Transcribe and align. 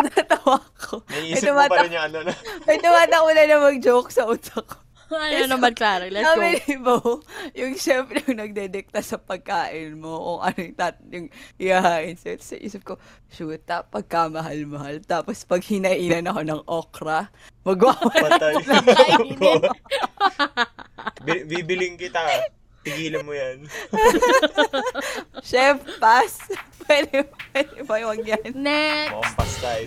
natatawa 0.00 0.56
ko. 0.80 0.94
Naisip 1.12 1.52
mo 1.52 1.62
pa 1.68 1.84
rin 1.84 1.92
yung 1.92 2.06
ano 2.08 2.18
na. 2.26 2.32
May 2.64 2.78
tumatak 2.80 3.22
na 3.22 3.42
na 3.44 3.56
mag-joke 3.60 4.08
sa 4.08 4.24
utak 4.24 4.64
ko. 4.64 4.76
ano 5.12 5.44
naman, 5.44 5.76
Clara? 5.76 6.08
Let's 6.08 6.24
go. 6.24 6.40
Sabi 6.40 6.48
ni 6.64 6.76
Bo, 6.80 6.96
yung 7.52 7.76
chef 7.76 8.08
yung 8.08 8.40
nagdedikta 8.40 9.04
sa 9.04 9.20
pagkain 9.20 10.00
mo, 10.00 10.16
kung 10.16 10.40
ano 10.40 10.56
yung, 10.56 10.76
tat, 10.76 10.96
yung 11.12 11.28
ihahain 11.60 12.16
sa'yo. 12.16 12.40
Sa 12.40 12.56
isip 12.56 12.80
ko, 12.80 12.96
shoot, 13.28 13.60
ta, 13.60 13.84
pagkamahal-mahal. 13.84 15.04
Tapos 15.04 15.44
pag 15.44 15.60
hinainan 15.60 16.32
ako 16.32 16.40
ng 16.48 16.60
okra, 16.64 17.28
magwawala 17.60 18.40
Patay. 18.40 18.54
Kainin. 18.64 19.62
Bi- 21.20 21.44
Bibiling 21.44 22.00
kita. 22.00 22.24
Tigilan 22.82 23.22
mo 23.22 23.32
yan. 23.32 23.70
Chef, 25.48 25.78
pass. 26.02 26.42
Pwede, 26.82 27.30
pwede 27.54 27.78
ba 27.86 27.94
yung 28.02 28.26
yan? 28.26 28.58
Next. 28.58 29.14
Mukhang 29.14 29.36
pasta 29.38 29.68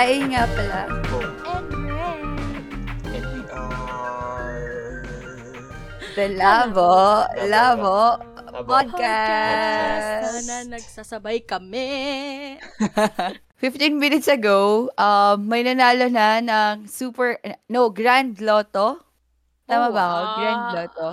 Klaing 0.00 0.32
nga 0.32 0.48
pala. 0.56 0.80
And 1.44 1.68
red. 1.84 2.24
And 3.12 3.24
we 3.36 3.40
are... 3.52 5.04
The 6.16 6.26
Labo, 6.40 7.28
Labo 7.44 8.16
Labo. 8.16 8.64
Podcast. 8.64 10.40
Sana 10.40 10.72
nagsasabay 10.72 11.44
kami. 11.44 12.56
15 13.60 14.00
minutes 14.00 14.24
ago, 14.32 14.88
um, 14.96 15.36
may 15.44 15.68
nanalo 15.68 16.08
na 16.08 16.40
ng 16.40 16.88
super, 16.88 17.36
no, 17.68 17.92
Grand 17.92 18.40
Lotto. 18.40 19.04
Tama 19.68 19.84
Oh, 19.84 19.92
ba 19.92 20.00
ako? 20.00 20.16
wow. 20.16 20.32
Grand 20.40 20.64
Lotto. 20.80 21.08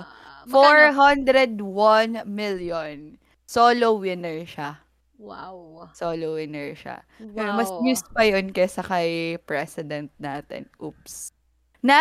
Magkano? 0.48 2.24
401 2.24 2.24
million. 2.24 3.20
Solo 3.44 4.00
winner 4.00 4.48
siya. 4.48 4.80
Wow. 5.18 5.90
Solo 5.92 6.38
winner 6.38 6.72
siya. 6.72 7.02
Wow. 7.18 7.58
Mas 7.58 7.70
news 7.82 8.02
pa 8.08 8.22
yun 8.22 8.48
kaysa 8.48 8.80
kay 8.80 9.34
president 9.42 10.14
natin. 10.16 10.70
Oops. 10.78 11.34
Na, 11.78 11.98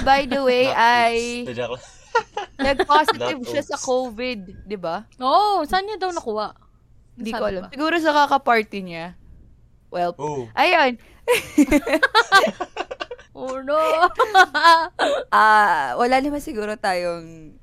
by 0.00 0.24
the 0.24 0.38
way, 0.40 0.70
ay 0.94 1.46
nag-positive 2.62 3.42
siya 3.50 3.62
sa. 3.62 3.76
COVID, 3.76 4.66
di 4.66 4.78
ba? 4.78 5.02
Oh, 5.18 5.66
saan 5.66 5.86
niya 5.86 5.98
daw 5.98 6.10
nakuha? 6.10 6.54
Hindi 7.14 7.30
ko 7.30 7.44
alam. 7.44 7.66
ba? 7.66 7.70
Siguro 7.70 7.94
sa 7.98 8.14
kaka-party 8.16 8.78
niya. 8.80 9.06
Well, 9.90 10.14
Oh. 10.16 10.46
ayun. 10.54 10.94
Oh 13.32 13.58
no. 13.60 13.78
Ah, 15.30 15.94
wala 15.96 16.18
naman 16.18 16.38
siguro 16.38 16.74
tayong 16.74 17.54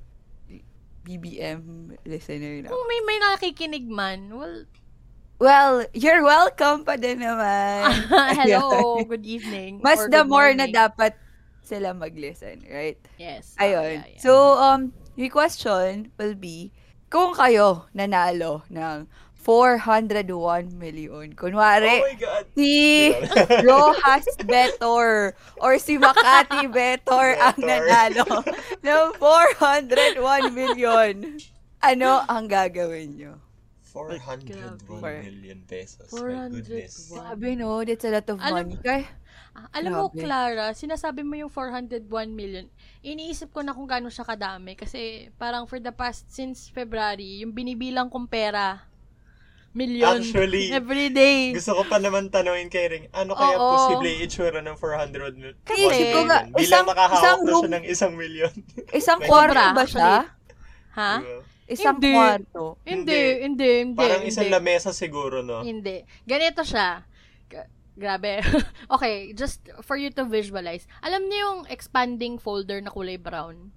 BBM 1.04 1.60
listener 2.04 2.64
na. 2.64 2.68
Kung 2.68 2.84
may 2.86 3.00
may 3.04 3.18
nakikinig 3.22 3.88
man, 3.88 4.28
well, 4.30 4.68
Well, 5.38 5.86
you're 5.94 6.26
welcome 6.26 6.82
pa 6.82 6.98
din 6.98 7.22
naman. 7.22 7.94
hello, 8.42 8.98
good 9.12 9.22
evening. 9.22 9.86
Mas 9.86 10.02
the 10.10 10.26
more 10.26 10.50
na 10.50 10.66
morning. 10.66 10.74
dapat 10.74 11.14
sila 11.62 11.94
mag-listen, 11.94 12.66
right? 12.66 12.98
Yes. 13.22 13.54
Ayun. 13.62 13.78
Oh, 13.78 13.86
yeah, 14.02 14.18
yeah. 14.18 14.22
So, 14.22 14.58
um, 14.58 14.98
your 15.14 15.30
question 15.30 16.10
will 16.18 16.34
be, 16.34 16.74
kung 17.14 17.38
kayo 17.38 17.86
nanalo 17.94 18.66
ng 18.74 19.06
401 19.38 20.74
million, 20.74 21.30
kunwari, 21.38 22.02
Oh 22.02 22.10
my 22.10 22.18
God. 22.18 22.44
si 22.58 22.74
Rojas 23.70 24.26
Betor 24.42 25.38
or 25.62 25.78
si 25.78 26.02
Makati 26.02 26.66
Betor 26.66 27.38
ang 27.38 27.62
nanalo 27.62 28.42
ng 28.82 29.06
401 29.22 30.50
million, 30.50 31.14
ano 31.86 32.26
ang 32.26 32.50
gagawin 32.50 33.22
nyo? 33.22 33.47
401 33.98 34.46
Grabe. 34.80 35.24
million 35.24 35.60
pesos. 35.64 36.08
My 36.08 36.22
401. 36.46 36.54
goodness. 36.54 36.94
Sabi 37.10 37.50
no, 37.56 37.82
that's 37.82 38.04
a 38.04 38.12
lot 38.12 38.28
of 38.28 38.38
Alam- 38.38 38.54
money. 38.68 38.78
Kaya, 38.80 39.06
Ah, 39.52 39.66
Alam 39.74 39.90
mo, 39.92 40.06
Grabe. 40.08 40.22
Clara, 40.22 40.66
sinasabi 40.72 41.22
mo 41.22 41.34
yung 41.36 41.50
401 41.50 42.06
million. 42.30 42.70
Iniisip 43.02 43.50
ko 43.50 43.66
na 43.66 43.74
kung 43.74 43.86
gaano 43.86 44.06
siya 44.08 44.22
kadami. 44.24 44.74
Kasi 44.74 45.34
parang 45.34 45.66
for 45.66 45.80
the 45.80 45.90
past, 45.90 46.30
since 46.30 46.70
February, 46.70 47.42
yung 47.42 47.50
binibilang 47.52 48.06
kong 48.06 48.30
pera, 48.30 48.86
million. 49.74 50.14
Actually, 50.16 50.70
every 50.78 51.10
day. 51.10 51.54
Gusto 51.54 51.74
ko 51.74 51.84
pa 51.86 51.98
naman 51.98 52.30
tanungin 52.30 52.66
kay 52.68 52.86
Ring, 52.88 53.06
ano 53.12 53.34
kaya 53.34 53.58
Oo. 53.58 53.66
posible 53.72 54.14
itsura 54.20 54.58
ng 54.60 54.74
400 54.76 55.34
million? 55.34 55.58
Kasi 55.64 56.04
ko 56.08 56.20
nga, 56.24 56.46
Bilang 56.46 56.62
isang- 56.62 56.86
makahawak 56.86 57.18
isang 57.18 57.38
na 57.38 57.42
siya 57.42 57.50
room- 57.52 57.72
ng 57.72 57.84
isang 57.88 58.14
milyon. 58.14 58.54
isang 58.92 59.20
May- 59.22 59.28
kwarto 59.28 59.54
Sobra, 59.56 59.74
ba 59.74 59.86
siya? 59.88 60.14
Ha? 60.94 61.14
Diba? 61.16 61.42
Isang 61.68 62.00
Hindi. 62.00 62.16
kwarto. 62.16 62.80
Hindi, 62.88 63.44
hindi, 63.44 63.70
hindi. 63.84 64.00
Parang 64.00 64.24
hindi. 64.24 64.32
isang 64.32 64.48
lamesa 64.48 64.96
siguro, 64.96 65.44
no? 65.44 65.62
Hindi. 65.68 66.08
Ganito 66.24 66.64
siya. 66.64 67.04
G- 67.52 67.68
Grabe. 68.00 68.40
okay, 68.96 69.36
just 69.36 69.60
for 69.84 70.00
you 70.00 70.08
to 70.08 70.24
visualize. 70.24 70.88
Alam 71.04 71.28
niyo 71.28 71.38
yung 71.44 71.60
expanding 71.68 72.40
folder 72.40 72.80
na 72.80 72.88
kulay 72.88 73.20
brown? 73.20 73.76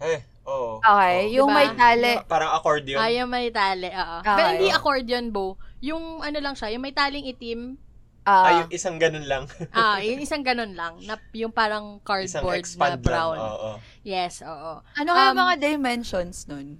Eh, 0.00 0.22
oo. 0.46 0.78
Okay, 0.80 1.16
Oo. 1.28 1.34
yung 1.42 1.50
Diba? 1.50 1.58
may 1.58 1.68
tali. 1.74 2.12
Parang 2.24 2.54
accordion. 2.54 2.96
Ah, 3.02 3.10
yung 3.10 3.28
may 3.28 3.50
tali, 3.50 3.90
oo. 3.90 4.16
Okay. 4.22 4.36
Pero 4.38 4.48
hindi 4.54 4.68
accordion, 4.70 5.24
Bo. 5.34 5.58
Yung 5.82 6.22
ano 6.22 6.38
lang 6.38 6.54
siya, 6.54 6.72
yung 6.72 6.84
may 6.86 6.94
taling 6.94 7.26
itim. 7.26 7.76
Ah, 8.24 8.44
Ay, 8.46 8.54
yung 8.64 8.70
isang 8.70 8.96
ganun 9.00 9.26
lang. 9.26 9.44
Ah, 9.76 9.98
yung 10.04 10.20
isang 10.20 10.44
ganun 10.44 10.76
lang. 10.76 11.00
Na, 11.04 11.16
yung 11.32 11.50
parang 11.50 11.98
cardboard 12.04 12.64
na 12.78 12.96
brown. 12.96 13.36
lang. 13.36 13.50
Oo. 13.50 13.70
Yes, 14.04 14.44
oo. 14.44 14.84
ano 14.84 15.10
kaya 15.10 15.32
um, 15.32 15.40
mga 15.40 15.54
dimensions 15.58 16.46
nun? 16.46 16.78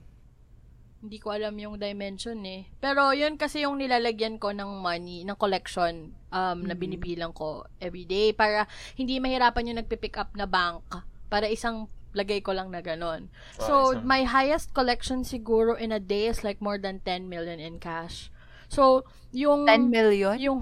Hindi 1.01 1.17
ko 1.17 1.33
alam 1.33 1.57
yung 1.57 1.81
dimension 1.81 2.37
eh. 2.45 2.69
Pero 2.77 3.17
yun 3.17 3.41
kasi 3.41 3.65
yung 3.65 3.81
nilalagyan 3.81 4.37
ko 4.37 4.53
ng 4.53 4.85
money, 4.85 5.25
ng 5.25 5.33
collection 5.35 6.13
um, 6.29 6.59
na 6.61 6.77
Mhm. 6.77 6.81
binibilang 6.81 7.33
ko 7.33 7.65
everyday 7.81 8.37
para 8.37 8.69
hindi 8.95 9.17
mahirapan 9.17 9.73
yung 9.73 9.81
nagpipick 9.81 10.21
up 10.21 10.37
na 10.37 10.45
bank 10.45 10.85
para 11.33 11.49
isang 11.49 11.89
lagay 12.13 12.45
ko 12.45 12.53
lang 12.53 12.69
na 12.69 12.83
ganon. 12.83 13.33
So, 13.57 13.97
isang- 13.97 14.05
my 14.05 14.29
highest 14.29 14.75
collection 14.75 15.25
siguro 15.25 15.73
in 15.73 15.89
a 15.89 16.03
day 16.03 16.29
is 16.29 16.45
like 16.45 16.61
more 16.61 16.77
than 16.77 17.01
10 17.01 17.31
million 17.31 17.57
in 17.57 17.81
cash. 17.81 18.29
So, 18.69 19.07
yung... 19.33 19.65
10 19.65 19.89
million? 19.89 20.37
Yung, 20.37 20.61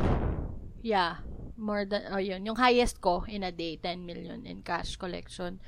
yeah, 0.85 1.25
more 1.57 1.83
than, 1.83 2.05
oh 2.13 2.21
yun, 2.21 2.45
yung 2.45 2.57
highest 2.57 3.01
ko 3.01 3.25
in 3.27 3.43
a 3.43 3.51
day, 3.51 3.75
10 3.75 4.05
million 4.05 4.45
in 4.45 4.63
cash 4.63 4.95
collection. 4.95 5.59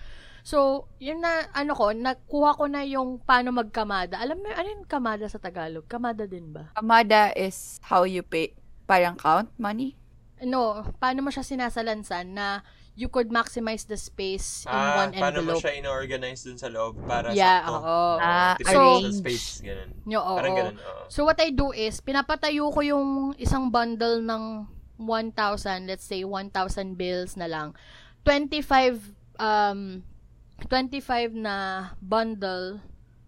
So, 0.42 0.88
yun 0.96 1.20
na, 1.20 1.48
ano 1.52 1.76
ko, 1.76 1.92
nakuha 1.92 2.56
ko 2.56 2.64
na 2.66 2.80
yung 2.82 3.20
paano 3.20 3.52
magkamada. 3.52 4.16
Alam 4.16 4.40
mo, 4.40 4.48
ano 4.48 4.68
yung 4.68 4.86
kamada 4.88 5.28
sa 5.28 5.36
Tagalog? 5.36 5.84
Kamada 5.86 6.24
din 6.24 6.50
ba? 6.50 6.72
Amada 6.74 7.30
is 7.36 7.76
how 7.84 8.04
you 8.04 8.22
pay, 8.22 8.56
parang 8.84 9.16
count 9.16 9.52
money? 9.56 9.96
No, 10.40 10.88
paano 10.96 11.20
mo 11.20 11.28
siya 11.28 11.44
sinasalansan 11.44 12.32
na 12.32 12.64
you 12.96 13.12
could 13.12 13.28
maximize 13.28 13.84
the 13.84 13.96
space 13.96 14.64
in 14.64 14.72
Ah, 14.72 15.04
one 15.06 15.12
paano 15.12 15.40
mo 15.40 15.52
envelope. 15.56 15.60
siya 15.60 15.76
in-organize 15.76 16.40
dun 16.44 16.56
sa 16.56 16.68
loob 16.72 16.96
para 17.04 17.32
Yeah, 17.32 17.60
sakto? 17.64 17.76
oo. 17.76 18.00
Ah, 18.20 18.56
sa 18.56 19.12
space, 19.12 19.60
ganun. 19.60 19.92
Yo, 20.08 20.20
oo. 20.20 20.36
Parang 20.40 20.56
ganun, 20.56 20.78
oo. 20.80 21.04
So, 21.12 21.28
what 21.28 21.36
I 21.40 21.52
do 21.52 21.76
is, 21.76 22.00
pinapatayo 22.00 22.72
ko 22.72 22.80
yung 22.80 23.08
isang 23.36 23.68
bundle 23.68 24.24
ng 24.24 24.64
1,000, 24.96 25.84
let's 25.88 26.04
say 26.04 26.24
1,000 26.24 26.96
bills 26.96 27.36
na 27.36 27.48
lang. 27.48 27.72
25, 28.24 29.00
um, 29.36 30.00
25 30.66 31.32
na 31.36 31.56
bundle 32.00 32.80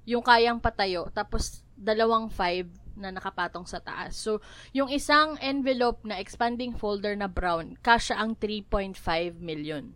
yung 0.05 0.23
kayang 0.23 0.58
patayo. 0.58 1.06
Tapos, 1.14 1.62
dalawang 1.79 2.29
5 2.29 2.67
na 2.99 3.08
nakapatong 3.08 3.64
sa 3.64 3.81
taas. 3.81 4.19
So, 4.19 4.43
yung 4.70 4.90
isang 4.90 5.38
envelope 5.40 6.05
na 6.05 6.20
expanding 6.20 6.76
folder 6.76 7.17
na 7.17 7.31
brown, 7.31 7.79
kasya 7.81 8.19
ang 8.19 8.37
3.5 8.37 8.99
million. 9.38 9.94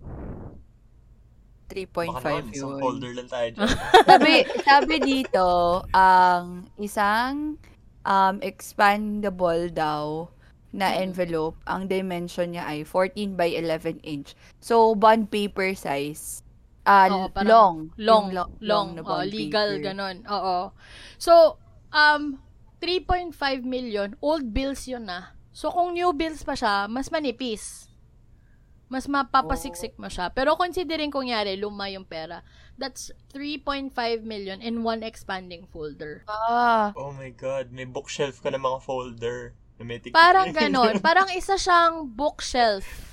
3.5 1.67 2.15
Baka 2.15 2.31
naman, 2.31 2.55
isang 2.55 2.79
yun. 2.79 2.81
folder 2.81 3.13
lang 3.13 3.29
tayo 3.29 3.49
dyan. 3.51 3.69
sabi, 4.09 4.33
sabi 4.63 4.95
dito, 5.03 5.49
ang 5.91 6.71
isang 6.79 7.59
um, 8.07 8.37
expandable 8.41 9.67
daw 9.75 10.31
na 10.71 10.95
Mm. 10.95 11.11
envelope, 11.11 11.57
ang 11.67 11.91
dimension 11.91 12.55
niya 12.55 12.71
ay 12.71 12.87
14 12.87 13.35
by 13.35 13.51
11 13.51 13.99
inch. 14.07 14.39
So, 14.63 14.95
bond 14.95 15.27
paper 15.27 15.75
size. 15.75 16.46
Ah, 16.87 17.11
Oo, 17.11 17.29
parang 17.35 17.51
long. 17.51 17.77
Long, 17.99 18.27
lo- 18.31 18.55
long, 18.63 18.89
na 18.95 19.03
oh, 19.03 19.27
legal, 19.27 19.75
paper. 19.77 19.85
ganon. 19.91 20.17
Oo. 20.31 20.71
So, 21.19 21.59
um, 21.91 22.39
3.5 22.79 23.35
million, 23.67 24.15
old 24.23 24.55
bills 24.55 24.87
yun 24.87 25.11
na. 25.11 25.35
So, 25.51 25.75
kung 25.75 25.99
new 25.99 26.15
bills 26.15 26.47
pa 26.47 26.55
siya, 26.55 26.87
mas 26.87 27.11
manipis. 27.11 27.91
Mas 28.87 29.11
mapapasiksik 29.11 29.99
mo 29.99 30.07
siya. 30.07 30.31
Pero 30.31 30.55
considering 30.55 31.11
kung 31.11 31.27
yari, 31.27 31.59
luma 31.59 31.91
yung 31.91 32.07
pera, 32.07 32.47
That's 32.77 33.09
3.5 33.33 33.97
million 34.23 34.61
in 34.61 34.85
one 34.85 35.01
expanding 35.01 35.65
folder. 35.73 36.29
Ah, 36.29 36.93
Oh 36.93 37.13
my 37.13 37.33
God, 37.33 37.73
may 37.73 37.89
bookshelf 37.89 38.45
ka 38.45 38.53
na 38.53 38.61
mga 38.61 38.85
folder. 38.85 39.57
Parang 40.13 40.53
ganon. 40.53 41.01
Parang 41.05 41.29
isa 41.33 41.57
siyang 41.57 42.09
bookshelf. 42.09 43.06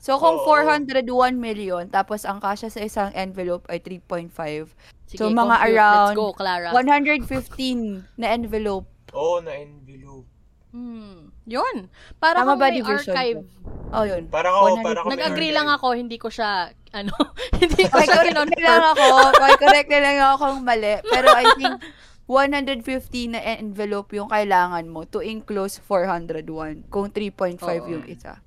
So 0.00 0.16
kung 0.16 0.40
Oo. 0.40 0.48
401 0.48 1.04
million, 1.36 1.84
tapos 1.86 2.24
ang 2.24 2.40
kasya 2.40 2.66
sa 2.66 2.80
isang 2.80 3.12
envelope 3.12 3.68
ay 3.68 3.78
3.5, 3.78 4.72
Sige, 5.04 5.18
So, 5.18 5.26
mga 5.26 5.42
compute. 5.58 5.66
around 5.68 6.06
Let's 6.06 6.18
go, 6.18 6.28
Clara. 6.32 6.68
115 6.70 8.06
na 8.14 8.26
envelope. 8.30 8.86
Oo, 9.10 9.42
na 9.42 9.52
envelope. 9.52 10.26
Hmm. 10.70 11.34
Yun. 11.50 11.90
Para 12.22 12.46
Tama 12.46 12.54
kung 12.54 12.62
ba 12.62 12.66
may 12.70 12.78
division 12.78 13.10
archive. 13.10 13.42
Oh, 13.90 14.06
yun. 14.06 14.30
Parang 14.30 14.54
ako, 14.54 14.66
100 14.78 14.86
parang 14.86 15.02
ako. 15.02 15.10
Nag-agree 15.10 15.50
lang 15.50 15.66
ako, 15.66 15.86
hindi 15.98 16.14
ko 16.14 16.30
siya, 16.30 16.70
ano, 16.94 17.10
hindi 17.58 17.82
ko 17.84 17.90
Okay, 17.90 18.06
siya 18.06 18.22
correct 18.22 18.30
na 18.30 18.38
lang 18.38 18.46
kinonfirm. 18.46 18.84
ako. 18.86 19.06
Okay, 19.34 19.52
correct 19.58 19.88
na 19.90 19.98
lang 19.98 20.16
ako 20.22 20.34
kung 20.38 20.58
mali. 20.62 20.94
Pero 21.02 21.26
I 21.34 21.44
think 21.58 21.74
150 22.30 23.34
na 23.34 23.40
envelope 23.58 24.14
yung 24.14 24.30
kailangan 24.30 24.86
mo 24.86 25.02
to 25.02 25.18
enclose 25.18 25.82
401 25.82 26.86
kung 26.86 27.10
3.5 27.10 27.58
Oo. 27.58 27.90
yung 27.90 28.06
isa. 28.06 28.38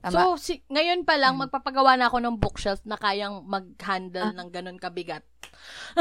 Tama? 0.00 0.12
So, 0.12 0.20
si, 0.36 0.64
ngayon 0.66 1.04
pa 1.04 1.20
lang, 1.20 1.36
Hmm. 1.36 1.44
magpapagawa 1.44 1.94
na 1.94 2.08
ako 2.08 2.18
ng 2.18 2.36
bookshelf 2.36 2.80
na 2.82 2.96
kayang 2.96 3.44
mag-handle 3.44 4.32
ng 4.32 4.48
ganun 4.48 4.80
kabigat. 4.80 5.20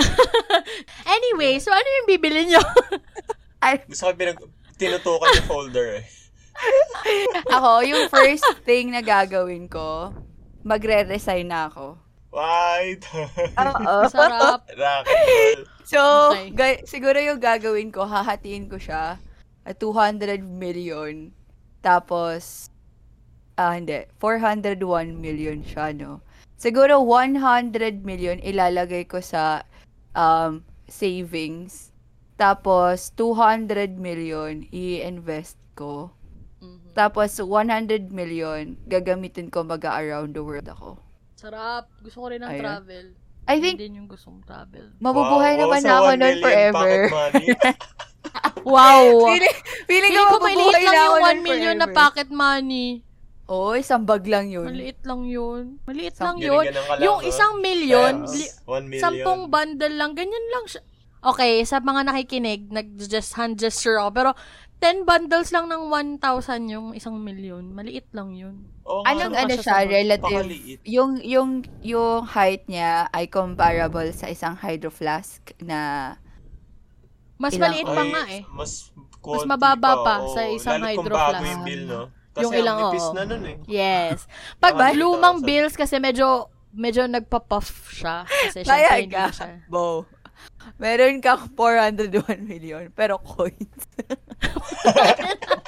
anyway, 1.06 1.60
so 1.60 1.68
ano 1.69 1.84
yung 2.00 2.10
bibili 2.10 2.48
nyo? 2.48 2.63
Ay, 3.63 3.84
Gusto 3.84 4.07
ko 4.07 4.16
pinag... 4.16 4.40
Tinutukan 4.80 5.36
yung 5.36 5.50
folder 5.51 6.00
eh. 6.00 6.06
ako, 7.56 7.84
yung 7.84 8.07
first 8.07 8.48
thing 8.63 8.96
na 8.96 9.04
gagawin 9.04 9.68
ko, 9.68 10.16
magre-resign 10.63 11.52
na 11.52 11.68
ako. 11.68 12.00
Why? 12.31 12.95
Oo. 13.57 14.07
Sarap. 14.07 14.63
So, 15.84 16.00
Okay. 16.31 16.56
ga- 16.56 16.84
siguro 16.86 17.19
yung 17.19 17.42
gagawin 17.42 17.92
ko, 17.92 18.07
hahatiin 18.07 18.72
ko 18.72 18.80
siya 18.80 19.19
at 19.66 19.75
200 19.75 20.40
million. 20.40 21.36
Tapos, 21.81 22.72
ah, 23.60 23.76
hindi, 23.76 24.08
401 24.24 24.80
million 25.20 25.60
siya, 25.60 25.92
no? 25.92 26.24
Siguro 26.56 27.04
100 27.04 28.08
million 28.08 28.40
ilalagay 28.40 29.04
ko 29.04 29.20
sa 29.20 29.68
um, 30.16 30.64
savings. 30.88 31.92
Tapos, 32.40 33.12
200 33.20 34.00
million 34.00 34.64
i-invest 34.72 35.60
ko. 35.76 36.16
Mhm. 36.64 36.96
Tapos, 36.96 37.36
100 37.36 38.12
million 38.16 38.80
gagamitin 38.88 39.52
ko 39.52 39.68
mag-around 39.68 40.32
the 40.32 40.44
world 40.44 40.68
ako. 40.72 40.96
Sarap. 41.36 41.92
Gusto 42.00 42.24
ko 42.24 42.28
rin 42.32 42.40
ng 42.44 42.52
Ayun. 42.52 42.64
travel. 42.64 43.06
I 43.50 43.58
think, 43.58 43.82
din 43.82 43.98
yung 43.98 44.06
gusto 44.06 44.30
kong 44.30 44.46
travel. 44.46 44.94
mabubuhay 45.02 45.58
Wow, 45.58 45.62
naman 45.66 45.82
na 45.82 45.94
ako 45.98 46.06
1 46.06 46.12
nun 46.14 46.20
million 46.22 46.44
forever. 46.44 46.98
Wow! 48.62 49.26
Feeling, 49.26 49.58
feeling 49.88 50.14
ko 50.14 50.22
Feeling 50.22 50.28
ko 50.30 50.38
maliit 50.38 50.60
mabubuhay 50.60 50.84
lang 50.84 50.94
na 50.94 51.00
ako 51.02 51.08
yung 51.10 51.18
1 51.18 51.26
nun 51.26 51.40
million 51.42 51.76
na 51.76 51.88
forever. 51.88 51.98
pocket 51.98 52.30
money. 52.30 52.88
Oo, 53.50 53.74
isang 53.74 54.06
bag 54.06 54.22
lang 54.24 54.48
yun. 54.48 54.69
Maliit 54.69 55.01
lang 55.01 55.25
yun. 55.25 55.81
Maliit 55.84 56.13
Sam- 56.13 56.38
lang 56.38 56.38
yun. 56.40 56.63
Yung 57.01 57.19
isang 57.24 57.57
million, 57.57 58.13
li- 58.24 58.54
1 58.63 58.86
million. 58.86 59.01
sampung 59.01 59.50
bundle 59.50 59.90
lang, 59.92 60.13
ganyan 60.13 60.48
lang 60.54 60.66
siya. 60.66 60.86
Okay, 61.19 61.66
sa 61.66 61.81
mga 61.81 62.06
nakikinig, 62.06 62.69
nag-just 62.69 63.34
hand 63.34 63.57
gesture 63.57 63.98
ako. 63.98 64.10
Pero, 64.13 64.30
10 64.80 65.04
bundles 65.04 65.50
lang 65.50 65.68
ng 65.68 65.90
1,000 65.90 66.22
yung 66.69 66.88
isang 66.94 67.18
million. 67.18 67.66
Maliit 67.68 68.07
lang 68.13 68.31
yun. 68.31 68.69
Oo 68.86 69.04
nga, 69.04 69.12
Anong 69.12 69.36
Ano 69.36 69.54
siya 69.57 69.84
relative? 69.84 70.45
Pakaliit. 70.45 70.80
Yung, 70.88 71.12
yung, 71.19 71.50
yung 71.84 72.24
height 72.24 72.63
niya 72.66 73.10
ay 73.10 73.28
comparable 73.28 74.07
sa 74.13 74.30
isang 74.30 74.56
hydro 74.56 74.88
flask 74.90 75.42
na 75.60 76.13
Mas 77.36 77.56
Ilang- 77.56 77.72
maliit 77.72 77.88
pa 77.88 78.04
nga 78.06 78.24
eh. 78.30 78.42
Mas, 78.50 78.92
Mas 79.19 79.44
mababa 79.44 79.92
pa 80.00 80.16
oo. 80.22 80.31
sa 80.31 80.44
isang 80.45 80.78
Lalo 80.78 80.86
kung 80.94 81.04
hydro 81.04 81.13
bago 81.13 81.31
flask. 81.34 81.48
yung 81.50 81.63
bill, 81.63 81.84
no? 81.86 82.02
Kasi 82.40 82.46
Yung 82.48 82.54
ilang, 82.56 82.78
ang 82.80 82.84
nipis 82.88 83.04
oo. 83.04 83.14
na 83.14 83.24
nun 83.28 83.44
eh. 83.44 83.58
Yes. 83.68 84.24
Pag 84.64 84.80
Baka 84.80 84.96
lumang 84.96 85.44
2,000. 85.44 85.48
bills 85.48 85.76
kasi 85.76 85.96
medyo 86.00 86.48
medyo 86.72 87.04
nagpa-puff 87.06 87.92
siya. 87.92 88.24
Kasi 88.24 88.64
Kaya 88.64 89.04
ka. 89.12 89.28
siya. 89.36 89.60
Bo. 89.68 90.08
Meron 90.80 91.20
kang 91.20 91.52
401 91.52 92.40
million, 92.48 92.88
pero 92.96 93.20
coins. 93.20 93.84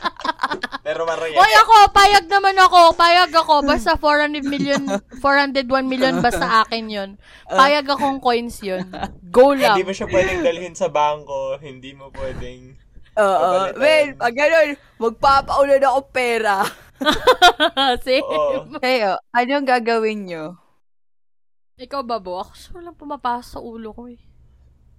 Pero 0.81 1.05
maraya. 1.05 1.37
Hoy 1.37 1.53
ako, 1.61 1.75
payag 1.93 2.25
naman 2.25 2.57
ako. 2.57 2.97
Payag 2.97 3.31
ako. 3.31 3.61
Basta 3.61 3.93
400 3.95 4.41
million, 4.41 4.81
401 5.21 5.85
million 5.85 6.17
basta 6.19 6.65
akin 6.65 6.89
yun. 6.89 7.09
Payag 7.45 7.85
akong 7.85 8.17
coins 8.17 8.59
yun. 8.65 8.89
Go 9.29 9.53
lang. 9.53 9.77
Hindi 9.77 9.87
mo 9.87 9.93
siya 9.93 10.09
pwedeng 10.09 10.41
dalhin 10.41 10.73
sa 10.73 10.89
bangko. 10.89 11.61
Hindi 11.61 11.93
mo 11.93 12.09
pwedeng... 12.11 12.80
Oo. 13.21 13.49
Papalitan. 13.69 13.77
well, 13.77 14.07
pag 14.17 14.33
ganun, 14.33 14.69
magpapaulan 14.97 15.85
ako 15.85 15.99
pera. 16.09 16.55
Same. 18.05 18.25
Oo. 18.25 18.77
Kayo, 18.81 19.21
anong 19.33 19.67
gagawin 19.69 20.19
nyo? 20.25 20.45
Ikaw 21.81 22.01
ba, 22.05 22.21
Bo? 22.21 22.41
Ako 22.41 22.53
siya 22.53 22.81
lang 22.81 22.97
pumapasok 22.97 23.57
sa 23.57 23.59
ulo 23.61 23.89
ko 23.93 24.05
eh. 24.09 24.21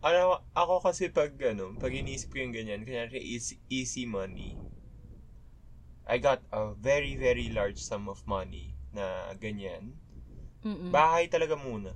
Ano, 0.03 0.43
ako 0.51 0.83
kasi 0.83 1.15
pag, 1.15 1.31
ano, 1.47 1.79
pag 1.79 1.95
iniisip 1.95 2.35
ko 2.35 2.43
yung 2.43 2.51
ganyan, 2.51 2.83
kunyari 2.83 3.23
easy, 3.23 3.63
easy 3.71 4.03
money, 4.03 4.59
I 6.11 6.19
got 6.19 6.43
a 6.51 6.75
very, 6.75 7.15
very 7.15 7.47
large 7.55 7.79
sum 7.79 8.11
of 8.11 8.19
money 8.27 8.75
na 8.91 9.31
ganyan. 9.39 9.95
Mm-mm. 10.67 10.91
Bahay 10.91 11.31
talaga 11.31 11.55
muna. 11.55 11.95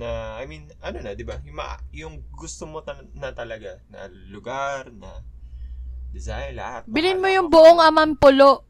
Na, 0.00 0.40
I 0.40 0.48
mean, 0.48 0.72
ano 0.80 1.00
na, 1.04 1.12
di 1.12 1.24
ba? 1.24 1.36
Yung, 1.44 1.56
ma- 1.56 1.84
yung 1.92 2.24
gusto 2.32 2.64
mo 2.64 2.80
ta- 2.80 3.04
na 3.12 3.36
talaga, 3.36 3.80
na 3.92 4.08
lugar, 4.32 4.88
na 4.92 5.20
design, 6.10 6.58
lahat. 6.58 6.82
Bilin 6.86 7.18
mo 7.18 7.28
yung 7.30 7.48
buong 7.48 7.80
aman 7.82 8.18
pulo, 8.18 8.66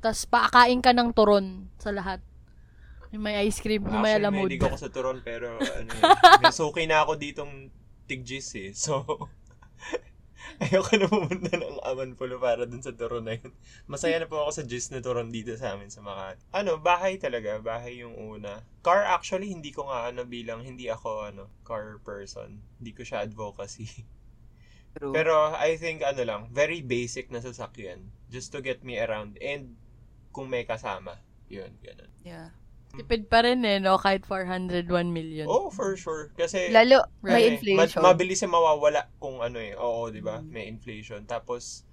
tas 0.00 0.26
paakain 0.28 0.80
ka 0.82 0.92
ng 0.92 1.10
turon 1.14 1.70
sa 1.78 1.90
lahat. 1.94 2.20
Yung 3.12 3.28
may 3.28 3.36
ice 3.44 3.60
cream, 3.60 3.84
yung 3.84 4.00
may 4.00 4.16
Actually, 4.16 4.24
alamod. 4.24 4.48
mahilig 4.48 4.64
ako 4.64 4.76
sa 4.80 4.88
turon, 4.88 5.18
pero 5.20 5.60
ano 5.78 5.90
eh, 5.92 6.40
nasuki 6.40 6.88
na 6.88 7.04
ako 7.04 7.20
ditong 7.20 7.68
tigjis 8.08 8.48
eh. 8.56 8.70
So, 8.72 9.04
ayoko 10.64 10.96
na 10.96 11.06
pumunta 11.08 11.54
ng 11.54 11.80
Amanpulo 11.84 12.40
para 12.40 12.64
dun 12.64 12.80
sa 12.80 12.96
turon 12.96 13.28
na 13.28 13.36
yun. 13.36 13.52
Masaya 13.84 14.16
na 14.16 14.28
po 14.28 14.40
ako 14.42 14.50
sa 14.56 14.62
gis 14.64 14.88
na 14.90 15.04
turon 15.04 15.28
dito 15.28 15.52
sa 15.60 15.76
amin 15.76 15.92
sa 15.92 16.00
Makati. 16.00 16.40
Ano, 16.56 16.80
bahay 16.80 17.20
talaga. 17.20 17.60
Bahay 17.60 18.00
yung 18.00 18.16
una. 18.16 18.64
Car 18.80 19.04
actually, 19.04 19.52
hindi 19.52 19.70
ko 19.70 19.92
nga 19.92 20.08
ano 20.08 20.24
bilang, 20.24 20.64
hindi 20.64 20.88
ako 20.88 21.28
ano, 21.28 21.52
car 21.68 22.00
person. 22.00 22.64
Hindi 22.80 22.92
ko 22.96 23.02
siya 23.04 23.24
advocacy. 23.28 23.88
True. 24.92 25.12
Pero 25.12 25.56
I 25.56 25.80
think 25.80 26.04
ano 26.04 26.22
lang, 26.24 26.42
very 26.52 26.84
basic 26.84 27.32
na 27.32 27.40
sasakyan. 27.40 28.12
Just 28.28 28.52
to 28.52 28.60
get 28.60 28.84
me 28.84 29.00
around. 29.00 29.40
And 29.40 29.76
kung 30.32 30.48
may 30.48 30.64
kasama. 30.64 31.20
Yun, 31.48 31.76
ganun. 31.80 32.08
yeah. 32.24 32.48
Tipid 32.92 33.32
pa 33.32 33.40
rin 33.40 33.64
eh, 33.64 33.80
no? 33.80 33.96
Kahit 33.96 34.28
401 34.28 34.84
million. 35.08 35.48
Oh, 35.48 35.72
for 35.72 35.96
sure. 35.96 36.28
Kasi, 36.36 36.68
Lalo, 36.68 37.08
may 37.24 37.48
Eh, 37.48 37.56
inflation. 37.56 38.04
ma- 38.04 38.12
mabilis 38.12 38.44
na 38.44 38.52
mawawala 38.52 39.08
kung 39.16 39.40
ano 39.40 39.56
eh. 39.56 39.72
Oo, 39.72 40.12
di 40.12 40.20
ba? 40.20 40.44
Mm. 40.44 40.48
May 40.52 40.68
inflation. 40.68 41.24
Tapos, 41.24 41.88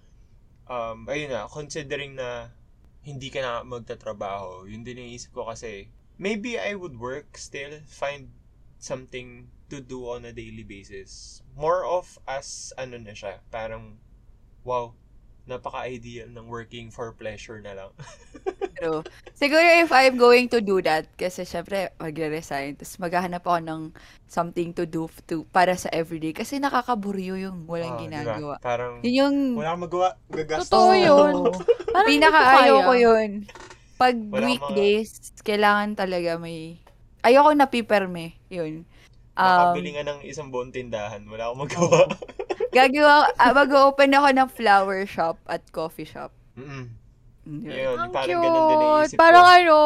um, 0.67 1.07
ayun 1.07 1.31
na, 1.31 1.47
considering 1.47 2.19
na 2.19 2.51
hindi 3.07 3.31
ka 3.31 3.39
na 3.39 3.51
magtatrabaho, 3.63 4.67
yun 4.67 4.83
din 4.83 4.99
yung 4.99 5.11
isip 5.15 5.31
ko 5.31 5.47
kasi, 5.47 5.87
maybe 6.19 6.59
I 6.59 6.75
would 6.75 6.99
work 6.99 7.39
still, 7.39 7.79
find 7.87 8.27
something 8.75 9.47
to 9.69 9.79
do 9.79 10.09
on 10.09 10.25
a 10.25 10.33
daily 10.33 10.65
basis. 10.65 11.41
More 11.55 11.85
of 11.85 12.17
as, 12.25 12.73
ano 12.77 12.97
na 12.97 13.13
siya, 13.13 13.41
parang, 13.53 13.97
wow, 14.65 14.93
napaka-ideal 15.49 16.29
ng 16.29 16.45
working 16.45 16.93
for 16.93 17.09
pleasure 17.17 17.57
na 17.57 17.73
lang. 17.73 17.91
True. 18.77 19.01
Siguro 19.33 19.65
if 19.81 19.89
I'm 19.89 20.15
going 20.15 20.45
to 20.53 20.61
do 20.61 20.77
that, 20.85 21.09
kasi 21.17 21.41
syempre, 21.43 21.89
magre-resign, 21.97 22.77
tapos 22.77 23.01
maghahanap 23.01 23.41
ako 23.41 23.59
ng 23.65 23.81
something 24.29 24.69
to 24.77 24.85
do 24.85 25.09
to, 25.25 25.43
para 25.49 25.73
sa 25.73 25.89
everyday. 25.89 26.37
Kasi 26.37 26.61
nakakaburyo 26.61 27.33
yung 27.35 27.65
walang 27.65 27.97
Ah, 27.97 28.01
ginagawa. 28.05 28.55
Parang, 28.61 29.01
Yun 29.01 29.13
yung 29.17 29.35
wala 29.57 29.73
kang 29.73 29.83
magawa, 29.89 30.07
gagastos. 30.29 30.69
Totoo 30.69 30.93
yun. 30.93 31.33
Parang 31.93 32.07
pinaka-ayaw 32.07 32.77
ko 32.85 32.93
yun. 32.93 33.29
Pag 33.99 34.15
Wala 34.31 34.45
weekdays, 34.47 35.33
kailangan 35.43 35.97
talaga 35.97 36.37
may... 36.39 36.79
Ayoko 37.19 37.51
napiperme. 37.51 38.39
Yun. 38.47 38.87
Um, 39.39 39.71
Makabili 39.71 39.95
nga 39.95 40.03
ng 40.03 40.19
isang 40.27 40.51
buong 40.51 40.75
tindahan. 40.75 41.23
Wala 41.23 41.47
akong 41.47 41.63
magawa. 41.63 41.99
gagawa, 42.75 43.31
uh, 43.39 43.53
mag-open 43.55 44.11
ako 44.11 44.27
ng 44.35 44.49
flower 44.51 45.01
shop 45.07 45.39
at 45.47 45.63
coffee 45.71 46.03
shop. 46.03 46.35
Mm-mm. 46.59 46.91
Mm, 47.47 47.63
yun. 47.63 47.97
Ang 47.97 48.11
parang 48.11 48.41
ganun 48.43 48.63
din 48.67 48.77
cute. 48.77 48.83
naisip 48.83 49.17
Parang 49.17 49.47
ko. 49.47 49.55
ano, 49.55 49.77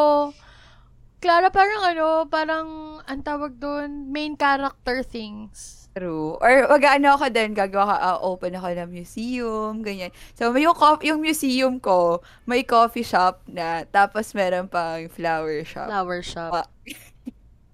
Clara, 1.24 1.48
parang 1.54 1.82
ano, 1.86 2.08
parang, 2.28 2.68
ang 3.08 3.22
tawag 3.24 3.56
doon, 3.56 4.12
main 4.12 4.36
character 4.36 5.06
things. 5.06 5.88
True. 5.94 6.36
Or 6.42 6.68
mag-ano 6.74 7.14
ako 7.14 7.30
din, 7.30 7.54
gagawa 7.54 7.94
ka, 7.94 7.98
ah, 8.02 8.18
open 8.26 8.58
ako 8.58 8.74
ng 8.74 8.90
museum, 8.90 9.86
ganyan. 9.86 10.10
So, 10.34 10.50
may 10.50 10.66
yung, 10.66 10.74
co- 10.74 11.00
yung 11.06 11.22
museum 11.22 11.78
ko, 11.78 12.26
may 12.50 12.66
coffee 12.66 13.06
shop 13.06 13.46
na, 13.46 13.86
tapos 13.86 14.34
meron 14.34 14.66
pang 14.66 15.06
flower 15.08 15.62
shop. 15.64 15.88
Flower 15.88 16.20
shop. 16.26 16.52
Pa- 16.52 16.72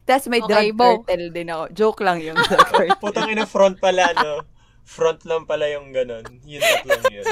Tapos 0.09 0.25
may 0.25 0.41
Okay, 0.41 0.49
drug 0.49 0.73
Bo. 0.73 0.89
cartel 0.99 1.29
din 1.29 1.47
ako. 1.47 1.63
Joke 1.71 2.01
lang 2.01 2.17
yung 2.17 2.33
drug 2.35 2.65
cartel. 2.71 2.97
Putang 2.97 3.29
ina 3.29 3.45
front 3.45 3.77
pala, 3.77 4.09
no? 4.11 4.41
Front 4.81 5.21
lang 5.23 5.45
pala 5.45 5.69
yung 5.69 5.93
ganun. 5.93 6.25
Yun 6.41 6.57
tatlong 6.59 7.05
yun. 7.13 7.25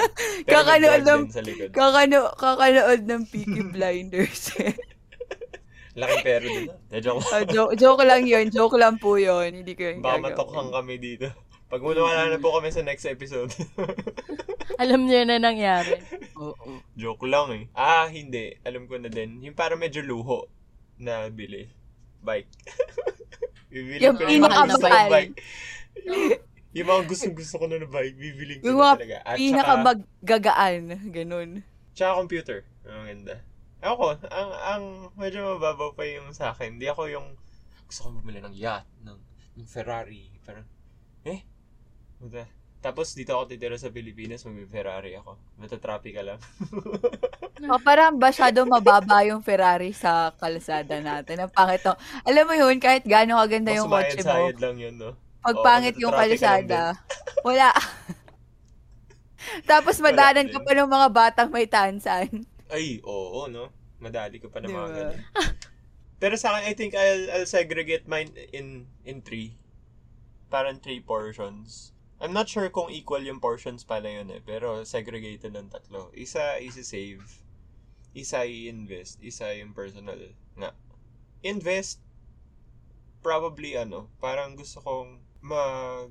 Pero 0.46 0.62
Kakanood 0.62 1.02
ng-. 1.02 1.26
Kakano, 1.74 2.30
kakanood 2.32 3.02
ng 3.02 3.22
Peaky 3.26 3.62
Blinders. 3.68 4.54
Laking 5.98 6.22
pero 6.22 6.46
din. 6.46 6.70
ah. 6.70 7.02
Joke 7.02 7.26
Ah, 7.28 7.42
joke, 7.44 7.74
joke 7.74 8.06
lang 8.06 8.22
yun. 8.24 8.54
Joke 8.54 8.78
lang 8.78 9.02
po 9.02 9.18
yun. 9.18 9.50
Hindi 9.52 9.74
ko 9.74 9.90
yung 9.90 10.06
Baka 10.06 10.22
gagawin. 10.22 10.26
matokhang 10.30 10.70
kami 10.72 10.94
dito. 11.02 11.28
Pag 11.68 11.82
wala 11.82 12.30
na 12.30 12.38
po 12.38 12.54
kami 12.54 12.70
sa 12.70 12.80
next 12.80 13.04
episode. 13.04 13.50
Alam 14.82 15.04
niyo 15.04 15.26
na 15.26 15.42
nangyari. 15.42 15.98
Oo. 16.38 16.80
Joke 16.94 17.26
lang 17.26 17.50
eh. 17.52 17.64
Ah, 17.74 18.06
hindi. 18.06 18.54
Alam 18.62 18.86
ko 18.86 18.96
na 18.96 19.10
din. 19.10 19.42
Yung 19.42 19.58
parang 19.58 19.82
medyo 19.82 20.00
luho 20.00 20.46
na 20.96 21.26
bili. 21.28 21.66
Bike. 22.28 22.50
Bibili 23.72 24.04
Yung 24.04 24.16
ko 24.20 24.48
gusto 24.48 24.84
kong 24.84 25.12
bike. 25.12 25.36
yung 26.76 26.88
mga 26.88 27.04
gustong 27.08 27.36
gusto 27.36 27.56
ko 27.60 27.66
na 27.68 27.80
na 27.80 27.88
bike, 27.90 28.16
bibiling 28.16 28.60
ko 28.60 28.66
Yung 28.68 28.80
na 28.80 28.84
mga 28.84 28.96
talaga. 29.00 29.18
At 29.24 29.36
Pinaka 29.40 29.64
saka, 29.74 29.86
maggagaan. 29.88 30.82
Ganun. 31.12 31.50
tsaka 31.96 32.12
computer. 32.20 32.60
Ang 32.88 33.06
ganda. 33.08 33.36
Ako, 33.78 34.18
ang, 34.28 34.52
ang 34.58 34.84
medyo 35.16 35.56
mababaw 35.56 35.94
pa 35.94 36.04
yung 36.08 36.34
sa 36.36 36.52
akin. 36.52 36.76
Hindi 36.76 36.88
ako 36.90 37.08
yung 37.08 37.28
gusto 37.88 38.08
kong 38.08 38.20
bumili 38.20 38.40
ng 38.44 38.56
yacht, 38.56 38.88
ng, 39.04 39.20
ng 39.58 39.68
Ferrari. 39.68 40.28
Parang, 40.44 40.66
eh? 41.24 41.44
Buta. 42.20 42.44
Tapos 42.88 43.12
dito 43.12 43.36
ako 43.36 43.52
titira 43.52 43.76
sa 43.76 43.92
Pilipinas, 43.92 44.48
mag-Ferrari 44.48 45.20
ako. 45.20 45.36
Matatrapi 45.60 46.16
ka 46.16 46.24
lang. 46.24 46.40
O, 47.58 47.82
parang 47.82 48.14
masyado 48.14 48.70
mababa 48.70 49.26
yung 49.26 49.42
Ferrari 49.42 49.90
sa 49.90 50.30
kalsada 50.38 51.02
natin. 51.02 51.42
Ang 51.42 51.50
pangit 51.50 51.82
to. 51.82 51.90
Alam 52.22 52.46
mo 52.46 52.54
yun, 52.54 52.78
kahit 52.78 53.02
gaano 53.02 53.42
kaganda 53.42 53.74
Mas 53.74 53.80
yung 53.82 53.90
kotse 53.90 54.22
mo, 54.22 54.30
sayad 54.30 54.58
lang 54.62 54.78
yun, 54.78 54.94
no? 54.94 55.18
pag 55.42 55.58
pangit 55.66 55.98
yung 55.98 56.14
ka 56.16 56.22
kalsada, 56.22 56.82
wala. 57.42 57.74
Tapos 59.66 59.98
madanan 59.98 60.54
ka 60.54 60.62
pa 60.62 60.72
ng 60.78 60.86
mga 60.86 61.08
batang 61.10 61.50
may 61.50 61.66
tansan. 61.66 62.46
Ay, 62.70 63.02
oo, 63.02 63.50
no? 63.50 63.74
Madali 63.98 64.38
ka 64.38 64.54
pa 64.54 64.62
ng 64.62 64.70
mga 64.70 64.88
Diba? 64.88 64.98
ganun. 65.02 65.18
Pero 66.22 66.34
sa 66.38 66.54
akin, 66.54 66.64
I 66.70 66.74
think 66.78 66.94
I'll, 66.94 67.26
I'll 67.34 67.50
segregate 67.50 68.06
mine 68.06 68.38
in 68.54 68.86
in 69.02 69.26
three. 69.26 69.58
Parang 70.54 70.78
three 70.78 71.02
portions. 71.02 71.97
I'm 72.18 72.34
not 72.34 72.50
sure 72.50 72.66
kung 72.74 72.90
equal 72.90 73.22
yung 73.22 73.38
portions 73.38 73.86
pala 73.86 74.10
yun 74.10 74.34
eh, 74.34 74.42
pero 74.42 74.82
segregated 74.82 75.54
ng 75.54 75.70
tatlo. 75.70 76.10
Isa, 76.18 76.58
isi-save. 76.58 77.22
Isa, 78.18 78.42
i-invest. 78.42 79.22
Isa, 79.22 79.54
yung 79.54 79.78
personal. 79.78 80.34
Nga. 80.58 80.74
Invest, 81.46 82.02
probably 83.22 83.78
ano, 83.78 84.10
parang 84.18 84.58
gusto 84.58 84.82
kong 84.82 85.22
mag-franchise. 85.46 86.10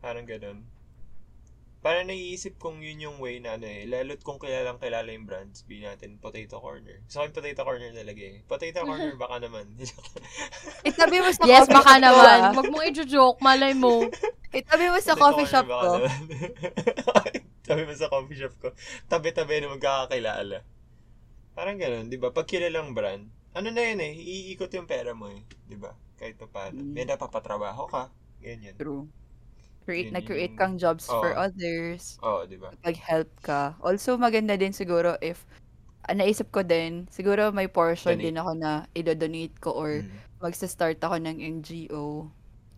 Parang 0.00 0.24
ganun. 0.24 0.64
Parang 1.86 2.10
naiisip 2.10 2.58
kong 2.58 2.82
yun 2.82 2.98
yung 2.98 3.18
way 3.22 3.38
na 3.38 3.54
ano 3.54 3.62
eh, 3.62 3.86
lalo't 3.86 4.18
kung 4.26 4.42
kilalang 4.42 4.82
kilala 4.82 5.06
yung 5.06 5.22
brands, 5.22 5.62
sabihin 5.62 5.86
natin, 5.86 6.18
Potato 6.18 6.58
Corner. 6.58 6.98
Gusto 7.06 7.22
ko 7.22 7.24
yung 7.30 7.36
Potato 7.38 7.62
Corner 7.62 7.90
talaga 7.94 8.22
eh. 8.26 8.42
Potato 8.42 8.82
Corner 8.82 9.14
baka 9.22 9.36
naman. 9.38 9.70
Itabi 10.90 11.22
mo 11.22 11.30
sa 11.30 11.46
Yes, 11.46 11.70
coffee 11.70 11.78
baka 11.78 11.92
shop 11.94 12.02
ko, 12.02 12.06
naman. 12.10 12.38
Huwag 12.58 12.66
mong 12.74 12.86
i-joke, 12.90 13.38
malay 13.38 13.70
mo. 13.78 14.02
Itabi 14.50 14.90
mo 14.90 14.98
sa 14.98 15.14
Potato 15.14 15.22
coffee 15.22 15.46
Corner 15.46 15.54
shop 15.54 15.66
ko. 15.70 15.90
naman. 16.02 16.20
Tabi 17.70 17.82
mo 17.86 17.94
sa 17.94 18.10
coffee 18.10 18.38
shop 18.42 18.54
ko. 18.58 18.68
Tabi-tabi 19.06 19.54
na 19.62 19.70
magkakakilala. 19.70 20.58
Parang 21.54 21.78
ganun, 21.78 22.10
di 22.10 22.18
ba? 22.18 22.34
Pag 22.34 22.50
kilalang 22.50 22.98
brand, 22.98 23.30
ano 23.54 23.68
na 23.70 23.82
yun 23.86 24.02
eh, 24.02 24.10
iikot 24.10 24.74
yung 24.74 24.90
pera 24.90 25.14
mo 25.14 25.30
eh. 25.30 25.46
Di 25.70 25.78
ba? 25.78 25.94
Kahit 26.18 26.34
pa 26.34 26.50
paano. 26.50 26.82
Mm. 26.82 26.98
May 26.98 27.06
napapatrabaho 27.06 27.86
ka. 27.86 28.10
Ganyan. 28.42 28.74
True. 28.74 29.06
Create, 29.86 30.10
Yun 30.10 30.18
nag-create 30.18 30.54
kang 30.58 30.74
jobs 30.76 31.06
for 31.06 31.30
Oo. 31.30 31.46
others. 31.46 32.18
Oo, 32.20 32.42
di 32.42 32.58
ba? 32.58 32.74
Pag-help 32.82 33.30
ka. 33.38 33.78
Also, 33.78 34.18
maganda 34.18 34.58
din 34.58 34.74
siguro 34.74 35.14
if, 35.22 35.46
ah, 36.02 36.12
naisip 36.12 36.50
ko 36.50 36.66
din, 36.66 37.06
siguro 37.06 37.54
may 37.54 37.70
portion 37.70 38.18
Donate. 38.18 38.26
din 38.26 38.36
ako 38.36 38.50
na 38.58 38.70
idodonate 38.92 39.54
ko 39.62 39.70
or 39.70 40.02
Mm. 40.02 40.10
magsa-start 40.42 40.98
ako 40.98 41.22
ng 41.22 41.38
NGO. 41.38 42.26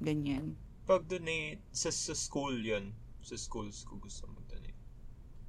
Ganyan. 0.04 0.52
Pag-donate 0.84 1.64
sa, 1.72 1.88
sa 1.88 2.12
school 2.12 2.60
yun. 2.60 2.92
Sa 3.24 3.40
schools 3.40 3.88
ko 3.88 3.96
gusto 3.96 4.28
mag-donate. 4.28 4.76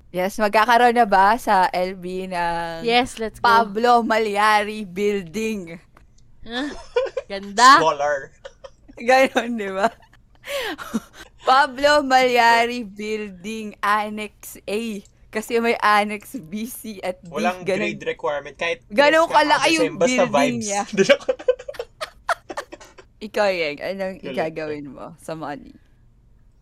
Yes, 0.10 0.40
magkakaroon 0.40 0.96
na 0.96 1.06
ba 1.06 1.36
sa 1.38 1.68
LB 1.70 2.32
ng 2.32 2.82
Yes, 2.82 3.20
let's 3.20 3.38
go. 3.38 3.46
Pablo 3.46 4.02
Malyari 4.02 4.88
Building? 4.88 5.76
Huh? 6.48 6.72
Ganda. 7.30 7.78
Scholar. 7.84 8.32
Ganon, 8.96 9.60
di 9.60 9.70
ba? 9.70 9.92
Pablo 11.50 12.06
Malyari 12.06 12.86
Building 12.86 13.74
Annex 13.82 14.62
A. 14.70 15.02
Kasi 15.30 15.58
may 15.58 15.78
Annex 15.78 16.38
B, 16.38 16.66
C, 16.66 17.02
at 17.02 17.22
D. 17.22 17.30
Walang 17.30 17.62
grade 17.62 18.02
requirement. 18.02 18.54
Kahit 18.54 18.86
Ganun 18.90 19.26
kalaki 19.26 19.66
the 19.66 19.74
yung 19.74 19.86
same, 19.94 19.98
basta 19.98 20.26
building 20.26 20.58
vibes. 20.58 20.66
niya. 20.66 20.82
Ikaw, 23.30 23.48
Yeng, 23.50 23.80
anong 23.82 24.18
ikagawin 24.22 24.86
mo 24.90 25.18
sa 25.18 25.34
money? 25.34 25.74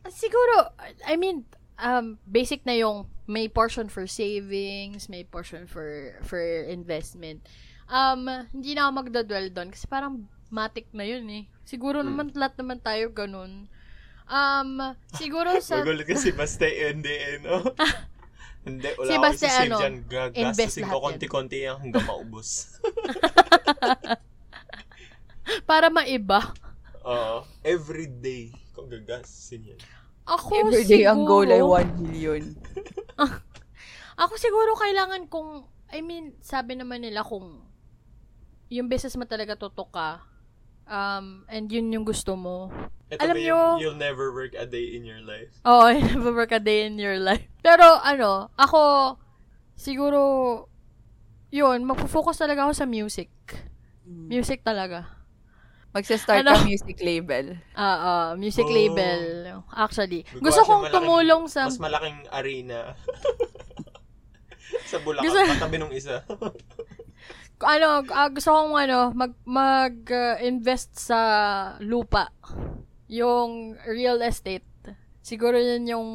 Siguro, 0.08 0.72
I 1.04 1.16
mean, 1.16 1.44
um, 1.78 2.18
basic 2.26 2.64
na 2.64 2.74
yung 2.74 3.06
may 3.28 3.48
portion 3.48 3.88
for 3.88 4.08
savings, 4.08 5.08
may 5.08 5.24
portion 5.24 5.68
for 5.68 6.16
for 6.24 6.40
investment. 6.68 7.44
Um, 7.88 8.28
hindi 8.52 8.74
na 8.74 8.88
ako 8.88 8.92
magdadwell 9.04 9.48
doon 9.52 9.70
kasi 9.72 9.88
parang 9.88 10.28
matik 10.48 10.88
na 10.92 11.04
yun 11.04 11.28
eh. 11.28 11.44
Siguro 11.64 12.00
Hmm. 12.00 12.12
naman 12.12 12.26
lahat 12.36 12.56
naman 12.60 12.80
tayo 12.80 13.12
ganun. 13.12 13.68
Um, 14.28 14.94
siguro 15.16 15.56
sa 15.64 15.80
Magulat 15.80 16.04
kasi 16.04 16.36
basta 16.36 16.68
hindi 16.68 17.12
eh, 17.16 17.40
no? 17.40 17.64
Hindi, 18.68 18.92
wala 19.00 19.08
Si 19.08 19.16
si 19.16 19.24
Basta, 19.24 19.46
save 19.48 19.72
ano, 19.72 19.78
dyan. 19.80 19.96
lahat 20.36 20.76
ko 20.92 20.98
konti-konti 21.00 21.58
yan 21.64 21.80
hanggang 21.80 22.04
maubos. 22.04 22.76
para 25.70 25.88
maiba. 25.88 26.52
Oo. 27.08 27.48
every 27.64 28.12
day 28.12 28.52
kung 28.76 28.92
gagastusin 28.92 29.72
yan. 29.72 29.80
Ako 30.28 30.68
Everyday 30.68 31.08
siguro, 31.08 31.12
ang 31.16 31.22
goal 31.24 31.48
ay 31.48 31.64
1 31.64 32.04
million. 32.04 32.44
Ako 34.20 34.36
siguro 34.36 34.76
kailangan 34.76 35.32
kung, 35.32 35.64
I 35.88 36.04
mean, 36.04 36.36
sabi 36.44 36.76
naman 36.76 37.08
nila 37.08 37.24
kung 37.24 37.64
yung 38.68 38.92
business 38.92 39.16
mo 39.16 39.24
talaga 39.24 39.56
tutok 39.56 39.96
ka, 39.96 40.10
um, 40.92 41.48
and 41.48 41.72
yun 41.72 41.88
yung 41.96 42.04
gusto 42.04 42.36
mo. 42.36 42.68
Ito 43.08 43.24
Alam 43.24 43.36
ba 43.36 43.40
yung 43.40 43.48
nyo- 43.48 43.78
you'll 43.80 43.96
never 43.98 44.36
work 44.36 44.52
a 44.54 44.68
day 44.68 44.92
in 44.92 45.08
your 45.08 45.24
life? 45.24 45.52
Oo, 45.64 45.88
oh, 45.88 45.92
never 45.92 46.32
work 46.34 46.52
a 46.52 46.60
day 46.60 46.84
in 46.84 47.00
your 47.00 47.16
life. 47.18 47.48
Pero 47.64 47.84
ano, 47.98 48.52
ako, 48.54 49.16
siguro, 49.74 50.20
yun, 51.48 51.88
magpo-focus 51.88 52.36
talaga 52.38 52.68
ako 52.68 52.74
sa 52.76 52.84
music. 52.84 53.32
Music 54.04 54.60
talaga. 54.60 55.08
Magsa-start 55.96 56.44
Ano? 56.44 56.52
ka 56.54 56.68
music 56.68 57.00
label. 57.00 57.56
Ah, 57.72 57.96
ah, 57.98 58.30
music 58.36 58.68
Oh. 58.68 58.76
label. 58.76 59.20
Actually. 59.72 60.28
Gagawa 60.28 60.44
Gusto 60.44 60.62
kong 60.62 60.82
malaking- 60.84 60.96
tumulong 61.00 61.44
sa... 61.48 61.62
Mas 61.66 61.80
malaking 61.80 62.20
arena. 62.30 62.92
sa 64.92 65.00
Bulacan, 65.00 65.24
Gusto- 65.26 65.48
katabi 65.50 65.76
nung 65.80 65.96
isa. 65.96 66.28
ano, 67.64 67.88
ah, 68.06 68.30
gusto 68.30 68.52
kong 68.52 68.76
ano, 68.76 69.16
mag, 69.16 69.32
mag 69.44 69.96
ah, 70.12 70.36
invest 70.44 70.92
sa 70.94 71.20
lupa. 71.80 72.30
Yung 73.08 73.80
real 73.88 74.20
estate. 74.24 74.68
Siguro 75.24 75.60
yun 75.60 75.84
yung 75.88 76.10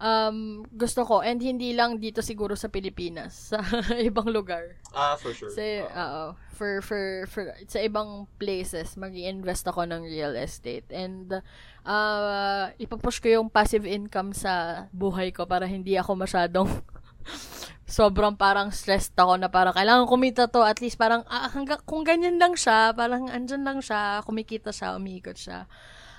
um, 0.00 0.64
gusto 0.72 1.04
ko. 1.04 1.20
And 1.20 1.38
hindi 1.38 1.76
lang 1.76 2.00
dito 2.00 2.24
siguro 2.24 2.56
sa 2.56 2.72
Pilipinas. 2.72 3.32
Sa 3.52 3.60
ibang 4.00 4.32
lugar. 4.32 4.80
ah, 4.96 5.14
for 5.14 5.30
sure. 5.36 5.52
Oo. 5.52 5.86
oo, 5.86 6.24
for, 6.56 6.82
for, 6.82 7.02
for, 7.30 7.54
sa 7.68 7.78
ibang 7.80 8.26
places, 8.40 8.96
mag 8.98 9.14
invest 9.14 9.68
ako 9.68 9.86
ng 9.86 10.02
real 10.02 10.34
estate. 10.34 10.88
And, 10.90 11.44
uh, 11.84 12.64
ipapush 12.80 13.22
ko 13.22 13.28
yung 13.40 13.48
passive 13.52 13.86
income 13.86 14.34
sa 14.34 14.86
buhay 14.90 15.30
ko 15.30 15.46
para 15.46 15.68
hindi 15.68 15.94
ako 15.94 16.18
masyadong 16.18 16.68
sobrang 17.90 18.38
parang 18.38 18.70
stressed 18.70 19.18
ako 19.18 19.34
na 19.34 19.50
parang 19.50 19.74
kailangan 19.74 20.06
kumita 20.06 20.46
to 20.46 20.62
at 20.62 20.78
least 20.78 20.94
parang 20.94 21.26
ah, 21.26 21.50
hangga, 21.50 21.82
kung 21.82 22.06
ganyan 22.06 22.38
lang 22.38 22.54
siya 22.54 22.94
parang 22.94 23.26
andyan 23.26 23.66
lang 23.66 23.82
siya 23.82 24.22
kumikita 24.22 24.70
siya 24.70 24.94
umiikot 24.94 25.34
siya 25.34 25.66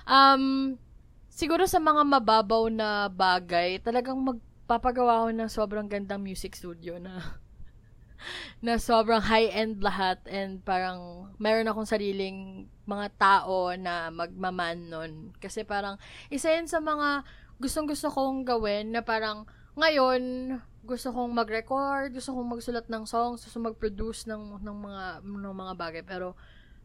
um 0.06 0.74
siguro 1.32 1.64
sa 1.66 1.80
mga 1.80 2.02
mababaw 2.04 2.68
na 2.68 3.08
bagay 3.08 3.80
talagang 3.80 4.18
magpapagawa 4.20 5.24
ako 5.24 5.28
ng 5.32 5.50
sobrang 5.50 5.86
gandang 5.88 6.22
music 6.22 6.54
studio 6.54 6.98
na 7.00 7.18
na 8.64 8.78
sobrang 8.78 9.22
high-end 9.22 9.82
lahat 9.82 10.22
and 10.30 10.62
parang 10.62 11.30
meron 11.42 11.66
akong 11.66 11.88
sariling 11.88 12.70
mga 12.86 13.08
tao 13.18 13.74
na 13.74 14.10
magmaman 14.10 14.90
nun. 14.90 15.12
Kasi 15.38 15.66
parang 15.66 15.98
isa 16.30 16.54
yun 16.54 16.70
sa 16.70 16.78
mga 16.78 17.26
gustong-gusto 17.58 18.10
kong 18.10 18.46
gawin 18.46 18.94
na 18.94 19.02
parang 19.02 19.46
ngayon, 19.78 20.58
gusto 20.82 21.14
kong 21.14 21.32
mag-record, 21.32 22.10
gusto 22.12 22.34
kong 22.34 22.58
magsulat 22.58 22.86
ng 22.90 23.04
songs, 23.06 23.46
gusto 23.46 23.58
mag-produce 23.62 24.26
ng, 24.26 24.60
ng 24.60 24.76
mga, 24.82 25.04
ng 25.22 25.56
mga 25.56 25.74
bagay. 25.78 26.02
Pero, 26.02 26.34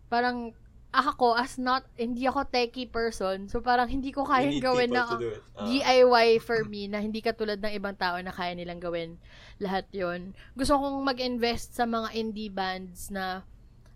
parang, 0.08 0.54
ako, 0.96 1.36
as 1.36 1.60
not, 1.60 1.84
hindi 2.00 2.26
ako 2.26 2.48
techie 2.48 2.88
person, 2.88 3.52
so 3.52 3.60
parang 3.60 3.92
hindi 3.92 4.16
ko 4.16 4.24
kayang 4.24 4.64
gawin 4.64 4.90
na 4.96 5.20
it. 5.20 5.44
Ah. 5.54 5.68
DIY 5.68 6.40
for 6.40 6.64
me 6.64 6.88
na 6.88 7.04
hindi 7.04 7.20
katulad 7.20 7.60
ng 7.60 7.76
ibang 7.76 8.00
tao 8.00 8.16
na 8.24 8.32
kaya 8.32 8.56
nilang 8.56 8.80
gawin 8.80 9.20
lahat 9.60 9.86
yon 9.92 10.32
Gusto 10.56 10.80
kong 10.80 11.04
mag-invest 11.04 11.76
sa 11.76 11.84
mga 11.84 12.16
indie 12.16 12.50
bands 12.50 13.12
na 13.12 13.44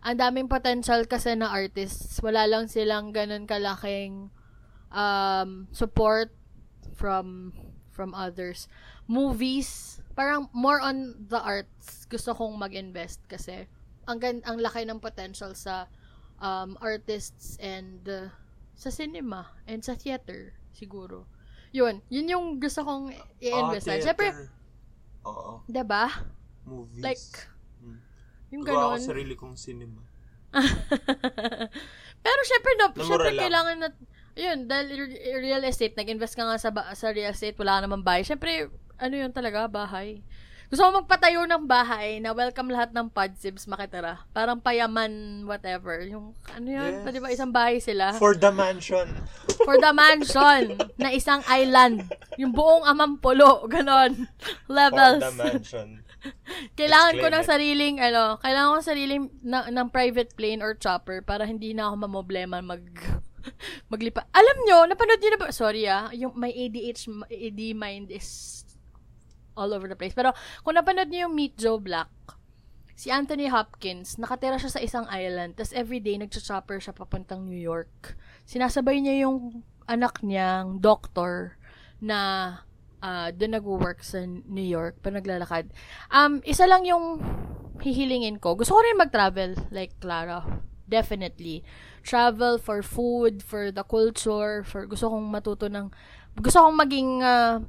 ang 0.02 0.18
daming 0.18 0.50
potential 0.50 1.06
kasi 1.06 1.38
na 1.38 1.54
artists. 1.54 2.18
Wala 2.26 2.50
lang 2.50 2.66
silang 2.66 3.14
ganun 3.14 3.46
kalaking 3.46 4.34
um, 4.90 5.70
support 5.72 6.34
from 6.98 7.56
from 7.94 8.18
others. 8.18 8.66
Movies, 9.06 10.02
parang 10.18 10.50
more 10.52 10.82
on 10.82 11.16
the 11.30 11.38
arts. 11.38 12.10
Gusto 12.10 12.34
kong 12.34 12.58
mag-invest 12.58 13.22
kasi 13.30 13.70
ang 14.10 14.18
ang 14.44 14.58
laki 14.58 14.84
ng 14.90 14.98
potential 14.98 15.54
sa 15.54 15.86
um, 16.42 16.76
artists 16.82 17.56
and 17.58 18.02
uh, 18.04 18.28
sa 18.74 18.90
cinema 18.90 19.54
and 19.64 19.80
sa 19.80 19.94
theater 19.94 20.58
siguro. 20.72 21.30
Yun, 21.72 22.04
yun 22.10 22.28
yung 22.28 22.46
gusto 22.58 22.82
kong 22.82 23.14
i-invest. 23.40 23.88
Ah, 23.88 24.02
Siyempre. 24.02 24.30
Oo. 25.24 25.62
'di 25.64 25.84
ba? 25.86 26.10
Movies. 26.66 27.00
Like, 27.00 27.28
Hmm. 27.80 27.98
Yung 28.52 28.62
Gawa 28.62 28.94
ganon. 28.94 29.00
ako 29.00 29.08
sarili 29.08 29.34
kong 29.34 29.56
cinema. 29.56 30.02
Pero 32.22 32.40
syempre, 32.44 32.72
no, 32.76 32.86
Namura 32.92 33.06
syempre 33.08 33.30
lang. 33.32 33.42
kailangan 33.42 33.76
na, 33.80 33.90
yun, 34.36 34.58
dahil 34.68 34.88
re- 34.94 35.18
real 35.40 35.64
estate, 35.64 35.96
nag-invest 35.96 36.36
ka 36.36 36.44
nga 36.44 36.58
sa, 36.58 36.70
ba- 36.70 36.94
sa 36.94 37.10
real 37.10 37.32
estate, 37.32 37.58
wala 37.58 37.80
ka 37.80 37.88
naman 37.88 38.02
bahay. 38.02 38.22
Syempre, 38.22 38.70
ano 38.98 39.16
yun 39.16 39.34
talaga, 39.34 39.66
bahay. 39.66 40.22
Gusto 40.72 40.88
ko 40.88 41.04
magpatayo 41.04 41.44
ng 41.52 41.68
bahay 41.68 42.24
na 42.24 42.32
welcome 42.32 42.72
lahat 42.72 42.96
ng 42.96 43.12
podsibs 43.12 43.68
makitira. 43.68 44.24
Parang 44.32 44.56
payaman, 44.56 45.44
whatever. 45.44 46.00
Yung, 46.08 46.32
ano 46.48 46.64
yun, 46.64 47.04
Yes. 47.04 47.12
di 47.12 47.20
ba, 47.20 47.28
isang 47.28 47.52
bahay 47.52 47.84
sila. 47.84 48.16
For 48.16 48.40
the 48.40 48.56
mansion. 48.56 49.12
For 49.68 49.76
the 49.76 49.92
mansion 49.92 50.80
na 50.96 51.12
isang 51.12 51.44
island. 51.52 52.08
Yung 52.40 52.56
buong 52.56 52.88
amampulo, 52.88 53.68
ganon. 53.68 54.32
For 54.64 54.72
Levels. 54.72 55.20
the 55.20 55.36
mansion. 55.36 55.90
Kailangan 56.80 57.20
ko 57.20 57.28
ng 57.28 57.44
it. 57.44 57.50
sariling, 57.52 57.96
ano, 58.00 58.40
kailangan 58.40 58.72
ko 58.72 58.76
ng 58.80 58.88
sariling 58.88 59.24
na, 59.44 59.68
ng 59.68 59.88
private 59.92 60.32
plane 60.40 60.64
or 60.64 60.72
chopper 60.72 61.20
para 61.20 61.44
hindi 61.44 61.76
na 61.76 61.92
ako 61.92 62.08
mamoblema 62.08 62.64
mag 62.64 62.88
maglipa. 63.92 64.24
Alam 64.32 64.58
nyo, 64.64 64.78
napanood 64.88 65.20
nyo 65.20 65.32
na 65.36 65.42
ba? 65.42 65.52
Sorry 65.52 65.84
ah, 65.84 66.08
yung 66.16 66.32
my 66.32 66.48
ADH, 66.48 67.12
AD 67.28 67.60
mind 67.76 68.08
is 68.08 68.64
all 69.56 69.72
over 69.76 69.88
the 69.88 69.98
place. 69.98 70.16
Pero 70.16 70.36
kung 70.64 70.76
napanood 70.76 71.10
nyo 71.10 71.28
yung 71.30 71.36
Meet 71.36 71.56
Joe 71.60 71.82
Black, 71.82 72.12
si 72.96 73.10
Anthony 73.10 73.50
Hopkins, 73.50 74.22
nakatira 74.22 74.62
siya 74.62 74.78
sa 74.78 74.84
isang 74.84 75.06
island, 75.10 75.58
tapos 75.58 75.74
everyday 75.74 76.22
nagcha-chopper 76.22 76.78
siya 76.78 76.94
papuntang 76.94 77.50
New 77.50 77.58
York. 77.58 78.14
Sinasabay 78.46 79.02
niya 79.02 79.26
yung 79.26 79.66
anak 79.90 80.22
niyang 80.22 80.78
doctor 80.78 81.58
na 81.98 82.20
uh, 83.02 83.34
doon 83.34 83.58
nag-work 83.58 84.06
sa 84.06 84.24
New 84.26 84.66
York 84.66 85.02
pa 85.02 85.10
naglalakad. 85.10 85.74
Um, 86.14 86.40
isa 86.46 86.70
lang 86.70 86.86
yung 86.86 87.20
hihilingin 87.82 88.38
ko. 88.38 88.54
Gusto 88.54 88.78
ko 88.78 88.82
rin 88.86 89.02
mag-travel 89.02 89.58
like 89.74 89.98
Clara. 89.98 90.46
Definitely. 90.86 91.66
Travel 92.06 92.62
for 92.62 92.86
food, 92.86 93.42
for 93.42 93.74
the 93.74 93.82
culture, 93.82 94.62
for 94.62 94.86
gusto 94.86 95.10
kong 95.10 95.26
matuto 95.32 95.66
ng 95.72 95.90
gusto 96.38 96.62
kong 96.62 96.78
maging 96.78 97.26
uh, 97.26 97.64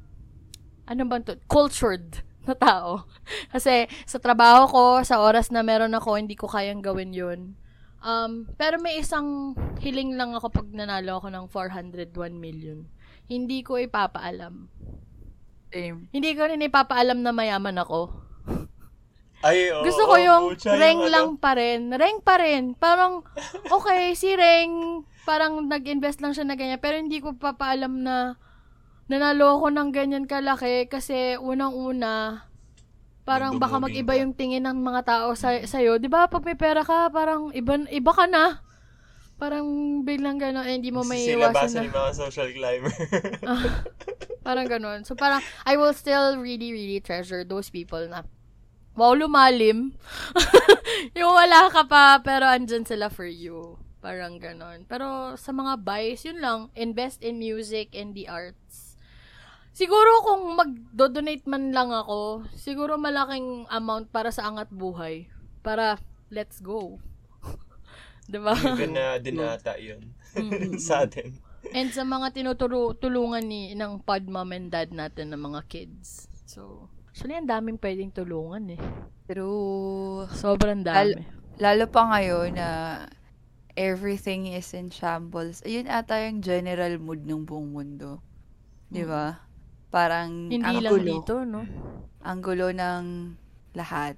ano 0.87 1.01
ba 1.07 1.19
to? 1.23 1.39
Cultured 1.47 2.23
na 2.43 2.55
tao. 2.55 3.07
Kasi 3.53 3.87
sa 4.03 4.19
trabaho 4.19 4.67
ko, 4.67 4.83
sa 5.03 5.23
oras 5.23 5.49
na 5.49 5.63
meron 5.63 5.95
ako, 5.95 6.19
hindi 6.19 6.35
ko 6.35 6.47
kayang 6.47 6.83
gawin 6.83 7.15
yun. 7.15 7.55
Um, 8.03 8.51
pero 8.59 8.83
may 8.83 8.99
isang 8.99 9.55
hiling 9.79 10.19
lang 10.19 10.35
ako 10.35 10.51
pag 10.51 10.67
nanalo 10.75 11.23
ako 11.23 11.27
ng 11.31 11.45
401 11.47 12.35
million. 12.35 12.83
Hindi 13.31 13.63
ko 13.63 13.79
ipapaalam. 13.79 14.67
Same. 15.71 16.11
Hindi 16.11 16.35
ko 16.35 16.51
rin 16.51 16.59
ipapaalam 16.67 17.23
na 17.23 17.31
mayaman 17.31 17.79
ako. 17.79 18.11
Ay, 19.47 19.71
oo. 19.71 19.87
Gusto 19.87 20.03
ko 20.03 20.15
yung 20.19 20.43
pucha, 20.51 20.75
Reng 20.75 21.07
ano. 21.07 21.11
lang 21.11 21.27
pa 21.39 21.55
rin. 21.55 21.95
Reng 21.95 22.19
pa 22.19 22.35
rin. 22.43 22.75
Parang, 22.75 23.23
okay, 23.75 24.11
si 24.19 24.35
Reng, 24.35 25.07
parang 25.23 25.63
nag-invest 25.63 26.19
lang 26.19 26.35
siya 26.35 26.43
na 26.43 26.59
ganyan. 26.59 26.83
Pero 26.83 26.99
hindi 26.99 27.23
ko 27.23 27.39
papaalam 27.39 28.03
na 28.03 28.35
nanalo 29.11 29.59
ako 29.59 29.67
ng 29.71 29.89
ganyan 29.91 30.25
kalaki 30.27 30.87
kasi 30.87 31.35
unang-una, 31.39 32.47
parang 33.23 33.55
baka 33.59 33.79
mag-iba 33.79 34.19
yung 34.19 34.35
tingin 34.35 34.67
ng 34.67 34.79
mga 34.83 35.01
tao 35.07 35.35
sa 35.35 35.55
sa'yo. 35.63 35.99
Di 35.99 36.11
ba, 36.11 36.27
pag 36.27 36.43
may 36.43 36.55
pera 36.59 36.83
ka, 36.83 37.07
parang 37.11 37.51
iba, 37.55 37.79
iba 37.87 38.11
ka 38.11 38.27
na. 38.27 38.59
Parang 39.39 39.65
biglang 40.07 40.39
gano'n, 40.39 40.67
eh, 40.67 40.75
hindi 40.77 40.91
mo 40.93 41.03
may 41.03 41.23
iwasan 41.27 41.71
na. 41.75 41.81
ni 41.83 41.89
mga 41.91 42.11
social 42.15 42.49
climber. 42.53 42.93
Parang 44.43 44.67
ganun. 44.67 45.07
So, 45.07 45.15
parang, 45.15 45.39
I 45.63 45.79
will 45.79 45.95
still 45.95 46.35
really, 46.37 46.75
really 46.75 46.99
treasure 46.99 47.47
those 47.47 47.71
people 47.71 48.03
na, 48.11 48.27
wow, 48.93 49.15
lumalim. 49.15 49.95
yung 51.17 51.31
wala 51.31 51.71
ka 51.71 51.87
pa, 51.87 52.19
pero 52.19 52.43
andyan 52.45 52.83
sila 52.83 53.07
for 53.07 53.25
you. 53.25 53.79
Parang 54.03 54.43
ganun. 54.43 54.83
Pero, 54.83 55.39
sa 55.39 55.55
mga 55.55 55.79
buys, 55.79 56.27
yun 56.27 56.43
lang, 56.43 56.59
invest 56.75 57.23
in 57.23 57.39
music 57.39 57.95
and 57.95 58.11
the 58.11 58.27
arts. 58.27 58.82
Siguro 59.73 60.21
kung 60.21 60.53
mag-donate 60.53 61.49
man 61.49 61.73
lang 61.73 61.89
ako, 61.89 62.45
siguro 62.53 63.01
malaking 63.01 63.65
amount 63.73 64.13
para 64.13 64.29
sa 64.29 64.45
angat 64.45 64.69
buhay. 64.69 65.25
Para, 65.65 65.97
let's 66.29 66.61
go. 66.61 67.01
diba? 68.31 68.53
Even 68.53 68.93
na 68.97 69.17
dinata 69.17 69.73
yun. 69.81 70.13
sa 70.77 71.09
atin. 71.09 71.33
And 71.73 71.89
sa 71.89 72.05
mga 72.05 72.37
tinutulungan 72.37 73.41
ni 73.49 73.73
ng 73.73 74.05
pod 74.05 74.29
mom 74.29 74.53
and 74.53 74.69
dad 74.69 74.93
natin 74.93 75.33
ng 75.33 75.41
mga 75.41 75.65
kids. 75.65 76.29
So, 76.45 76.85
actually, 77.09 77.33
ang 77.33 77.49
daming 77.49 77.81
pwedeng 77.81 78.13
tulungan 78.13 78.77
eh. 78.77 78.81
True. 79.25 80.29
Sobrang 80.37 80.85
Lalo, 80.85 81.17
dami. 81.17 81.25
lalo 81.57 81.85
pa 81.89 82.13
ngayon 82.13 82.61
na 82.61 82.69
everything 83.73 84.53
is 84.53 84.69
in 84.77 84.93
shambles. 84.93 85.65
Ayun 85.65 85.89
ata 85.89 86.21
yung 86.29 86.45
general 86.45 87.01
mood 87.01 87.25
ng 87.25 87.41
buong 87.41 87.73
mundo. 87.73 88.21
Di 88.93 89.01
ba? 89.01 89.41
Parang 89.93 90.49
Hindi 90.49 90.65
ang 90.65 90.81
lang 90.81 90.93
gulo. 90.97 91.05
dito, 91.05 91.33
no? 91.45 91.61
Ang 92.25 92.39
gulo 92.41 92.73
ng 92.73 93.37
lahat. 93.77 94.17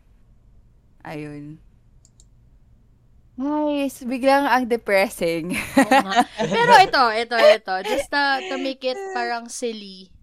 Ayun. 1.03 1.59
Ay, 3.35 3.91
biglang 4.07 4.47
ang 4.47 4.71
depressing. 4.71 5.51
Pero 6.55 6.71
ito, 6.79 7.03
ito, 7.11 7.35
ito. 7.35 7.75
Just 7.83 8.07
to, 8.07 8.23
to 8.47 8.55
make 8.55 8.79
it 8.87 8.95
parang 9.11 9.51
silly. 9.51 10.15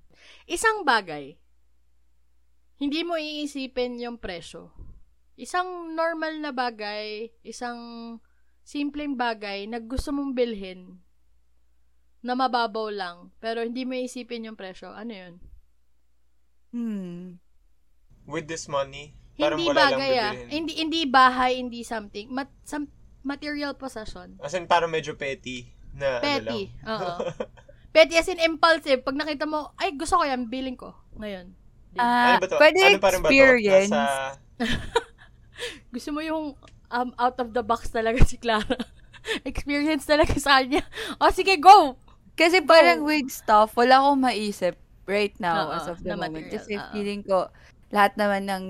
Isang 0.48 0.88
bagay. 0.88 1.36
Hindi 2.80 3.04
mo 3.04 3.20
iisipin 3.20 4.00
yung 4.00 4.16
presyo. 4.16 4.72
Isang 5.36 5.92
normal 5.92 6.40
na 6.40 6.56
bagay, 6.56 7.28
isang 7.44 8.16
simpleng 8.64 9.20
bagay 9.20 9.68
na 9.68 9.84
gusto 9.84 10.16
mong 10.16 10.32
bilhin 10.32 11.01
na 12.22 12.38
mababaw 12.38 12.88
lang, 12.94 13.34
pero 13.42 13.66
hindi 13.66 13.82
mo 13.82 13.98
iisipin 13.98 14.46
yung 14.46 14.58
presyo. 14.58 14.94
Ano 14.94 15.12
yun? 15.12 15.34
hmm. 16.72 17.22
With 18.24 18.46
this 18.46 18.70
money, 18.70 19.18
parang 19.34 19.58
Hindi 19.58 19.74
bagay 19.74 20.12
ah. 20.22 20.32
Hindi, 20.46 20.72
hindi 20.78 21.00
bahay, 21.10 21.58
hindi 21.58 21.82
something. 21.82 22.30
Mat, 22.30 22.48
some, 22.62 22.86
material 23.22 23.74
possession. 23.74 24.38
As 24.42 24.54
in, 24.54 24.66
parang 24.66 24.90
medyo 24.90 25.14
petty. 25.18 25.70
Na 25.94 26.18
ano. 26.18 26.22
Petty. 26.22 26.60
Oo. 26.86 27.12
Petty 27.94 28.16
as 28.16 28.30
in 28.30 28.40
impulsive. 28.40 29.04
Pag 29.04 29.18
nakita 29.18 29.44
mo, 29.44 29.76
ay, 29.76 29.94
gusto 29.94 30.16
ko 30.16 30.24
yan, 30.24 30.48
billing 30.48 30.78
ko. 30.78 30.96
Ngayon. 31.18 31.52
Ah, 32.00 32.40
ano 32.40 32.40
ba 32.40 32.48
to? 32.48 32.56
pwede 32.56 32.80
ano 32.80 32.96
experience. 33.04 33.92
Nasa, 33.92 34.40
Gusto 35.94 36.10
mo 36.16 36.20
yung 36.24 36.56
um, 36.88 37.10
out 37.20 37.36
of 37.36 37.52
the 37.52 37.60
box 37.60 37.92
talaga 37.92 38.24
si 38.24 38.40
Clara. 38.40 38.80
Experience 39.48 40.08
talaga 40.08 40.34
sa 40.40 40.60
kanya. 40.60 40.82
O, 41.20 41.30
sige, 41.30 41.60
go! 41.60 42.00
Kasi 42.34 42.64
parang 42.64 43.04
with 43.04 43.28
stuff, 43.28 43.76
wala 43.76 44.00
akong 44.00 44.24
maisip 44.24 44.74
right 45.04 45.34
now 45.42 45.68
Oo, 45.68 45.76
as 45.76 45.86
of 45.88 46.00
the 46.00 46.16
moment. 46.16 46.48
material, 46.48 46.52
Kasi 46.56 46.72
oo. 46.80 46.88
feeling 46.90 47.22
ko, 47.26 47.52
lahat 47.92 48.16
naman 48.16 48.48
ng 48.48 48.64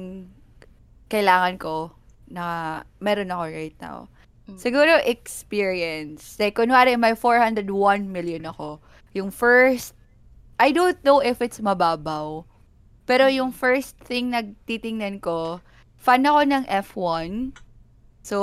kailangan 1.06 1.56
ko 1.60 1.92
na 2.26 2.80
meron 2.98 3.30
ako 3.30 3.44
right 3.52 3.78
now. 3.78 4.08
Mm. 4.48 4.58
Siguro 4.58 4.98
experience. 5.06 6.34
Like, 6.40 6.58
kunwari, 6.58 6.98
may 6.98 7.14
401 7.14 7.62
million 8.10 8.48
ako. 8.48 8.82
Yung 9.14 9.30
first, 9.30 9.94
I 10.58 10.72
don't 10.74 10.98
know 11.06 11.22
if 11.22 11.38
it's 11.38 11.62
mababaw. 11.62 12.42
Pero 13.06 13.24
Mm. 13.30 13.34
yung 13.38 13.50
first 13.54 13.94
thing 14.02 14.34
na 14.34 14.42
titingnan 14.66 15.22
ko, 15.22 15.62
fan 16.00 16.26
ako 16.26 16.40
ng 16.48 16.64
F1. 16.66 17.54
So, 18.26 18.38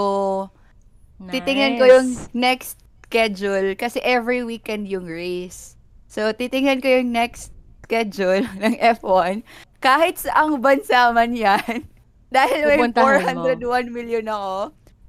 titingnan 1.19 1.75
ko 1.75 1.83
yung 1.89 2.09
next 2.31 2.79
schedule 3.09 3.73
kasi 3.73 3.97
every 4.05 4.45
weekend 4.45 4.85
yung 4.85 5.09
race. 5.09 5.73
So, 6.05 6.29
titingnan 6.29 6.85
ko 6.85 7.01
yung 7.01 7.09
next 7.09 7.49
schedule 7.89 8.45
ng 8.63 8.77
F1, 8.77 9.41
kahit 9.81 10.21
sa 10.21 10.45
ang 10.45 10.61
bansa 10.61 11.09
man 11.09 11.33
yan, 11.33 11.89
dahil 12.29 12.69
may 12.69 12.77
Pupuntahan 12.77 13.33
mo. 13.33 13.49
401 13.49 13.89
million 13.89 14.25
ako, 14.29 14.53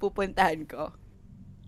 pupuntahan 0.00 0.64
ko. 0.64 0.88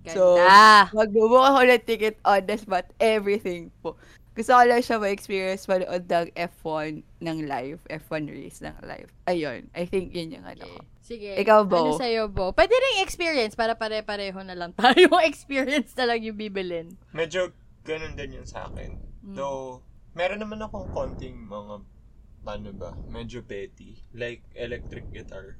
So, 0.09 0.40
Ganda. 0.40 0.90
Magbubook 0.97 1.45
ako 1.47 1.61
ng 1.68 1.85
ticket 1.85 2.16
on 2.25 2.42
the 2.49 2.57
spot, 2.57 2.88
everything 2.99 3.68
po. 3.85 3.95
Gusto 4.33 4.57
ko 4.57 4.64
lang 4.64 4.81
siya 4.81 4.97
ma-experience 4.97 5.68
manood 5.68 6.09
ng 6.09 6.33
F1 6.33 7.05
ng 7.21 7.38
live, 7.45 7.85
F1 7.92 8.33
race 8.33 8.64
ng 8.64 8.75
live. 8.81 9.12
Ayun, 9.29 9.68
I 9.77 9.85
think 9.85 10.16
yun 10.16 10.33
yung 10.33 10.49
ano 10.49 10.64
ko. 10.64 10.81
Sige. 11.03 11.35
Ikaw, 11.35 11.67
Bo? 11.67 11.77
Ano 11.83 11.99
sa'yo, 11.99 12.31
Bo? 12.31 12.55
Pwede 12.55 12.73
rin 12.73 13.03
experience 13.03 13.59
para 13.59 13.75
pare-pareho 13.75 14.38
na 14.47 14.55
lang 14.55 14.71
tayo. 14.79 15.11
experience 15.27 15.93
na 15.99 16.07
lang 16.07 16.23
yung 16.23 16.38
bibilin. 16.38 16.95
Medyo 17.11 17.51
ganun 17.83 18.15
din 18.15 18.38
yun 18.38 18.47
sa 18.47 18.71
akin. 18.71 19.03
Mm. 19.27 19.35
Though, 19.35 19.83
meron 20.15 20.38
naman 20.38 20.62
akong 20.62 20.95
konting 20.95 21.43
mga, 21.43 21.83
ano 22.47 22.71
ba, 22.71 22.95
medyo 23.11 23.43
petty. 23.43 23.99
Like, 24.15 24.47
electric 24.55 25.11
guitar. 25.11 25.59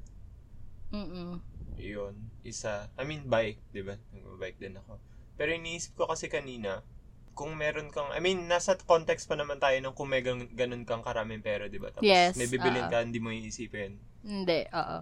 Mm-mm. 0.95 1.43
Yun. 1.75 2.15
Isa. 2.45 2.87
I 2.95 3.03
mean, 3.03 3.27
bike, 3.27 3.59
di 3.75 3.83
ba? 3.83 3.99
Nag-bike 4.15 4.63
din 4.63 4.79
ako. 4.79 5.03
Pero 5.35 5.51
iniisip 5.51 5.99
ko 5.99 6.07
kasi 6.07 6.31
kanina, 6.31 6.87
kung 7.33 7.57
meron 7.57 7.89
kang, 7.91 8.13
I 8.13 8.21
mean, 8.21 8.47
nasa 8.47 8.77
context 8.79 9.27
pa 9.27 9.35
naman 9.35 9.57
tayo 9.57 9.75
ng 9.81 9.97
kung 9.97 10.07
may 10.07 10.21
ganun, 10.21 10.47
ganun 10.53 10.85
kang 10.85 11.03
karaming 11.03 11.41
pera, 11.41 11.67
di 11.67 11.81
ba? 11.81 11.89
Tapos, 11.91 12.05
Yes, 12.07 12.37
may 12.37 12.47
bibilin 12.47 12.87
oo. 12.87 12.93
ka, 12.93 13.01
hindi 13.01 13.19
mo 13.19 13.33
iisipin. 13.33 13.97
Hindi, 14.23 14.69
oo. 14.71 14.99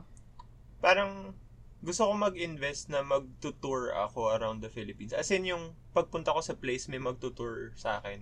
Parang, 0.81 1.37
gusto 1.81 2.09
ko 2.09 2.13
mag-invest 2.13 2.93
na 2.93 3.01
mag-tour 3.01 3.93
ako 3.97 4.33
around 4.37 4.61
the 4.61 4.73
Philippines. 4.73 5.17
As 5.17 5.33
in, 5.33 5.49
yung 5.49 5.73
pagpunta 5.97 6.33
ko 6.33 6.41
sa 6.45 6.57
place, 6.57 6.89
may 6.89 7.01
mag-tour 7.01 7.73
sa 7.77 8.01
akin. 8.01 8.21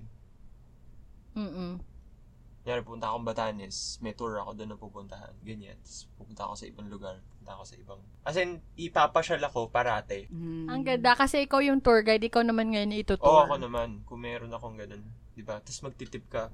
Mm-mm. 1.39 1.79
Kaya 2.69 2.85
pupunta 2.85 3.09
akong 3.09 3.25
Batanes, 3.25 3.97
may 4.05 4.13
tour 4.13 4.37
ako 4.45 4.53
doon 4.53 4.71
na 4.75 4.77
pupuntahan. 4.77 5.33
Ganyan. 5.41 5.81
Tapos 5.81 6.05
pupunta 6.21 6.43
ako 6.45 6.55
sa 6.59 6.67
ibang 6.69 6.89
lugar. 6.93 7.17
Pupunta 7.33 7.57
ako 7.57 7.65
sa 7.65 7.77
ibang... 7.81 8.01
As 8.29 8.37
in, 8.37 8.61
ipapasyal 8.77 9.41
ako 9.41 9.73
parate. 9.73 10.29
Mm. 10.29 10.69
Ang 10.69 10.83
ganda. 10.85 11.17
Kasi 11.17 11.49
ikaw 11.49 11.65
yung 11.65 11.81
tour 11.81 12.05
guide, 12.05 12.29
ikaw 12.29 12.45
naman 12.45 12.69
ngayon 12.69 12.93
itutour. 12.93 13.25
Oo, 13.25 13.49
ako 13.49 13.57
naman. 13.57 14.05
Kung 14.05 14.21
meron 14.21 14.53
akong 14.53 14.77
ganun. 14.77 15.01
Diba? 15.33 15.57
Tapos 15.65 15.81
magtitip 15.81 16.29
ka. 16.29 16.53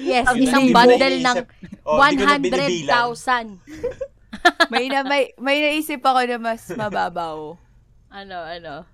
Yes, 0.00 0.24
Ang 0.26 0.42
isang 0.42 0.66
bundle 0.72 1.18
ng 1.22 1.38
Oh, 1.84 2.00
di 2.00 2.16
ko 2.16 2.24
na 2.24 2.40
binibilang. 2.40 3.12
100,000. 3.12 3.60
may, 4.72 4.88
na, 4.88 5.02
may, 5.04 5.32
may 5.38 5.58
naisip 5.60 6.00
ako 6.02 6.20
na 6.26 6.38
mas 6.38 6.62
mababaw. 6.70 7.56
Ano, 8.14 8.36
ano? 8.38 8.86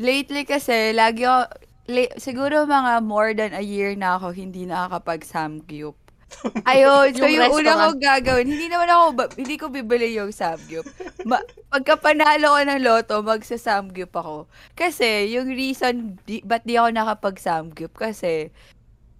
Lately 0.00 0.48
kasi, 0.48 0.96
lagi 0.96 1.28
ako, 1.28 1.52
la- 1.92 2.14
siguro 2.16 2.64
mga 2.64 3.04
more 3.04 3.36
than 3.36 3.52
a 3.52 3.60
year 3.60 3.92
na 3.92 4.16
ako 4.16 4.32
hindi 4.32 4.64
nakakapag-samgyup. 4.64 5.96
Ayun, 6.64 7.12
so 7.12 7.28
Yung 7.28 7.44
yung, 7.44 7.52
una 7.52 7.72
kong 7.76 8.00
gagawin, 8.00 8.48
hindi 8.48 8.72
naman 8.72 8.88
ako, 8.88 9.04
ba- 9.12 9.34
hindi 9.36 9.56
ko 9.60 9.68
bibili 9.68 10.16
yung 10.16 10.32
samgyup. 10.32 10.88
Ma- 11.28 11.44
pagka 11.68 12.00
panalo 12.00 12.56
ko 12.56 12.60
ng 12.64 12.80
loto, 12.80 13.14
magsa-samgyup 13.20 14.12
ako. 14.16 14.48
Kasi, 14.72 15.28
yung 15.36 15.52
reason, 15.52 16.16
di, 16.24 16.40
ba't 16.40 16.64
di 16.64 16.80
ako 16.80 16.88
nakapag-samgyup? 16.88 17.92
Kasi, 17.92 18.48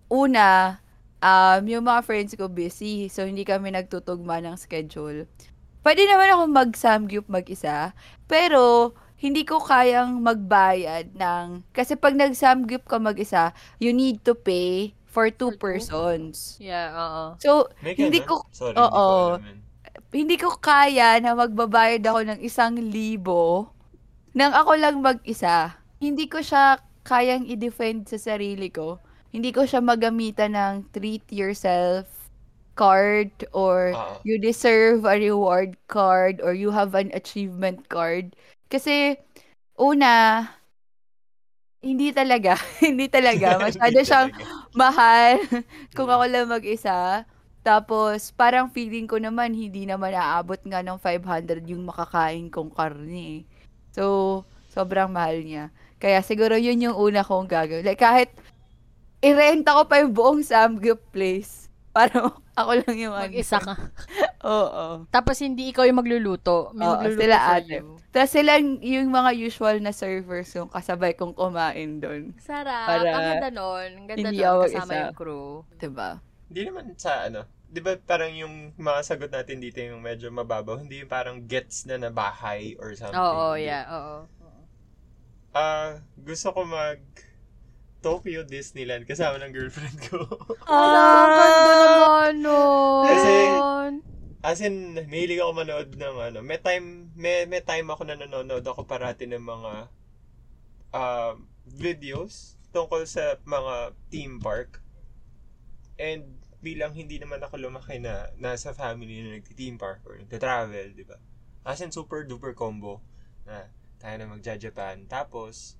una, 0.09 0.81
um, 1.23 1.63
yung 1.69 1.85
mga 1.87 2.01
friends 2.03 2.33
ko 2.35 2.49
busy, 2.49 3.07
so 3.13 3.25
hindi 3.25 3.47
kami 3.47 3.71
nagtutugma 3.73 4.43
ng 4.43 4.57
schedule. 4.59 5.29
Pwede 5.83 6.07
naman 6.07 6.31
ako 6.31 6.42
mag-samgyup 6.51 7.27
mag-isa, 7.27 7.90
pero 8.31 8.95
hindi 9.18 9.42
ko 9.42 9.59
kayang 9.62 10.23
magbayad 10.23 11.14
ng... 11.14 11.66
Kasi 11.75 11.99
pag 11.99 12.14
nag-samgyup 12.14 12.87
ka 12.87 12.99
mag-isa, 13.03 13.55
you 13.83 13.95
need 13.95 14.23
to 14.23 14.35
pay 14.35 14.95
for 15.07 15.31
two 15.31 15.55
For 15.55 15.55
two? 15.55 15.62
persons. 15.62 16.57
Yeah, 16.59 16.90
oo. 16.95 17.23
So, 17.38 17.71
May 17.83 17.99
hindi 17.99 18.23
ko... 18.23 18.47
Sorry, 18.51 18.75
oo. 18.79 18.88
ko. 18.90 19.42
Hindi 20.12 20.37
ko 20.37 20.55
kaya 20.59 21.18
na 21.18 21.35
magbabayad 21.35 22.03
ako 22.05 22.21
ng 22.31 22.40
isang 22.45 22.77
libo 22.79 23.73
nang 24.33 24.57
ako 24.57 24.81
lang 24.81 25.05
mag-isa. 25.05 25.77
Hindi 26.01 26.25
ko 26.29 26.40
siya 26.40 26.81
kayang 27.05 27.45
i-defend 27.45 28.09
sa 28.09 28.16
sarili 28.16 28.73
ko. 28.73 28.97
Hindi 29.33 29.53
ko 29.53 29.68
siya 29.68 29.85
magamitan 29.85 30.57
ng 30.57 30.75
treat 30.92 31.25
yourself 31.29 32.22
card 32.75 33.31
or 33.53 33.93
Oo. 33.95 34.17
you 34.25 34.41
deserve 34.41 35.05
a 35.05 35.17
reward 35.19 35.77
card 35.89 36.41
or 36.41 36.53
you 36.57 36.71
have 36.73 36.95
an 36.97 37.11
achievement 37.13 37.89
card. 37.89 38.35
Kasi, 38.73 39.17
una, 39.77 40.47
hindi 41.83 42.15
talaga. 42.15 42.55
hindi 42.87 43.07
talaga. 43.11 43.59
Masyado 43.65 43.99
Hindi 43.99 44.07
siyang 44.07 44.31
talaga. 44.33 44.71
mahal 44.75 45.35
kung 45.97 46.09
ako 46.09 46.25
lang 46.31 46.47
mag-isa. 46.49 47.27
Tapos, 47.63 48.35
parang 48.35 48.71
feeling 48.75 49.07
ko 49.07 49.19
naman, 49.23 49.55
hindi 49.55 49.87
naman 49.87 50.15
aabot 50.15 50.59
nga 50.67 50.83
ng 50.83 50.99
500 50.99 51.63
yung 51.71 51.87
makakain 51.87 52.51
kong 52.51 52.75
karne. 52.75 53.43
eh. 53.43 53.47
So, 53.95 54.43
sobrang 54.73 55.11
mahal 55.15 55.43
niya. 55.47 55.71
Kaya 56.03 56.19
siguro 56.27 56.59
yun 56.59 56.83
yung 56.83 56.97
una 56.99 57.23
kong 57.23 57.47
gagawin. 57.47 57.87
Like, 57.87 58.03
kahit 58.03 58.35
i-renta 59.23 59.79
ko 59.79 59.83
pa 59.87 60.03
yung 60.03 60.13
buong 60.15 60.43
Samgyup 60.43 60.99
place. 61.15 61.62
Para 61.92 62.33
ako 62.61 62.70
lang 62.83 62.96
yung 62.96 63.14
ano. 63.14 63.28
Mag-isa 63.28 63.61
ka. 63.61 63.76
Oo. 64.48 65.05
Tapos 65.12 65.37
hindi 65.44 65.68
ikaw 65.70 65.85
yung 65.85 66.00
magluluto. 66.00 66.72
May 66.72 66.88
Oo, 66.88 66.96
magluluto 66.98 67.20
sila 67.20 67.37
ate. 67.52 67.76
Tapos 68.12 68.33
sila 68.33 68.52
yung 68.81 69.12
mga 69.12 69.31
usual 69.37 69.76
na 69.85 69.92
servers 69.92 70.48
yung 70.57 70.72
kasabay 70.72 71.12
kong 71.12 71.37
kumain 71.37 72.00
doon. 72.00 72.33
Sarap. 72.40 72.88
Para 72.88 73.09
ang 73.12 73.24
ganda 73.37 73.50
nun. 73.52 73.88
Ang 74.02 74.07
ganda 74.09 74.28
hindi 74.33 74.40
nun 74.40 74.48
ako 74.48 74.61
kasama 74.66 74.90
isa. 74.90 74.96
yung 74.98 75.14
crew. 75.16 75.48
Diba? 75.76 76.11
Hindi 76.48 76.61
naman 76.68 76.85
sa 76.96 77.12
ano. 77.28 77.44
Di 77.72 77.81
ba 77.81 77.96
parang 77.96 78.33
yung 78.37 78.76
mga 78.76 79.00
sagot 79.05 79.33
natin 79.33 79.61
dito 79.61 79.81
yung 79.81 80.00
medyo 80.00 80.28
mababaw. 80.33 80.81
Hindi 80.81 81.05
yung 81.05 81.12
parang 81.12 81.44
gets 81.44 81.85
na 81.88 82.00
na 82.00 82.09
bahay 82.12 82.76
or 82.81 82.92
something. 82.96 83.16
Oo, 83.16 83.57
Hindi. 83.57 83.68
yeah. 83.68 83.85
Oo. 83.88 84.16
Ah, 85.52 86.00
gusto 86.16 86.48
ko 86.57 86.64
mag 86.64 87.00
Tokyo 88.03 88.43
Disneyland 88.43 89.07
kasama 89.07 89.38
ng 89.38 89.55
girlfriend 89.55 89.99
ko. 90.11 90.27
Ah, 90.67 91.27
ganda 91.31 91.75
naman 91.87 92.35
nun. 92.43 93.05
Kasi- 93.07 93.61
As 94.43 94.59
in, 94.59 94.99
mahilig 95.07 95.38
ako 95.38 95.53
manood 95.55 95.95
ng 95.95 96.17
ano. 96.19 96.38
May 96.43 96.59
time, 96.59 97.15
may, 97.15 97.47
may 97.47 97.62
time 97.62 97.87
ako 97.87 98.03
na 98.03 98.19
nanonood 98.19 98.67
ako 98.67 98.83
parati 98.83 99.31
ng 99.31 99.38
mga 99.38 99.73
ah, 100.93 101.38
videos 101.62 102.59
tungkol 102.75 103.07
sa 103.07 103.38
mga 103.47 103.95
theme 104.11 104.43
park. 104.43 104.83
And 105.95 106.43
bilang 106.59 106.95
hindi 106.95 107.23
naman 107.23 107.38
ako 107.38 107.59
lumaki 107.59 108.03
na 108.03 108.35
nasa 108.35 108.75
family 108.75 109.23
na 109.23 109.38
nagti-theme 109.38 109.79
park 109.79 110.03
or 110.03 110.19
nagta-travel, 110.19 110.91
di 110.95 111.07
ba? 111.07 111.23
As 111.62 111.79
in, 111.79 111.95
super 111.95 112.27
duper 112.27 112.55
combo 112.59 112.99
na 113.47 113.71
tayo 114.03 114.15
na 114.19 114.27
magja-Japan. 114.27 115.07
Tapos, 115.07 115.79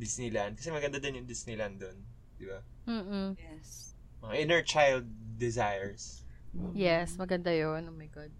Disneyland. 0.00 0.56
Kasi 0.56 0.72
maganda 0.72 0.96
din 0.96 1.20
yung 1.20 1.28
Disneyland 1.28 1.76
doon. 1.76 2.00
Di 2.40 2.48
ba? 2.48 2.64
Mm-mm. 2.88 3.36
Yes. 3.36 3.92
Mga 4.24 4.34
inner 4.40 4.62
child 4.64 5.04
desires. 5.36 6.24
Yes, 6.72 7.14
maganda 7.20 7.52
yun. 7.52 7.86
Oh 7.86 7.94
my 7.94 8.08
God. 8.08 8.32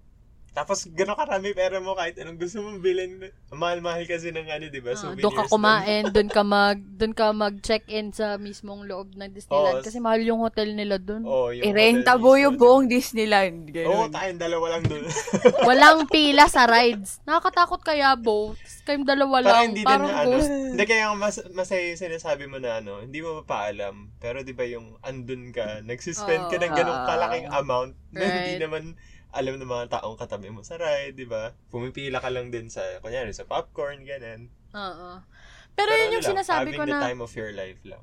Tapos, 0.51 0.83
gano'n 0.91 1.15
karami 1.15 1.55
pera 1.55 1.79
mo 1.79 1.95
kahit 1.95 2.19
anong 2.19 2.37
gusto 2.37 2.59
mong 2.59 2.83
bilhin. 2.83 3.23
Ang 3.51 3.59
Mahal-mahal 3.61 4.03
kasi 4.05 4.35
ng 4.35 4.51
ano, 4.51 4.67
di 4.67 4.83
ba? 4.83 4.99
Souvenirs 4.99 5.23
doon 5.23 5.35
ka 5.37 5.45
kumain, 5.47 6.05
doon 6.11 6.27
ka 6.27 6.43
mag 6.43 6.79
doon 6.81 7.15
ka 7.15 7.31
mag-check-in 7.31 8.11
sa 8.11 8.35
mismong 8.35 8.85
loob 8.85 9.15
ng 9.15 9.31
Disneyland 9.31 9.81
Oo. 9.81 9.87
kasi 9.87 10.03
mahal 10.03 10.21
yung 10.21 10.43
hotel 10.43 10.75
nila 10.75 10.99
doon. 10.99 11.23
Oo, 11.23 11.55
yung 11.55 11.65
I-renta 11.71 12.19
mo 12.19 12.35
yung 12.35 12.59
buong 12.59 12.91
Disneyland. 12.91 13.71
Oo, 13.71 14.11
Ganun. 14.11 14.11
tayong 14.11 14.41
dalawa 14.43 14.67
lang 14.77 14.83
doon. 14.85 15.05
Walang 15.69 16.11
pila 16.11 16.51
sa 16.51 16.67
rides. 16.67 17.23
Nakakatakot 17.25 17.81
kaya, 17.81 18.19
Bo? 18.19 18.53
Kayong 18.85 19.07
dalawa 19.07 19.37
lang. 19.41 19.55
Parang 19.55 19.69
hindi 19.71 19.81
din 19.81 19.89
Parang 19.89 20.11
na 20.11 20.19
ano. 20.19 20.37
Hindi 20.75 20.85
kaya 20.85 21.07
mas, 21.15 21.37
masaya 21.55 21.95
yung 21.95 22.01
sinasabi 22.01 22.45
mo 22.51 22.59
na 22.59 22.83
ano, 22.83 23.01
hindi 23.01 23.23
mo 23.23 23.41
mapaalam. 23.41 24.11
Pero 24.19 24.43
di 24.43 24.53
ba 24.53 24.67
yung 24.67 24.99
andun 25.01 25.55
ka, 25.55 25.81
nagsispend 25.87 26.51
ka 26.51 26.59
ng 26.59 26.75
ganong 26.75 27.03
kalaking 27.07 27.49
amount 27.49 27.93
na 28.11 28.25
hindi 28.27 28.59
Right. 28.59 28.63
naman 28.67 28.85
alam 29.31 29.59
ng 29.59 29.71
mga 29.71 30.01
taong 30.01 30.19
katabi 30.19 30.51
mo 30.51 30.67
sa 30.67 30.79
ride, 30.79 31.15
di 31.15 31.27
ba? 31.27 31.55
Pumipila 31.71 32.19
ka 32.19 32.31
lang 32.31 32.51
din 32.51 32.67
sa, 32.67 32.83
kunyari, 32.99 33.31
sa 33.31 33.47
popcorn, 33.47 34.03
ganun. 34.03 34.51
Oo. 34.75 35.23
Pero 35.79 35.91
yun 35.95 36.11
ano 36.11 36.15
yung 36.19 36.25
lang, 36.27 36.33
sinasabi 36.37 36.71
ko 36.75 36.83
having 36.83 36.91
the 36.91 36.99
na... 36.99 37.07
time 37.07 37.21
of 37.23 37.33
your 37.39 37.53
life 37.55 37.81
lang. 37.87 38.03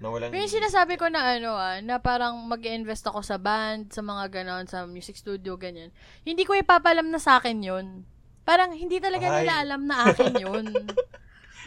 Na 0.00 0.06
walang... 0.08 0.30
Yun 0.32 0.46
yung 0.48 0.56
sinasabi 0.62 0.94
ko 0.96 1.12
na 1.12 1.36
ano 1.36 1.52
ah, 1.58 1.76
na 1.84 2.00
parang 2.00 2.38
mag 2.46 2.62
invest 2.64 3.04
ako 3.04 3.20
sa 3.20 3.36
band, 3.36 3.92
sa 3.92 4.00
mga 4.00 4.24
ganon, 4.30 4.64
sa 4.70 4.88
music 4.88 5.18
studio, 5.18 5.58
ganyan. 5.60 5.92
Hindi 6.24 6.48
ko 6.48 6.56
ipapalam 6.56 7.10
na 7.12 7.20
sa 7.20 7.42
akin 7.42 7.58
yun. 7.60 8.08
Parang 8.48 8.72
hindi 8.72 8.96
talaga 9.02 9.28
Ay. 9.28 9.44
nila 9.44 9.52
alam 9.60 9.82
na 9.84 9.96
akin 10.10 10.32
yun. 10.38 10.66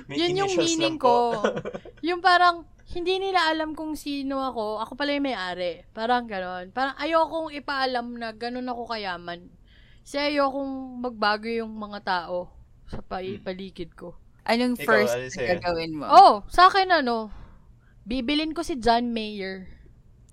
Yun 0.09 0.41
yung 0.41 0.53
meaning 0.57 0.97
ko. 0.97 1.37
yung 2.07 2.17
parang, 2.17 2.65
hindi 2.83 3.15
nila 3.17 3.47
alam 3.47 3.71
kung 3.73 3.95
sino 3.95 4.43
ako. 4.43 4.83
Ako 4.83 4.91
pala 4.93 5.15
yung 5.15 5.25
may-ari. 5.25 5.87
Parang 5.91 6.27
ganon. 6.27 6.69
Parang 6.69 6.93
ayokong 6.99 7.55
ipaalam 7.55 8.13
na 8.13 8.35
ganon 8.35 8.67
ako 8.67 8.91
kayaman. 8.91 9.47
Kasi 10.03 10.35
ayokong 10.35 10.99
magbago 10.99 11.47
yung 11.47 11.71
mga 11.71 11.99
tao 12.03 12.51
sa 12.91 12.99
pa- 12.99 13.23
Hmm. 13.23 13.39
paligid 13.39 13.95
ko. 13.95 14.19
Anong 14.43 14.75
Ikaw, 14.75 14.83
first 14.83 15.15
na 15.39 15.55
gagawin 15.55 15.95
mo? 15.95 16.03
Oh, 16.05 16.33
sa 16.51 16.67
akin 16.67 16.91
ano, 16.91 17.31
bibilin 18.03 18.51
ko 18.51 18.59
si 18.59 18.75
John 18.75 19.15
Mayer. 19.15 19.71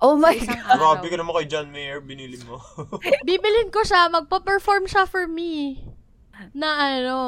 Oh 0.03 0.19
my 0.19 0.35
God. 0.35 0.75
Grabe 0.75 1.07
ka 1.07 1.17
naman 1.17 1.33
kay 1.39 1.47
John 1.47 1.69
Mayer, 1.71 2.03
binili 2.03 2.41
mo. 2.43 2.59
Bibilin 3.29 3.71
ko 3.71 3.85
siya, 3.85 4.11
magpa-perform 4.11 4.89
siya 4.89 5.07
for 5.07 5.29
me. 5.29 5.79
Na 6.51 6.99
ano, 6.99 7.19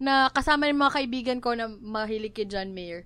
na 0.00 0.32
kasama 0.32 0.66
yung 0.66 0.80
mga 0.80 0.96
kaibigan 0.96 1.38
ko 1.38 1.52
na 1.52 1.68
mahilig 1.68 2.32
kay 2.32 2.48
John 2.48 2.72
Mayer. 2.72 3.04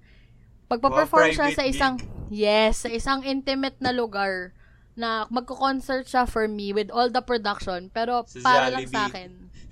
Pagpa-perform 0.72 1.28
siya 1.36 1.48
sa 1.52 1.64
isang, 1.68 1.94
gig. 2.00 2.08
yes, 2.32 2.84
sa 2.84 2.88
isang 2.88 3.20
intimate 3.20 3.76
na 3.84 3.92
lugar 3.92 4.56
na 4.96 5.28
magko-concert 5.28 6.08
siya 6.08 6.24
for 6.24 6.48
me 6.48 6.72
with 6.72 6.88
all 6.88 7.12
the 7.12 7.20
production, 7.20 7.92
pero 7.92 8.24
Sa 8.24 8.40
para 8.40 8.72
lang 8.72 8.88
Jollibee. 8.88 8.96
sa 8.96 9.02
akin. 9.08 9.30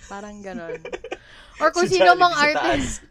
Parang 0.09 0.37
ganon. 0.45 0.77
Or 1.61 1.69
kung 1.73 1.89
Sa 1.89 1.93
sino 1.93 2.17
mang 2.17 2.33
artist, 2.33 3.05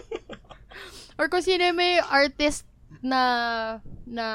or 1.20 1.28
kung 1.28 1.44
sino 1.44 1.76
may 1.76 2.00
artist 2.00 2.64
na 3.04 3.20
na 4.08 4.26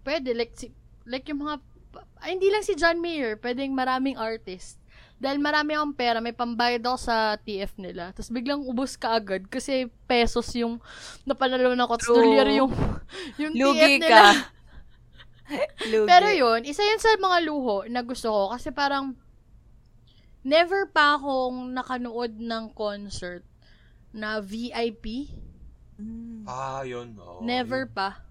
pwede 0.00 0.32
like 0.32 0.56
si, 0.56 0.72
like 1.04 1.28
yung 1.28 1.44
mga 1.44 1.60
ay, 2.24 2.40
hindi 2.40 2.48
lang 2.48 2.64
si 2.64 2.72
John 2.72 3.04
Mayer, 3.04 3.36
pwedeng 3.36 3.76
maraming 3.76 4.16
artist. 4.16 4.79
Dahil 5.20 5.36
marami 5.36 5.76
akong 5.76 5.92
pera, 5.92 6.18
may 6.18 6.32
pambayad 6.32 6.80
ako 6.80 6.96
sa 6.96 7.36
TF 7.36 7.76
nila. 7.76 8.08
Tapos 8.16 8.32
biglang 8.32 8.64
ubos 8.64 8.96
ka 8.96 9.20
agad 9.20 9.44
kasi 9.46 9.92
pesos 10.08 10.48
yung 10.56 10.80
napanalo 11.28 11.76
na 11.76 11.84
ko. 11.84 12.00
Tapos 12.00 12.16
dolyar 12.16 12.48
yung, 12.48 12.72
yung 13.36 13.52
TF 13.52 13.60
Lugi 13.60 13.92
nila. 14.00 14.08
ka. 14.08 14.24
Lugi. 15.92 16.08
Pero 16.08 16.28
yun, 16.32 16.60
isa 16.64 16.80
yun 16.80 16.96
sa 16.96 17.12
mga 17.20 17.38
luho 17.44 17.84
na 17.84 18.00
gusto 18.00 18.32
ko 18.32 18.42
kasi 18.48 18.72
parang 18.72 19.12
never 20.40 20.88
pa 20.88 21.20
akong 21.20 21.68
nakanood 21.68 22.40
ng 22.40 22.72
concert 22.72 23.44
na 24.16 24.40
VIP. 24.40 25.28
Mm. 26.00 26.48
ah, 26.48 26.80
yun. 26.80 27.12
oo, 27.20 27.44
Never 27.44 27.84
yun. 27.84 27.92
pa. 27.92 28.24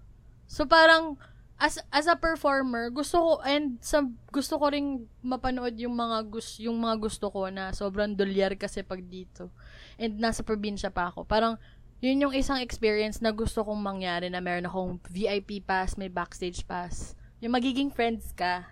So 0.50 0.66
parang 0.66 1.14
as 1.60 1.76
as 1.92 2.08
a 2.08 2.16
performer, 2.16 2.88
gusto 2.88 3.20
ko 3.20 3.30
and 3.44 3.76
sa 3.78 4.00
gusto 4.32 4.56
ko 4.56 4.72
ring 4.72 5.04
mapanood 5.20 5.76
yung 5.76 5.92
mga 5.92 6.24
gus 6.26 6.56
yung 6.56 6.80
mga 6.80 6.96
gusto 6.96 7.28
ko 7.28 7.52
na 7.52 7.70
sobrang 7.70 8.16
dolyar 8.16 8.56
kasi 8.56 8.80
pag 8.80 9.04
dito. 9.04 9.52
And 10.00 10.16
nasa 10.16 10.40
probinsya 10.40 10.88
pa 10.88 11.12
ako. 11.12 11.28
Parang 11.28 11.60
yun 12.00 12.16
yung 12.18 12.32
isang 12.32 12.64
experience 12.64 13.20
na 13.20 13.28
gusto 13.28 13.60
kong 13.60 13.76
mangyari 13.76 14.32
na 14.32 14.40
meron 14.40 14.64
akong 14.64 14.92
VIP 15.12 15.60
pass, 15.60 16.00
may 16.00 16.08
backstage 16.08 16.64
pass. 16.64 17.12
Yung 17.38 17.52
magiging 17.52 17.92
friends 17.92 18.32
ka 18.32 18.64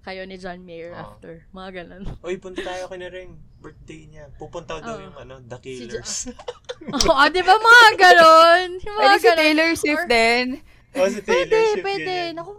kayo 0.00 0.24
ni 0.24 0.40
John 0.40 0.64
Mayer 0.64 0.96
Ah. 0.96 1.12
after. 1.12 1.44
Mga 1.50 1.70
ganun. 1.84 2.02
Uy, 2.22 2.40
punta 2.40 2.62
tayo 2.62 2.88
kay 2.88 2.96
na 2.96 3.10
ring 3.10 3.36
birthday 3.58 4.06
niya. 4.06 4.30
Pupunta 4.38 4.78
daw 4.78 4.96
Oo. 4.96 5.04
yung 5.04 5.16
ano, 5.18 5.42
The 5.42 5.58
Si 5.58 5.62
Killers. 5.84 6.14
Oo, 7.04 7.12
ah, 7.12 7.26
di 7.26 7.42
ba 7.42 7.58
mga 7.58 7.88
ganun? 7.98 8.68
Yung 8.78 8.94
mga 8.94 9.02
Pwede 9.02 9.18
si 9.18 9.26
ganun. 9.26 9.36
Taylor 9.36 9.70
Swift 9.74 10.06
Or- 10.06 10.08
din. 10.08 10.46
Oh, 10.98 11.08
si 11.08 11.20
Taylor 11.20 11.46
Pwede, 11.46 11.58
Swift, 11.72 11.84
pwede. 11.84 12.14
Naku, 12.32 12.52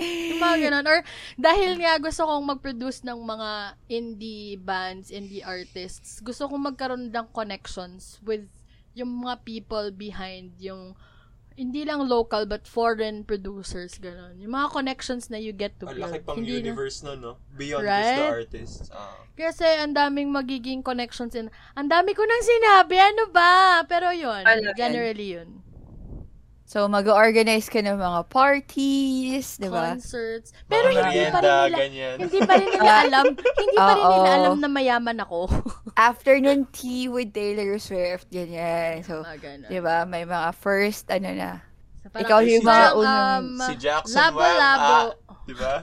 yung 0.00 0.40
mga 0.40 0.56
ganun. 0.66 0.86
Or, 0.86 0.98
dahil 1.36 1.70
nga 1.78 1.98
gusto 1.98 2.26
kong 2.26 2.44
mag-produce 2.44 3.06
ng 3.06 3.18
mga 3.20 3.50
indie 3.88 4.58
bands, 4.58 5.08
indie 5.08 5.44
artists, 5.44 6.18
gusto 6.18 6.50
kong 6.50 6.74
magkaroon 6.74 7.08
ng 7.08 7.26
connections 7.30 8.18
with 8.20 8.46
yung 8.94 9.22
mga 9.22 9.42
people 9.42 9.90
behind 9.90 10.54
yung 10.58 10.94
hindi 11.54 11.86
lang 11.86 12.02
local 12.10 12.50
but 12.50 12.66
foreign 12.66 13.22
producers, 13.22 13.94
ganun. 14.02 14.34
Yung 14.42 14.50
mga 14.50 14.74
connections 14.74 15.30
na 15.30 15.38
you 15.38 15.54
get 15.54 15.78
to 15.78 15.86
build. 15.86 16.02
laki 16.02 16.18
pang 16.26 16.42
Hindi 16.42 16.58
na- 16.58 16.74
universe 16.74 17.06
no, 17.06 17.14
no? 17.14 17.38
Beyond 17.54 17.86
just 17.86 17.94
Right? 17.94 18.18
the 18.18 18.26
artist. 18.26 18.76
Ah. 18.90 19.14
kasi 19.34 19.66
ang 19.66 19.94
daming 19.94 20.30
magiging 20.30 20.82
connections 20.82 21.34
in 21.34 21.50
ang 21.74 21.86
dami 21.86 22.10
ko 22.10 22.22
nang 22.22 22.42
sinabi, 22.42 22.98
ano 22.98 23.30
ba? 23.30 23.82
Pero 23.86 24.10
yun, 24.10 24.42
generally 24.74 25.38
yun. 25.38 25.62
So, 26.64 26.88
mag-organize 26.88 27.68
ka 27.68 27.78
ng 27.78 27.94
mga 27.94 28.20
parties, 28.26 29.60
di 29.60 29.68
ba? 29.68 29.92
Concerts. 29.92 30.56
Pero 30.64 30.88
Mga 30.88 30.96
hindi 30.96 31.24
pa 31.28 31.38
rin 31.38 31.52
nila, 31.52 31.76
ganyan. 31.76 32.16
hindi 32.18 32.38
pa 32.40 32.54
rin 32.56 32.68
nila 32.72 32.92
alam, 33.04 33.24
hindi 33.36 33.76
pa 33.76 33.92
rin 33.92 34.06
nila 34.10 34.30
alam 34.34 34.54
na 34.58 34.68
mayaman 34.68 35.18
ako. 35.20 35.40
Afternoon 36.08 36.64
tea 36.72 37.06
with 37.06 37.30
Taylor 37.30 37.76
Swift, 37.76 38.26
ganyan. 38.28 39.04
So, 39.04 39.20
di 39.68 39.78
ba, 39.78 40.02
may 40.04 40.24
mga 40.24 40.50
first, 40.54 41.06
ano 41.08 41.30
na, 41.30 41.50
So, 42.00 42.08
parang- 42.08 42.24
Ikaw 42.26 42.38
yung 42.42 42.64
mga 42.64 42.88
unang... 42.94 43.44
um, 43.54 43.60
si 43.62 43.74
Jackson 43.78 44.16
labo-labo. 44.18 44.92
Wang. 44.92 45.08
Ah, 45.26 45.40
di 45.44 45.54
ba? 45.54 45.74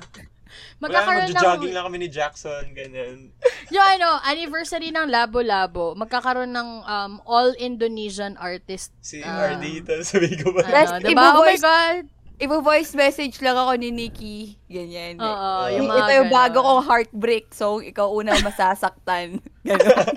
Wala, 0.52 0.82
Magkakaroon 0.82 1.24
magja-jogging 1.28 1.70
ng, 1.70 1.76
lang 1.76 1.86
kami 1.86 1.98
ni 1.98 2.10
Jackson, 2.10 2.64
ganyan. 2.72 3.18
yung 3.74 3.86
ano, 3.88 4.20
anniversary 4.22 4.90
ng 4.90 5.08
Labo-Labo, 5.08 5.94
magkakaroon 5.94 6.50
ng 6.50 6.70
um, 6.82 7.14
all 7.24 7.54
Indonesian 7.56 8.36
artist. 8.36 8.92
Si 9.00 9.22
Ah. 9.22 9.52
Ardita, 9.52 10.02
sabi 10.02 10.34
ko 10.36 10.52
ba? 10.52 10.64
Yes, 10.64 10.92
Ano, 10.92 11.06
diba? 11.06 11.34
Oh 11.34 11.44
my 11.44 11.58
God! 11.58 12.04
Ibo-voice 12.42 12.98
message 12.98 13.38
lang 13.38 13.54
ako 13.54 13.78
ni 13.78 13.94
Nikki, 13.94 14.38
ganyan. 14.66 15.22
Oo, 15.22 15.70
Y- 15.70 15.78
yung 15.78 15.86
mga 15.86 16.00
Ito 16.02 16.14
yung 16.18 16.32
bago 16.34 16.58
kong 16.58 16.82
heartbreak 16.84 17.54
song, 17.54 17.86
ikaw 17.86 18.10
unang 18.10 18.42
masasaktan. 18.42 19.38
Ganun. 19.62 20.10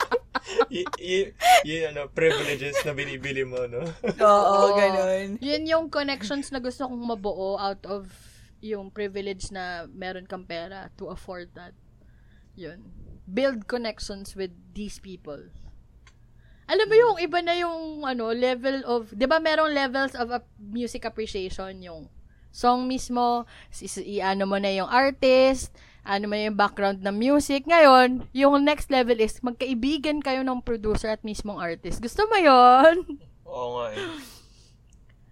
y- 0.72 0.88
y- 0.96 1.30
y- 1.62 1.84
ano, 1.84 2.08
privileges 2.08 2.80
na 2.80 2.92
binibili 2.92 3.44
mo, 3.44 3.68
no? 3.68 3.84
Oo, 4.02 4.24
Oo. 4.24 4.66
ganun. 4.72 5.36
Yun 5.36 5.62
yung 5.66 5.84
connections 5.86 6.48
na 6.48 6.58
gusto 6.58 6.88
kong 6.88 7.04
mabuo 7.06 7.54
out 7.54 7.84
of 7.84 8.08
yung 8.60 8.92
privilege 8.92 9.48
na 9.48 9.88
meron 9.88 10.28
kang 10.28 10.44
pera 10.44 10.92
to 11.00 11.08
afford 11.08 11.52
that. 11.56 11.72
Yun. 12.56 12.84
Build 13.24 13.64
connections 13.66 14.36
with 14.36 14.52
these 14.76 15.00
people. 15.00 15.40
Alam 16.70 16.86
mo 16.86 16.94
yung 16.94 17.16
iba 17.18 17.40
na 17.42 17.54
yung 17.58 18.06
ano 18.06 18.30
level 18.30 18.86
of, 18.86 19.10
'di 19.10 19.26
ba 19.26 19.42
merong 19.42 19.74
levels 19.74 20.14
of 20.14 20.30
ap- 20.30 20.46
music 20.60 21.02
appreciation 21.02 21.82
yung 21.82 22.06
song 22.54 22.86
mismo, 22.86 23.46
si, 23.74 23.90
si- 23.90 24.22
ano 24.22 24.46
mo 24.46 24.58
na 24.58 24.70
yung 24.70 24.86
artist, 24.86 25.74
ano 26.06 26.30
mo 26.30 26.34
na 26.34 26.50
yung 26.50 26.58
background 26.58 27.02
ng 27.02 27.16
music. 27.18 27.66
Ngayon, 27.66 28.26
yung 28.34 28.62
next 28.62 28.90
level 28.90 29.18
is 29.18 29.38
magkaibigan 29.42 30.22
kayo 30.22 30.42
ng 30.46 30.62
producer 30.62 31.10
at 31.10 31.22
mismong 31.26 31.58
artist. 31.58 31.98
Gusto 32.02 32.26
mo 32.26 32.38
yon? 32.38 33.18
Oo 33.46 33.68
nga 33.78 33.86
eh. 33.94 33.98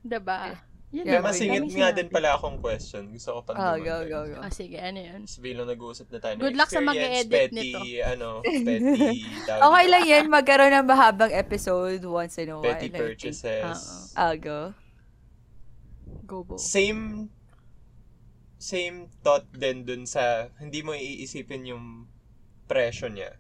'Di 0.03 0.19
ba? 0.23 0.68
Yun 0.89 1.05
Yeah, 1.05 1.21
masingit 1.21 1.69
nga 1.69 1.93
sinabi. 1.93 1.97
din 1.97 2.09
pala 2.09 2.33
akong 2.33 2.59
question. 2.59 3.13
Gusto 3.13 3.37
ko 3.37 3.41
pang 3.45 3.57
Oh, 3.57 3.77
go, 3.77 3.97
go, 4.05 4.25
go. 4.27 4.41
Ah, 4.41 4.49
sige, 4.49 4.81
ano 4.81 4.97
yun? 4.97 5.21
Sabihin 5.25 5.61
lang 5.61 5.69
nag-uusap 5.69 6.09
na 6.09 6.17
tayo 6.17 6.33
ng 6.33 6.41
Good 6.41 6.57
luck 6.57 6.71
sa 6.71 6.81
mag-e-edit 6.81 7.29
petty, 7.53 7.61
nito. 7.77 7.81
ano, 8.03 8.29
petty, 8.45 8.81
tawag 9.45 9.63
Okay 9.69 9.87
lang 9.87 10.05
yan, 10.07 10.25
magkaroon 10.27 10.73
ng 10.73 10.87
mahabang 10.87 11.29
episode 11.31 12.01
once 12.03 12.37
in 12.37 12.49
a 12.49 12.57
while. 12.57 12.65
petty 12.65 12.89
I 12.89 12.91
think. 12.91 12.97
purchases. 12.97 13.77
Oo. 13.77 14.17
I'll 14.17 14.41
go. 14.41 14.61
Go, 16.25 16.41
bo. 16.43 16.57
Same, 16.57 17.29
same 18.57 19.13
thought 19.21 19.45
din 19.53 19.85
dun 19.85 20.05
sa, 20.05 20.49
hindi 20.57 20.81
mo 20.81 20.93
iisipin 20.93 21.69
yung 21.69 22.09
presyo 22.65 23.09
niya. 23.09 23.37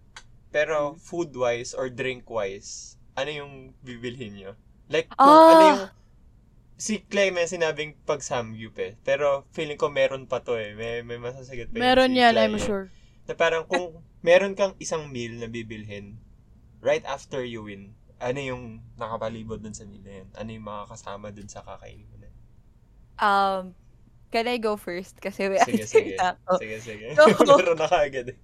Pero, 0.48 0.96
food-wise 0.96 1.72
or 1.72 1.88
drink-wise, 1.88 2.96
ano 3.14 3.30
yung 3.30 3.52
bibilhin 3.80 4.37
nyo? 4.37 4.52
Like, 4.87 5.08
kung 5.11 5.28
Ah! 5.28 5.48
ano 5.50 5.62
yung, 5.66 5.82
si 6.79 7.03
Clement 7.11 7.51
sinabing 7.51 7.99
pag 8.07 8.23
samgyup 8.23 8.79
eh. 8.79 8.95
Pero, 9.03 9.45
feeling 9.51 9.75
ko 9.75 9.91
meron 9.91 10.31
pa 10.31 10.38
to 10.41 10.55
eh. 10.55 10.79
May, 10.79 11.03
may 11.03 11.19
masasagot 11.19 11.75
pa 11.75 11.77
yun 11.77 11.83
Meron 11.83 12.11
si 12.14 12.23
yan, 12.23 12.33
Clay 12.38 12.47
I'm 12.47 12.55
eh. 12.55 12.62
sure. 12.62 12.87
Na 13.27 13.35
parang 13.35 13.67
kung 13.67 13.99
meron 14.23 14.55
kang 14.55 14.79
isang 14.79 15.11
meal 15.11 15.35
na 15.37 15.51
bibilhin, 15.51 16.17
right 16.79 17.03
after 17.05 17.43
you 17.43 17.67
win, 17.67 17.93
ano 18.23 18.38
yung 18.38 18.62
nakapalibot 18.95 19.59
dun 19.59 19.75
sa 19.75 19.83
meal 19.85 20.07
na 20.07 20.23
yun? 20.23 20.29
Ano 20.38 20.49
yung 20.55 20.67
mga 20.71 20.85
kasama 20.95 21.27
dun 21.35 21.51
sa 21.51 21.67
kakainin 21.67 22.07
mo 22.07 22.17
na? 22.23 22.31
Um, 23.19 23.62
can 24.31 24.47
I 24.47 24.62
go 24.62 24.79
first? 24.79 25.19
Kasi 25.19 25.51
may 25.51 25.59
Sige, 25.67 25.83
sige. 25.83 26.14
na 26.14 26.38
ako. 26.38 26.62
Sige, 26.62 26.77
sige. 26.79 27.07
Meron 27.59 27.79
na 27.79 27.91
kaagad 27.91 28.31
eh. 28.33 28.38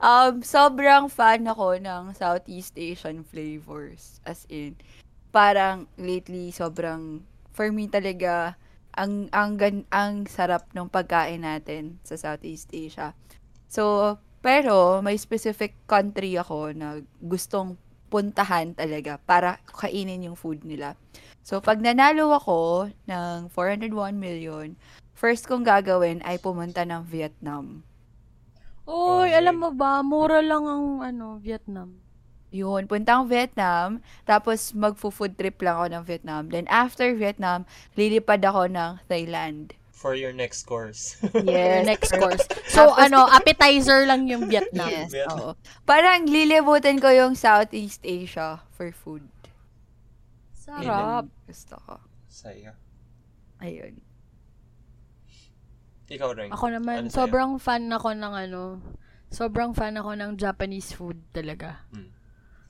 Um, 0.00 0.40
sobrang 0.40 1.12
fan 1.12 1.44
ako 1.44 1.76
ng 1.76 2.16
Southeast 2.16 2.72
Asian 2.80 3.20
flavors. 3.20 4.24
As 4.24 4.48
in, 4.48 4.80
parang 5.28 5.84
lately 6.00 6.48
sobrang 6.48 7.20
for 7.52 7.68
me 7.70 7.88
talaga 7.88 8.56
ang 8.92 9.28
ang 9.32 9.56
gan, 9.56 9.76
ang 9.88 10.28
sarap 10.28 10.68
ng 10.76 10.88
pagkain 10.88 11.44
natin 11.44 11.96
sa 12.04 12.16
Southeast 12.20 12.68
Asia. 12.72 13.16
So, 13.72 14.16
pero 14.44 15.00
may 15.00 15.16
specific 15.16 15.72
country 15.88 16.36
ako 16.36 16.76
na 16.76 17.00
gustong 17.22 17.80
puntahan 18.12 18.76
talaga 18.76 19.16
para 19.24 19.56
kainin 19.64 20.28
yung 20.28 20.36
food 20.36 20.60
nila. 20.68 20.92
So, 21.40 21.64
pag 21.64 21.80
nanalo 21.80 22.36
ako 22.36 22.92
ng 23.08 23.48
401 23.48 24.12
million, 24.12 24.76
first 25.16 25.48
kong 25.48 25.64
gagawin 25.64 26.20
ay 26.28 26.36
pumunta 26.36 26.84
ng 26.84 27.00
Vietnam. 27.08 27.80
Oy, 28.84 29.30
Okay. 29.30 29.38
alam 29.40 29.56
mo 29.62 29.70
ba, 29.72 30.02
mura 30.02 30.42
lang 30.42 30.66
ang 30.66 30.86
ano, 31.00 31.38
Vietnam. 31.38 32.01
Yun, 32.52 32.84
puntang 32.84 33.24
Vietnam, 33.26 34.04
tapos 34.22 34.76
magfo-food 34.76 35.34
trip 35.34 35.56
lang 35.58 35.80
ako 35.80 35.86
ng 35.88 36.04
Vietnam. 36.04 36.42
Then 36.52 36.68
after 36.68 37.16
Vietnam, 37.16 37.64
lilipad 37.96 38.44
ako 38.44 38.68
ng 38.68 39.00
Thailand. 39.08 39.72
For 39.92 40.12
your 40.12 40.34
next 40.34 40.66
course. 40.66 41.14
Your 41.46 41.86
next 41.86 42.10
course. 42.12 42.42
So, 42.66 42.90
Tapos- 42.90 43.06
ano, 43.06 43.22
appetizer 43.30 44.02
lang 44.02 44.26
yung 44.26 44.50
Vietnam. 44.50 44.90
Yes, 44.90 45.14
Vietnam. 45.14 45.38
oo. 45.38 45.50
Parang 45.86 46.26
lilibutin 46.26 46.98
ko 46.98 47.06
yung 47.06 47.38
Southeast 47.38 48.02
Asia 48.02 48.66
for 48.74 48.90
food. 48.90 49.22
Sarap. 50.58 51.30
Gusto 51.46 51.78
ko. 51.86 52.02
Saya. 52.26 52.74
Ayun. 53.62 54.02
Ikaw 56.10 56.30
rin. 56.34 56.50
Ako 56.50 56.66
naman, 56.68 57.06
Ano 57.06 57.14
sobrang 57.14 57.56
fan 57.56 57.86
ako 57.88 58.10
ng 58.12 58.34
ano, 58.34 58.82
sobrang 59.30 59.70
fan 59.70 59.96
ako 59.96 60.18
ng 60.18 60.34
Japanese 60.34 60.92
food 60.92 61.22
talaga. 61.30 61.86
Mm. 61.94 62.10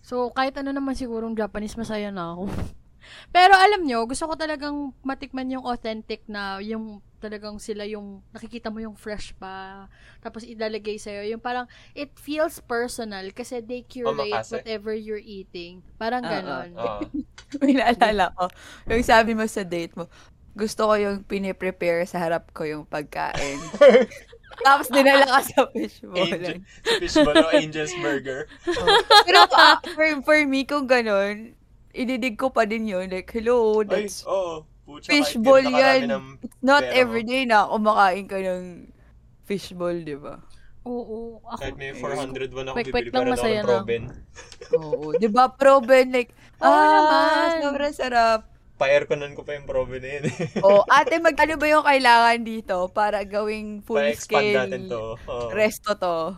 So, 0.03 0.35
kahit 0.35 0.59
ano 0.59 0.75
naman 0.75 0.99
sigurong 0.99 1.39
Japanese, 1.39 1.79
masaya 1.79 2.11
na 2.11 2.35
ako. 2.35 2.51
Pero 3.35 3.55
alam 3.55 3.83
nyo, 3.83 4.07
gusto 4.07 4.27
ko 4.31 4.35
talagang 4.39 4.95
matikman 5.03 5.51
yung 5.51 5.67
authentic 5.67 6.23
na, 6.27 6.59
yung 6.63 7.03
talagang 7.23 7.63
sila 7.63 7.87
yung, 7.87 8.19
nakikita 8.35 8.67
mo 8.67 8.83
yung 8.83 8.99
fresh 8.99 9.31
pa, 9.39 9.87
tapos 10.19 10.43
ilalagay 10.43 10.99
sa'yo. 10.99 11.23
Yung 11.31 11.39
parang, 11.43 11.71
it 11.95 12.11
feels 12.19 12.59
personal 12.59 13.31
kasi 13.31 13.63
they 13.63 13.87
curate 13.87 14.19
Omakase. 14.19 14.59
whatever 14.59 14.91
you're 14.91 15.23
eating. 15.23 15.87
Parang 15.99 16.27
Oo. 16.27 16.31
ganon. 16.31 16.71
Oo. 16.75 17.03
May 17.63 17.79
naalala 17.79 18.35
ko. 18.35 18.51
Yung 18.91 19.07
sabi 19.07 19.39
mo 19.39 19.47
sa 19.47 19.63
date 19.63 19.95
mo, 19.95 20.11
gusto 20.53 20.85
ko 20.91 20.95
yung 20.99 21.23
piniprepare 21.25 22.05
sa 22.05 22.19
harap 22.21 22.51
ko 22.51 22.67
yung 22.67 22.85
pagkain. 22.85 23.59
Tapos 24.61 24.87
dinala 24.93 25.25
ka 25.25 25.41
sa 25.41 25.61
fishbowl. 25.73 26.29
Angel, 26.29 26.57
sa 26.61 26.93
fishbowl 27.01 27.37
o 27.41 27.49
Angel's 27.57 27.95
Burger. 27.99 28.41
Pero 29.27 29.39
ah, 29.57 29.81
for, 29.97 30.09
for 30.23 30.39
me, 30.45 30.69
kung 30.69 30.85
ganun, 30.85 31.57
ididig 31.97 32.37
ko 32.37 32.53
pa 32.53 32.69
din 32.69 32.85
yun. 32.85 33.09
Like, 33.09 33.33
hello, 33.33 33.81
Ay, 33.81 33.89
that's 34.07 34.29
oo. 34.29 34.69
Pucha, 34.83 35.09
fishbowl 35.15 35.63
yan. 35.63 36.11
not 36.61 36.83
everyday 36.91 37.47
na 37.47 37.71
kumakain 37.71 38.27
ka 38.27 38.37
ng 38.37 38.91
fishbowl, 39.47 39.95
di 40.03 40.19
ba? 40.19 40.43
Oo. 40.83 41.39
Ako, 41.47 41.61
Kahit 41.63 41.77
may 41.79 41.95
401 41.95 42.51
ako 42.67 42.75
Quick-quick 42.75 43.07
bibili 43.09 43.15
lang, 43.15 43.23
para 43.23 43.23
lang 43.23 43.35
masaya 43.39 43.61
ng 43.63 43.67
proben. 43.67 44.03
Oo. 44.75 45.05
Di 45.15 45.29
ba, 45.31 45.45
proben, 45.55 46.07
like, 46.11 46.35
ah, 46.59 46.67
naman. 46.67 47.63
sobrang 47.63 47.95
sarap. 47.95 48.52
Pa-airconan 48.83 49.39
ko 49.39 49.47
pa 49.47 49.55
yung 49.55 49.67
proben 49.71 50.03
na 50.03 50.11
yun. 50.19 50.25
O, 50.67 50.83
ate, 50.99 51.23
magkano 51.23 51.55
ba 51.55 51.67
yung 51.71 51.87
kailangan 51.87 52.41
dito 52.43 52.91
para 52.91 53.23
gawing 53.23 53.79
full 53.87 54.03
Pa-expand 54.03 54.27
scale 54.27 54.55
natin 54.59 54.91
to. 54.91 55.15
Oo. 55.15 55.47
resto 55.55 55.95
to? 55.95 56.35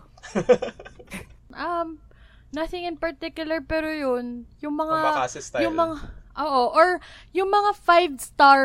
um, 1.56 1.96
nothing 2.52 2.84
in 2.84 3.00
particular, 3.00 3.64
pero 3.64 3.88
yun, 3.88 4.44
yung 4.60 4.76
mga, 4.76 5.24
style. 5.32 5.64
yung 5.64 5.72
mga, 5.72 5.96
oo, 6.36 6.62
or 6.76 7.00
yung 7.32 7.48
mga 7.48 7.72
five-star, 7.80 8.64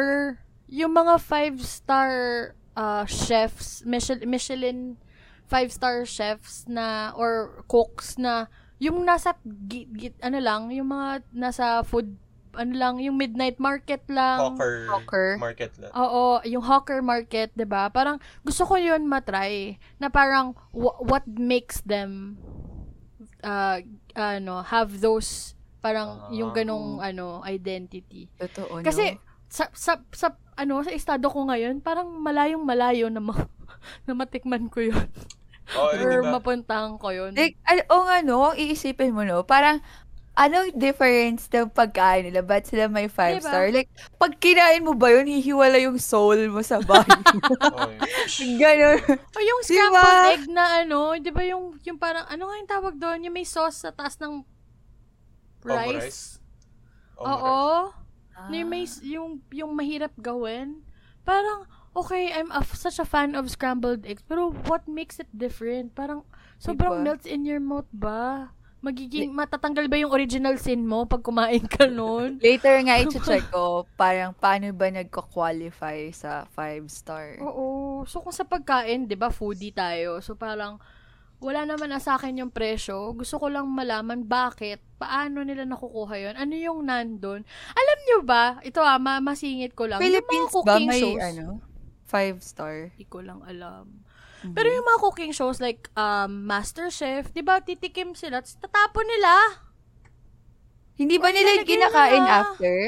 yung 0.68 0.92
mga 0.92 1.16
five-star 1.24 2.12
uh, 2.76 3.08
chefs, 3.08 3.88
Michelin, 3.88 4.28
Michelin 4.28 4.80
five-star 5.50 6.04
chefs 6.04 6.68
na, 6.68 7.16
or 7.16 7.64
cooks 7.72 8.20
na, 8.20 8.52
yung 8.78 9.04
nasa, 9.04 9.36
gi, 9.44 9.88
gi- 9.92 10.22
ano 10.22 10.38
lang, 10.40 10.70
yung 10.70 10.92
mga 10.92 11.24
nasa 11.34 11.82
food, 11.84 12.16
ano 12.54 12.74
lang, 12.74 12.94
yung 12.98 13.16
midnight 13.16 13.58
market 13.58 14.02
lang. 14.08 14.56
Hawker, 14.56 14.76
Hawker. 14.88 15.28
market 15.38 15.72
lang. 15.78 15.92
Oo, 15.92 16.42
yung 16.44 16.62
hawker 16.62 17.00
market, 17.00 17.54
'di 17.54 17.64
ba? 17.64 17.88
Parang 17.88 18.18
gusto 18.42 18.64
ko 18.64 18.76
'yun 18.76 19.04
matry 19.04 19.78
na 19.98 20.08
parang 20.08 20.54
wh- 20.72 21.00
what 21.02 21.26
makes 21.28 21.82
them 21.82 22.40
uh 23.42 23.80
ano, 24.14 24.62
have 24.64 25.00
those 25.00 25.54
parang 25.80 26.28
Ah. 26.28 26.32
yung 26.32 26.52
ganong 26.52 27.00
ano 27.00 27.40
identity. 27.42 28.28
Totoo, 28.36 28.82
Kasi 28.82 29.16
no? 29.16 29.22
sa 29.48 29.72
sa 29.72 29.98
sa 30.12 30.28
ano 30.54 30.84
sa 30.84 30.92
estado 30.92 31.28
ko 31.28 31.46
ngayon, 31.46 31.80
parang 31.80 32.12
malayong 32.16 32.62
malayo 32.62 33.08
na 33.08 33.20
ma- 33.20 33.48
na 34.06 34.12
matikman 34.12 34.68
ko 34.68 34.84
'yun 34.84 35.08
Oo, 35.72 35.86
or 35.88 35.96
di 35.96 36.06
ba? 36.20 36.36
mapuntahan 36.36 36.98
ko 36.98 37.14
'yun. 37.14 37.32
Like, 37.32 37.56
al- 37.64 37.88
o 37.88 38.04
nga, 38.04 38.20
no, 38.20 38.52
kung 38.52 38.58
iisipin 38.58 39.14
mo, 39.14 39.22
no, 39.22 39.46
parang, 39.46 39.80
anong 40.40 40.72
difference 40.80 41.52
ng 41.52 41.68
pagkain 41.68 42.32
nila? 42.32 42.40
Ba't 42.40 42.64
sila 42.64 42.88
may 42.88 43.12
five 43.12 43.44
Diba? 43.44 43.52
star? 43.52 43.68
Like, 43.76 43.92
pag 44.16 44.40
kinain 44.40 44.88
mo 44.88 44.96
ba 44.96 45.12
yun, 45.12 45.28
hihiwala 45.28 45.76
yung 45.84 46.00
soul 46.00 46.48
mo 46.48 46.64
sa 46.64 46.80
body 46.80 47.12
mo. 47.12 47.44
Ganon. 48.64 49.00
O 49.36 49.38
yung 49.44 49.62
Diba? 49.68 49.68
scrambled 49.68 50.24
egg 50.32 50.44
na 50.48 50.66
ano, 50.88 51.20
'di 51.20 51.32
ba 51.36 51.44
yung 51.44 51.76
yung 51.84 52.00
parang 52.00 52.24
ano 52.32 52.48
nga 52.48 52.56
yung 52.56 52.72
tawag 52.72 52.96
doon, 52.96 53.28
yung 53.28 53.36
may 53.36 53.44
sauce 53.44 53.84
sa 53.84 53.92
taas 53.92 54.16
ng 54.24 54.48
rice. 55.64 55.92
Omurice. 55.92 56.24
Oo. 57.20 57.92
Ah. 58.36 58.48
Yung, 58.48 58.70
may, 58.72 58.88
yung, 59.04 59.44
yung 59.52 59.72
mahirap 59.76 60.16
gawin. 60.16 60.80
Parang, 61.28 61.68
okay, 61.92 62.32
I'm 62.32 62.52
a, 62.56 62.64
such 62.64 62.98
a 63.00 63.06
fan 63.08 63.36
of 63.36 63.52
scrambled 63.52 64.08
eggs, 64.08 64.24
pero 64.24 64.56
what 64.72 64.88
makes 64.88 65.20
it 65.20 65.28
different? 65.36 65.94
Parang, 65.94 66.24
sobrang 66.56 67.04
Diba? 67.04 67.04
melts 67.04 67.28
in 67.28 67.44
your 67.44 67.60
mouth 67.60 67.90
ba? 67.92 68.56
Magiging, 68.80 69.36
matatanggal 69.36 69.92
ba 69.92 70.00
yung 70.00 70.16
original 70.16 70.56
sin 70.56 70.88
mo 70.88 71.04
pag 71.04 71.20
kumain 71.20 71.68
ka 71.68 71.84
nun? 71.84 72.40
Later 72.46 72.80
nga, 72.88 72.96
i-check 73.04 73.52
ko, 73.52 73.84
parang 74.00 74.32
paano 74.32 74.72
ba 74.72 74.88
nagko-qualify 74.88 76.08
sa 76.16 76.48
five 76.56 76.88
star? 76.88 77.44
Oo. 77.44 78.08
So, 78.08 78.24
kung 78.24 78.32
sa 78.32 78.48
pagkain, 78.48 79.04
di 79.04 79.20
ba, 79.20 79.28
foodie 79.28 79.76
tayo. 79.76 80.24
So, 80.24 80.40
parang, 80.40 80.80
wala 81.44 81.68
naman 81.68 81.92
na 81.92 82.00
sa 82.00 82.16
akin 82.16 82.40
yung 82.40 82.52
presyo. 82.56 83.12
Gusto 83.16 83.36
ko 83.36 83.52
lang 83.52 83.68
malaman 83.68 84.24
bakit, 84.24 84.80
paano 84.96 85.44
nila 85.44 85.68
nakukuha 85.68 86.16
yon 86.16 86.36
Ano 86.40 86.56
yung 86.56 86.88
nandun? 86.88 87.44
Alam 87.76 87.98
nyo 88.08 88.20
ba, 88.24 88.64
ito 88.64 88.80
ah, 88.80 89.00
ma- 89.00 89.24
masingit 89.24 89.76
ko 89.76 89.92
lang. 89.92 90.00
Philippines 90.00 90.52
yung 90.52 90.64
mga 90.64 90.68
ba 90.68 90.72
cooking 90.76 90.88
may, 90.88 91.02
shows, 91.04 91.24
ano, 91.24 91.46
five 92.08 92.38
star? 92.40 92.76
Hindi 92.96 93.08
ko 93.08 93.20
lang 93.24 93.40
alam. 93.44 94.08
Mhm. 94.40 94.56
Pero 94.56 94.68
yung 94.72 94.88
mga 94.88 95.00
cooking 95.04 95.34
shows 95.36 95.60
like 95.60 95.92
um, 95.94 96.48
MasterChef, 96.48 97.36
'di 97.36 97.44
ba 97.44 97.60
titikim 97.60 98.16
sila, 98.16 98.40
tapos 98.40 98.56
tatapon 98.60 99.04
nila. 99.04 99.34
Hindi 100.96 101.16
ba 101.16 101.32
nila 101.32 101.64
kinakain 101.64 102.24
nila. 102.24 102.44
after? 102.44 102.80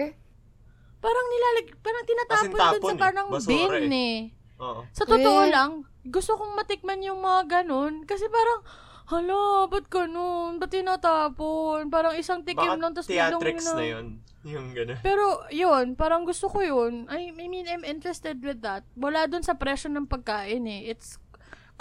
Parang 1.01 1.25
nilalag, 1.27 1.67
parang 1.81 2.03
tinatapon 2.05 2.49
dun 2.51 2.83
sa 2.83 2.93
eh. 2.93 2.99
parang 2.99 3.27
Basura 3.31 3.79
bin 3.79 3.89
eh. 3.89 3.97
eh. 3.97 4.19
Oo. 4.61 4.81
Sa 4.93 5.03
totoo 5.07 5.41
Eh. 5.47 5.49
lang, 5.49 5.71
gusto 6.05 6.37
kong 6.37 6.53
matikman 6.53 7.01
yung 7.01 7.23
mga 7.23 7.63
ganun. 7.63 8.05
Kasi 8.05 8.29
parang, 8.29 8.61
hala, 9.09 9.65
ba't 9.65 9.89
ganun? 9.89 10.61
Ba't 10.61 10.69
tinatapon? 10.69 11.89
Parang 11.89 12.13
isang 12.13 12.45
tikim 12.45 12.67
Baka 12.67 12.77
lang, 12.77 12.91
tapos 12.93 13.09
theatrics 13.09 13.65
yun 13.65 13.75
na 13.77 13.85
yun. 13.85 14.05
Yung 14.41 14.67
gano'n. 14.73 14.97
Pero, 15.05 15.45
yun, 15.53 15.93
parang 15.93 16.25
gusto 16.25 16.49
ko 16.49 16.65
yun. 16.65 17.05
I, 17.09 17.29
I 17.29 17.45
mean, 17.45 17.65
I'm 17.69 17.85
interested 17.85 18.41
with 18.41 18.65
that. 18.65 18.81
Wala 18.97 19.29
dun 19.29 19.45
sa 19.45 19.53
presyo 19.53 19.93
ng 19.93 20.09
pagkain 20.09 20.65
eh. 20.65 20.89
It's, 20.89 21.20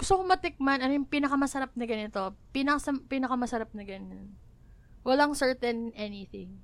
gusto 0.01 0.17
ko 0.17 0.25
matikman, 0.25 0.81
ano 0.81 0.97
yung 0.97 1.05
pinakamasarap 1.05 1.77
na 1.77 1.85
ganito. 1.85 2.33
Pinaka, 2.49 2.89
pinakamasarap 3.05 3.69
na 3.77 3.85
ganyan. 3.85 4.33
Walang 5.05 5.37
certain 5.37 5.93
anything. 5.93 6.57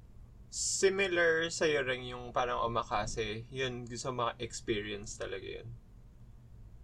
Similar 0.49 1.45
sa'yo 1.53 1.85
rin 1.85 2.01
yung 2.09 2.33
parang 2.33 2.65
omakase. 2.65 3.45
Yun, 3.53 3.85
gusto 3.85 4.09
ma-experience 4.09 5.21
talaga 5.21 5.61
yun. 5.61 5.69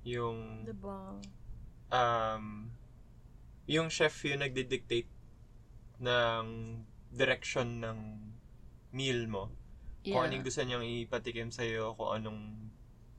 Yung, 0.06 0.62
Diba? 0.70 1.18
um, 1.90 2.70
yung 3.66 3.90
chef 3.90 4.14
yung 4.22 4.46
nagdi-dictate 4.46 5.10
ng 6.06 6.46
direction 7.10 7.82
ng 7.82 7.98
meal 8.94 9.26
mo. 9.26 9.50
Kung 10.06 10.22
Yeah. 10.22 10.30
anong 10.30 10.46
gusto 10.46 10.62
niyang 10.62 10.86
ipatikim 10.86 11.50
sa'yo, 11.50 11.98
kung 11.98 12.14
anong 12.14 12.40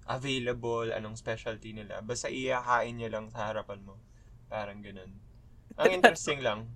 available, 0.05 0.93
anong 0.93 1.17
specialty 1.17 1.73
nila. 1.73 2.05
Basta 2.05 2.29
iyahain 2.29 2.97
niya 2.97 3.13
lang 3.13 3.33
sa 3.33 3.49
harapan 3.49 3.81
mo. 3.85 3.97
Parang 4.53 4.81
ganun. 4.85 5.11
Ang 5.75 5.91
interesting 5.91 6.39
lang. 6.39 6.71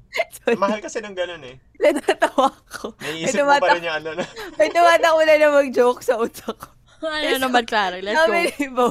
Mahal 0.59 0.83
kasi 0.83 0.99
ng 0.99 1.15
ganun 1.15 1.45
eh. 1.47 1.57
natatawa 1.79 2.51
ko. 2.67 2.99
Naiisip 2.99 3.47
mo 3.47 3.55
pa 3.63 3.79
rin 3.79 3.87
yung 3.87 3.97
ano 4.03 4.11
na. 4.19 4.25
May 4.59 4.75
tumatakbo 4.75 5.23
na 5.23 5.35
na 5.39 5.49
mag-joke 5.55 6.03
sa 6.03 6.19
utak 6.19 6.59
ko. 6.59 6.78
ano 7.03 7.39
naman, 7.39 7.65
Clara? 7.65 8.03
Let's 8.03 8.19
go. 8.19 8.27
Sabi 8.27 8.51
ni 8.59 8.69
Bo, 8.71 8.87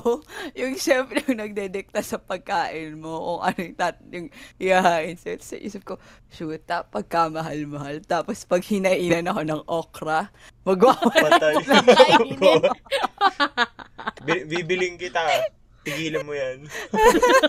yung 0.56 0.74
chef 0.80 1.12
yung 1.12 1.44
nagdedikta 1.44 2.00
sa 2.00 2.18
pagkain 2.18 2.96
mo, 2.96 3.20
kung 3.20 3.42
ano 3.44 3.60
yung, 3.60 3.78
tat, 3.78 4.00
yung 4.08 4.28
iyahain 4.58 5.20
sa'yo. 5.20 5.36
Tapos 5.38 5.50
sa 5.52 5.58
isip 5.60 5.82
ko, 5.84 5.94
shoot, 6.32 6.64
ta, 6.64 6.88
pagkamahal-mahal. 6.88 8.00
Tapos 8.08 8.48
pag 8.48 8.64
hinainan 8.64 9.28
ako 9.28 9.42
ng 9.44 9.62
okra, 9.68 10.32
magwawala 10.64 11.12
Patay. 11.12 11.56
Bi- 14.28 14.48
Bibiling 14.48 14.96
kita. 14.96 15.20
Tigilan 15.84 16.28
mo 16.28 16.36
yan. 16.36 16.68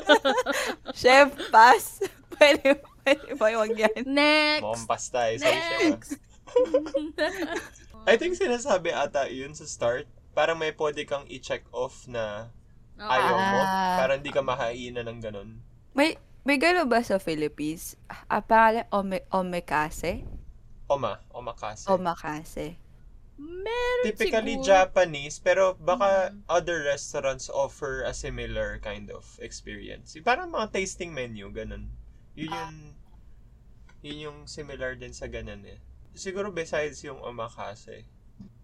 Chef, 1.00 1.30
pass. 1.50 2.02
Pwede, 2.38 2.78
pwede 3.02 3.34
ba 3.34 3.46
yung 3.50 3.74
yan? 3.74 4.06
Next. 4.06 4.62
Mukhang. 4.62 4.86
Sorry 5.42 5.42
siya. 5.42 5.90
Next. 5.90 6.10
I 8.08 8.14
think 8.16 8.38
sinasabi 8.38 8.94
ata 8.94 9.26
yun 9.28 9.52
sa 9.52 9.66
start. 9.66 10.06
Parang 10.38 10.54
may 10.54 10.70
pwede 10.70 11.02
kang 11.02 11.26
i-check 11.26 11.66
off 11.74 12.06
na 12.06 12.54
ayaw 12.94 13.34
mo. 13.34 13.58
Ah. 13.58 13.98
Para 13.98 14.14
hindi 14.14 14.30
ka 14.30 14.38
mahainan 14.38 15.10
ng 15.10 15.18
ganun. 15.18 15.50
May, 15.98 16.14
may 16.46 16.62
gano'n 16.62 16.86
ba 16.86 17.02
sa 17.02 17.18
Philippines? 17.18 17.98
Ah, 18.30 18.38
pangalan, 18.38 18.86
ome, 18.94 19.26
omekase? 19.34 20.22
Oma. 20.86 21.18
Omakase. 21.34 21.90
Omakase. 21.90 22.78
Meron 23.34 24.06
Typically 24.06 24.62
siguro. 24.62 24.66
Japanese, 24.66 25.42
pero 25.42 25.74
baka 25.74 26.30
Mm. 26.30 26.46
other 26.46 26.86
restaurants 26.86 27.50
offer 27.50 28.06
a 28.06 28.14
similar 28.14 28.78
kind 28.78 29.10
of 29.10 29.26
experience. 29.42 30.14
Parang 30.22 30.54
mga 30.54 30.70
tasting 30.70 31.10
menu, 31.10 31.50
ganun. 31.50 31.90
Yun 32.38 32.50
yung, 32.54 32.74
yun 34.06 34.18
yung 34.22 34.38
similar 34.46 34.94
din 34.94 35.10
sa 35.10 35.26
ganun 35.26 35.66
eh. 35.66 35.82
Siguro 36.14 36.54
besides 36.54 37.02
yung 37.02 37.18
omakase, 37.22 38.06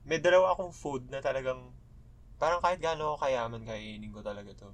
may 0.04 0.18
dalawa 0.18 0.52
akong 0.52 0.70
food 0.70 1.08
na 1.08 1.18
talagang 1.18 1.72
parang 2.36 2.60
kahit 2.60 2.78
gaano 2.78 3.12
ako 3.12 3.24
kayaman 3.24 3.62
kainin 3.62 4.10
ko 4.10 4.20
talaga 4.20 4.52
to. 4.54 4.68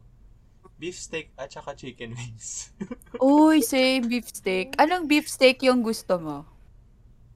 beef 0.74 0.97
steak 0.97 1.28
at 1.37 1.49
saka 1.49 1.72
chicken 1.74 2.12
wings. 2.12 2.72
Uy, 3.20 3.61
same 3.61 4.09
beef 4.09 4.24
steak. 4.26 4.72
Anong 4.74 5.05
beef 5.05 5.28
steak 5.28 5.61
yung 5.61 5.81
gusto 5.81 6.16
mo? 6.16 6.49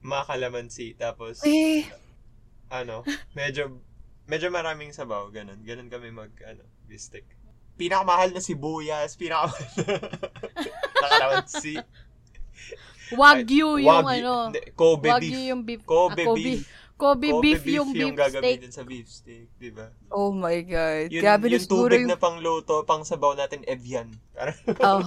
Mga 0.01 0.25
kalamansi. 0.27 0.87
Tapos, 0.95 1.45
Eh, 1.45 1.85
ano, 2.69 3.05
medyo, 3.33 3.69
medyo 4.25 4.49
maraming 4.49 4.91
sabaw. 4.91 5.29
Ganon. 5.29 5.61
Ganon 5.61 5.89
kami 5.89 6.09
mag, 6.09 6.33
ano, 6.41 6.65
beef 6.85 7.05
steak. 7.05 7.29
Pinakamahal 7.77 8.33
na 8.33 8.41
sibuyas. 8.41 9.13
Pinakamahal 9.15 9.61
na 9.77 9.97
kalamansi. 11.05 11.77
Wagyu 13.13 13.77
yung 13.79 14.05
Wagyu- 14.05 14.25
ano. 14.25 14.35
Kobe 14.73 15.09
Wagyu 15.11 15.29
beef. 15.31 15.49
yung 15.49 15.63
beef. 15.63 15.81
Kobe 15.85 16.23
ah, 16.23 16.27
Kobe. 16.27 16.41
beef. 16.41 16.65
Kobe, 16.95 17.35
Kobe 17.35 17.43
beef, 17.43 17.67
yung 17.67 17.91
beef 17.91 18.15
steak. 18.15 18.23
gagamitin 18.23 18.71
sa 18.71 18.87
beef 18.87 19.11
steak, 19.11 19.51
di 19.59 19.75
ba? 19.75 19.91
oh 20.15 20.31
my 20.31 20.63
God. 20.63 21.11
Yun, 21.11 21.23
Grabe 21.27 21.51
na 21.51 21.59
yung 21.59 21.67
tubig 21.67 22.07
yung... 22.07 22.11
na 22.15 22.19
pangluto, 22.19 22.87
pang 22.87 23.03
sabaw 23.03 23.35
natin, 23.35 23.67
Evian. 23.67 24.15
Oh. 24.79 25.03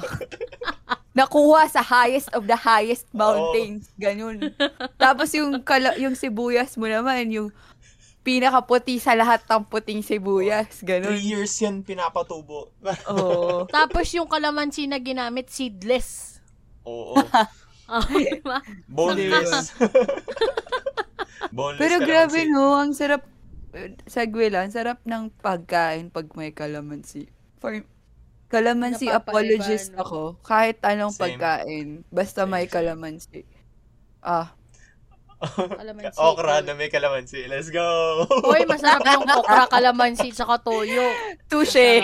Nakuha 1.18 1.66
sa 1.72 1.82
highest 1.82 2.30
of 2.36 2.46
the 2.46 2.60
highest 2.60 3.08
mountains. 3.16 3.90
Ganun. 3.98 4.54
Tapos 5.02 5.32
yung, 5.34 5.64
kala, 5.64 5.96
yung 5.98 6.14
sibuyas 6.14 6.76
mo 6.76 6.86
naman, 6.86 7.32
yung 7.32 7.50
pinakaputi 8.28 9.00
sa 9.00 9.16
lahat 9.16 9.40
ng 9.48 9.64
puting 9.72 10.04
sibuyas. 10.04 10.84
Ganun. 10.84 11.16
three 11.16 11.32
years 11.32 11.56
yan 11.64 11.80
pinapatubo. 11.80 12.76
Oo. 13.16 13.64
Tapos 13.72 14.12
yung 14.12 14.28
kalamansi 14.28 14.92
na 14.92 15.00
ginamit, 15.00 15.48
seedless. 15.48 16.38
Oo. 16.84 17.16
Ah, 17.88 18.04
diba? 18.12 18.60
Boneless. 18.88 19.72
Boneless 21.52 21.80
Pero 21.80 21.96
grabe 22.04 22.46
no, 22.50 22.76
ang 22.76 22.92
sarap, 22.94 23.24
eh, 23.76 23.96
segue 24.08 24.48
lang, 24.52 24.68
sarap 24.74 25.00
ng 25.08 25.32
pagkain 25.40 26.12
pag 26.12 26.28
may 26.36 26.52
kalamansi. 26.52 27.30
For 27.62 27.84
kalamansi 28.52 29.12
Napapaiba, 29.12 29.24
apologist 29.24 29.96
no? 29.96 30.04
ako. 30.04 30.22
Kahit 30.44 30.80
anong 30.84 31.16
Same. 31.16 31.40
pagkain, 31.40 31.88
basta 32.12 32.44
Same, 32.44 32.52
may 32.52 32.66
same. 32.68 32.72
kalamansi. 32.72 33.42
Ah, 34.24 34.56
Kalamansi. 35.38 36.18
Okra 36.18 36.66
na 36.66 36.74
may 36.74 36.90
kalamansi. 36.90 37.46
Let's 37.46 37.70
go! 37.70 37.86
Uy, 38.50 38.66
masarap 38.66 39.06
yung 39.06 39.30
okra, 39.38 39.70
kalamansi, 39.70 40.34
tsaka 40.34 40.58
toyo. 40.66 41.06
touche! 41.46 42.02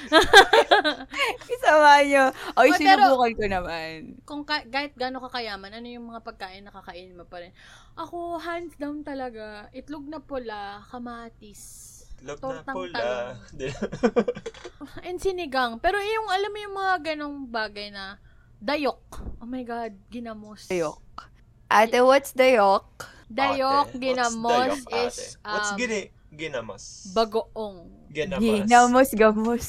Isama 1.56 2.04
nyo. 2.04 2.24
Oy, 2.60 2.68
Uy, 2.68 2.76
pero- 2.76 3.08
sinubukan 3.08 3.32
ko 3.32 3.44
naman. 3.48 3.96
Kung 4.28 4.42
ka- 4.44 4.68
kahit 4.68 4.92
gaano 5.00 5.24
kakayaman, 5.24 5.80
ano 5.80 5.86
yung 5.88 6.12
mga 6.12 6.20
pagkain 6.20 6.64
na 6.68 6.76
kakainin 6.76 7.16
mo 7.16 7.24
pa 7.24 7.40
rin? 7.40 7.56
Ako, 7.96 8.36
hands 8.36 8.76
down 8.76 9.00
talaga, 9.00 9.72
itlog 9.72 10.04
na 10.04 10.20
pula, 10.20 10.84
kamatis, 10.92 11.96
Log 12.24 12.40
na 12.40 12.64
pula. 12.64 13.36
and 15.08 15.20
sinigang. 15.20 15.76
Pero 15.80 16.00
yung, 16.00 16.28
alam 16.32 16.50
mo 16.52 16.58
yung 16.60 16.76
mga 16.76 16.94
ganong 17.12 17.48
bagay 17.48 17.92
na, 17.92 18.20
dayok. 18.56 19.00
Oh 19.40 19.48
my 19.48 19.64
God, 19.64 19.92
ginamos. 20.08 20.68
Dayok. 20.68 21.00
Ate, 21.66 21.98
what's 22.06 22.30
dayok? 22.30 22.86
Dayok, 23.26 23.90
Ate, 23.90 23.98
ginamos 23.98 24.86
dayok, 24.86 25.10
is, 25.10 25.18
ate? 25.42 25.42
What's 25.42 25.70
um, 25.74 25.78
gini? 25.78 26.00
Ginamos. 26.36 27.10
bagoong. 27.16 27.88
Ginamas. 28.12 28.44
Ginamos, 28.44 29.08
gamos. 29.16 29.66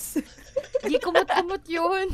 Di 0.83 0.99
kumot-kumot 0.99 1.63
yun. 1.65 2.07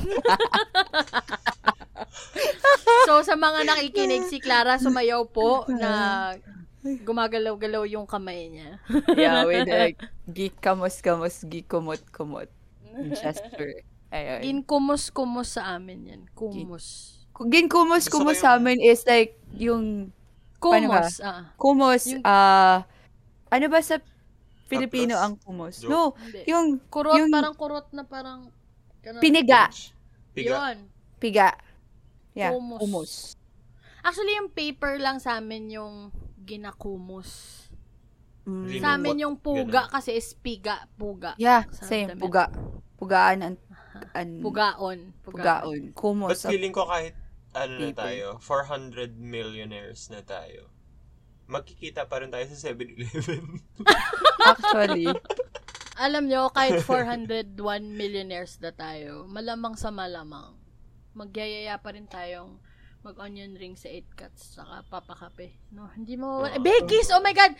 so, 3.08 3.26
sa 3.26 3.36
mga 3.36 3.66
nakikinig, 3.66 4.30
si 4.30 4.38
Clara 4.40 4.78
sumayaw 4.78 5.26
po 5.28 5.66
na 5.68 6.32
gumagalaw-galaw 6.84 7.84
yung 7.90 8.06
kamay 8.06 8.52
niya. 8.52 8.78
yeah, 9.18 9.44
with 9.44 9.68
like, 9.74 10.00
gikamos-gamos, 10.30 11.44
gikumot-kumot. 11.50 12.52
Gesture. 13.18 13.82
Ayun. 14.14 14.40
Ginkumos-kumos 14.46 15.58
sa 15.58 15.74
amin 15.74 16.00
yan. 16.06 16.22
Kumos. 16.38 17.18
Ko 17.34 17.50
kumos 17.50 18.06
yung- 18.08 18.36
sa 18.38 18.56
amin 18.56 18.78
is 18.80 19.02
like 19.04 19.36
yung? 19.58 20.14
Kumos, 20.64 21.20
ah. 21.20 21.52
kumos 21.60 22.08
ah 22.24 22.88
ano 23.52 23.66
ba 23.68 23.84
sa 23.84 24.00
Filipino 24.66 25.14
ang 25.20 25.36
kumos? 25.38 25.84
Joke? 25.84 25.92
No, 25.92 26.02
Hindi. 26.16 26.42
yung 26.48 26.68
Kurot, 26.88 27.20
yung- 27.20 27.30
parang 27.30 27.54
kurot 27.54 27.88
na 27.92 28.04
parang... 28.08 28.48
ganun. 29.04 29.20
piniga, 29.20 29.68
Piga. 30.34 30.74
Yun. 30.74 30.78
piga. 31.22 31.50
Yeah, 32.34 32.56
Kumos. 32.56 32.80
kumos. 32.82 33.12
Actually, 34.02 34.34
yung 34.34 34.50
paper 34.50 34.98
lang 34.98 35.22
sa 35.22 35.38
amin 35.38 35.70
yung 35.70 36.10
ginakumos. 36.42 37.62
Mm. 38.44 38.82
Sa 38.82 38.98
amin 38.98 39.24
yung 39.24 39.36
puga 39.38 39.86
kasi 39.88 40.18
is 40.18 40.34
piga, 40.34 40.90
puga. 40.98 41.38
Yeah, 41.38 41.70
Sa 41.70 41.86
same, 41.86 42.18
damit. 42.18 42.24
puga. 42.24 42.50
Pugaan 42.98 43.40
an, 43.44 43.54
an 44.12 44.30
Pugaon. 44.42 45.14
pugaon. 45.22 45.82
But 45.92 45.96
Kumos. 45.96 46.42
feeling 46.44 46.74
ko 46.74 46.88
kahit 46.90 47.14
ano 47.54 47.74
na 47.80 47.94
tayo, 47.94 48.38
400 48.42 49.14
millionaires 49.18 50.10
na 50.10 50.26
tayo, 50.26 50.70
magkikita 51.48 52.10
pa 52.10 52.22
rin 52.22 52.34
tayo 52.34 52.46
sa 52.50 52.74
7-Eleven. 52.74 53.62
Actually, 54.52 55.08
Alam 55.94 56.26
nyo, 56.26 56.50
kahit 56.50 56.82
401 56.82 57.54
millionaires 57.86 58.58
na 58.58 58.74
tayo, 58.74 59.30
malamang 59.30 59.78
sa 59.78 59.94
malamang, 59.94 60.58
magyayaya 61.14 61.78
pa 61.78 61.94
rin 61.94 62.10
tayong 62.10 62.58
mag-onion 63.04 63.52
ring 63.54 63.76
sa 63.76 63.88
8 63.88 64.16
cuts 64.16 64.56
saka 64.56 64.82
papakape. 64.88 65.52
No, 65.70 65.92
hindi 65.92 66.16
mo... 66.16 66.42
Oo. 66.42 66.48
Eh, 66.48 66.58
Becky's! 66.58 67.12
Oh 67.12 67.20
my 67.20 67.32
God! 67.32 67.52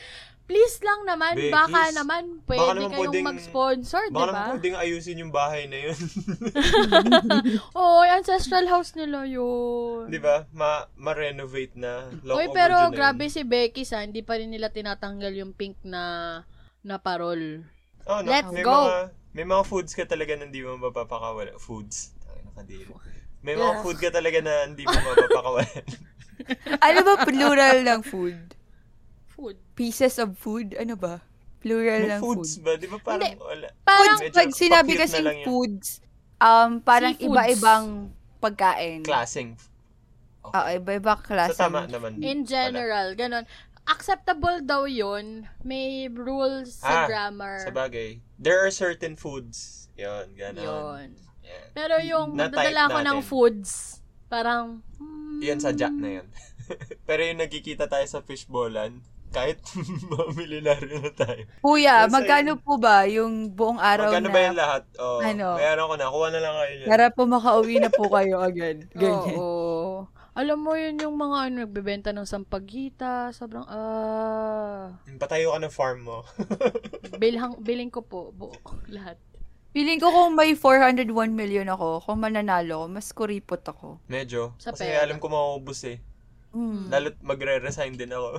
Please 0.44 0.80
lang 0.80 1.04
naman, 1.04 1.36
Becky's. 1.36 1.52
baka 1.52 1.82
naman 1.92 2.24
pwede 2.44 2.60
Baka 2.60 2.74
naman 2.74 2.90
kayong 2.90 3.00
pwedeng- 3.04 3.28
mag-sponsor, 3.28 4.04
di 4.08 4.14
Baka 4.14 4.24
naman 4.26 4.36
ba? 4.36 4.52
pwedeng 4.52 4.76
ayusin 4.76 5.22
yung 5.22 5.32
bahay 5.32 5.64
na 5.68 5.78
yun. 5.84 5.98
Oo, 7.80 8.00
ancestral 8.04 8.68
house 8.68 8.92
nila 8.94 9.24
yun. 9.24 10.08
Di 10.08 10.20
ba? 10.20 10.48
Ma- 10.52 10.88
ma-renovate 10.96 11.76
na. 11.76 12.12
Oy, 12.24 12.48
pero 12.50 12.76
grabe 12.90 13.28
si 13.28 13.44
Becky 13.44 13.84
sa 13.84 14.04
hindi 14.04 14.20
pa 14.20 14.36
rin 14.36 14.52
nila 14.52 14.68
tinatanggal 14.68 15.32
yung 15.34 15.52
pink 15.52 15.80
na 15.84 16.04
na 16.82 17.00
parol. 17.00 17.64
Oh, 18.04 18.20
no, 18.20 18.28
Let's 18.28 18.52
may 18.52 18.64
go. 18.64 18.76
Mga, 18.76 19.00
may 19.34 19.46
mga 19.48 19.64
foods 19.64 19.92
ka 19.92 20.04
talaga 20.04 20.36
na 20.36 20.48
hindi 20.48 20.60
mo 20.60 20.76
mapapakawala. 20.78 21.56
Foods. 21.56 22.12
Nakadiri. 22.46 22.92
May 23.44 23.54
mga 23.54 23.60
Yeah. 23.70 23.84
food 23.84 23.98
ka 24.00 24.10
talaga 24.10 24.40
na 24.40 24.54
hindi 24.66 24.84
mo 24.84 24.96
mapapakawalan. 24.96 25.84
ano 26.88 27.00
ba 27.02 27.14
plural 27.22 27.78
ng 27.84 28.02
food? 28.02 28.40
Food. 29.28 29.58
Pieces 29.74 30.16
of 30.18 30.34
food? 30.34 30.74
Ano 30.74 30.96
ba? 30.96 31.20
Plural 31.60 32.02
may 32.02 32.10
ng 32.10 32.22
foods 32.22 32.56
food. 32.56 32.64
ba? 32.64 32.72
Di 32.76 32.88
ba 32.88 32.98
parang 32.98 33.20
Hindi. 33.22 33.40
wala? 33.40 33.68
Parang, 33.84 34.18
Medyo 34.18 34.32
Pag 34.34 34.50
sinabi 34.52 34.92
yan. 34.96 35.44
foods, 35.44 35.88
um, 36.38 36.80
parang 36.80 37.14
Seafoods. 37.14 37.28
iba-ibang 37.30 37.86
pagkain. 38.40 39.00
Klaseng. 39.02 39.56
Oo, 40.44 40.70
iba-ibang 40.70 41.20
klase. 41.20 41.56
So, 41.56 41.68
tama 41.68 41.84
naman. 41.86 42.20
in 42.20 42.44
general, 42.44 43.12
ganon. 43.14 43.48
Acceptable 43.84 44.60
daw 44.62 44.84
yun. 44.84 45.44
May 45.62 46.08
rules 46.08 46.80
sa 46.80 47.04
Ah, 47.04 47.08
grammar. 47.08 47.64
Sa 47.64 47.72
bagay. 47.72 48.20
There 48.38 48.60
are 48.60 48.72
certain 48.72 49.16
foods. 49.16 49.88
Yun, 49.94 50.32
gano'n. 50.34 50.64
Yun. 50.64 51.08
Yan. 51.74 51.76
Pero 51.76 51.96
yung 52.06 52.38
dadala 52.38 52.94
ko 52.94 53.00
ng 53.02 53.20
foods, 53.26 54.00
parang, 54.30 54.86
hmm, 55.02 55.42
Yan, 55.42 55.58
sadya 55.58 55.90
na 55.90 56.22
yan. 56.22 56.28
Pero 57.10 57.22
yung 57.26 57.42
nagkikita 57.42 57.90
tayo 57.90 58.06
sa 58.06 58.22
fishballan, 58.22 59.02
kahit 59.34 59.58
mga 60.14 60.26
milyonaryo 60.38 60.98
na 61.02 61.12
tayo. 61.12 61.44
Kuya, 61.66 62.06
Nasa 62.06 62.14
magkano 62.14 62.54
po 62.62 62.78
ba 62.78 63.10
yung 63.10 63.50
buong 63.50 63.82
araw 63.82 64.14
Magkano 64.14 64.30
na... 64.30 64.34
ba 64.34 64.40
yung 64.46 64.58
lahat? 64.62 64.84
Oh, 65.02 65.20
Ano? 65.20 65.58
Bayaran 65.58 65.90
ko 65.90 65.96
na. 65.98 66.14
Kuha 66.14 66.28
na 66.30 66.40
lang 66.40 66.56
kayo 66.62 66.74
dyan. 66.78 66.88
Para 66.94 67.06
po 67.10 67.22
makauwi 67.26 67.76
na 67.82 67.90
po 67.90 68.04
kayo 68.14 68.36
agad. 68.38 68.78
Ganyan. 68.94 69.34
Oo. 69.34 70.06
Alam 70.34 70.66
mo 70.66 70.74
yun 70.74 70.98
yung 70.98 71.14
mga 71.18 71.38
ano, 71.50 71.56
nagbebenta 71.66 72.10
ng 72.10 72.26
sampagita, 72.26 73.30
sobrang, 73.38 73.70
ah, 73.70 74.98
Patayo 75.22 75.54
ka 75.54 75.62
ng 75.62 75.74
farm 75.74 76.10
mo. 76.10 76.26
bilhang, 77.22 77.54
biling 77.62 77.94
ko 77.94 78.02
po, 78.02 78.34
buo, 78.34 78.50
lahat. 78.90 79.22
Feeling 79.74 79.98
ko 79.98 80.14
kung 80.14 80.38
may 80.38 80.54
401 80.54 81.10
million 81.34 81.66
ako, 81.66 82.06
kung 82.06 82.22
mananalo 82.22 82.86
mas 82.86 83.10
kuripot 83.10 83.66
ako. 83.66 83.98
Medyo. 84.06 84.54
Sa 84.62 84.70
Kasi 84.70 84.86
pera. 84.86 85.02
alam 85.02 85.18
ko 85.18 85.34
maubos 85.34 85.82
eh. 85.90 85.98
Mm. 86.54 86.94
Lalo't 86.94 87.18
magre-resign 87.26 87.98
din 87.98 88.14
ako. 88.14 88.38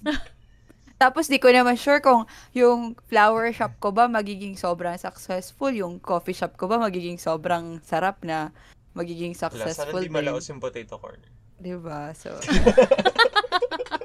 Tapos 1.02 1.28
di 1.28 1.36
ko 1.36 1.52
naman 1.52 1.76
sure 1.76 2.00
kung 2.00 2.24
yung 2.56 2.96
flower 3.12 3.52
shop 3.52 3.76
ko 3.76 3.92
ba 3.92 4.08
magiging 4.08 4.56
sobrang 4.56 4.96
successful, 4.96 5.68
yung 5.68 6.00
coffee 6.00 6.32
shop 6.32 6.56
ko 6.56 6.64
ba 6.64 6.80
magiging 6.80 7.20
sobrang 7.20 7.84
sarap 7.84 8.24
na 8.24 8.54
magiging 8.96 9.36
Wala, 9.36 9.52
sana 9.52 9.68
successful 9.68 10.00
di 10.00 10.08
din. 10.08 10.16
malaos 10.16 10.48
yung 10.48 10.62
potato 10.62 10.96
corner. 10.96 11.28
Diba? 11.60 12.14
So, 12.16 12.32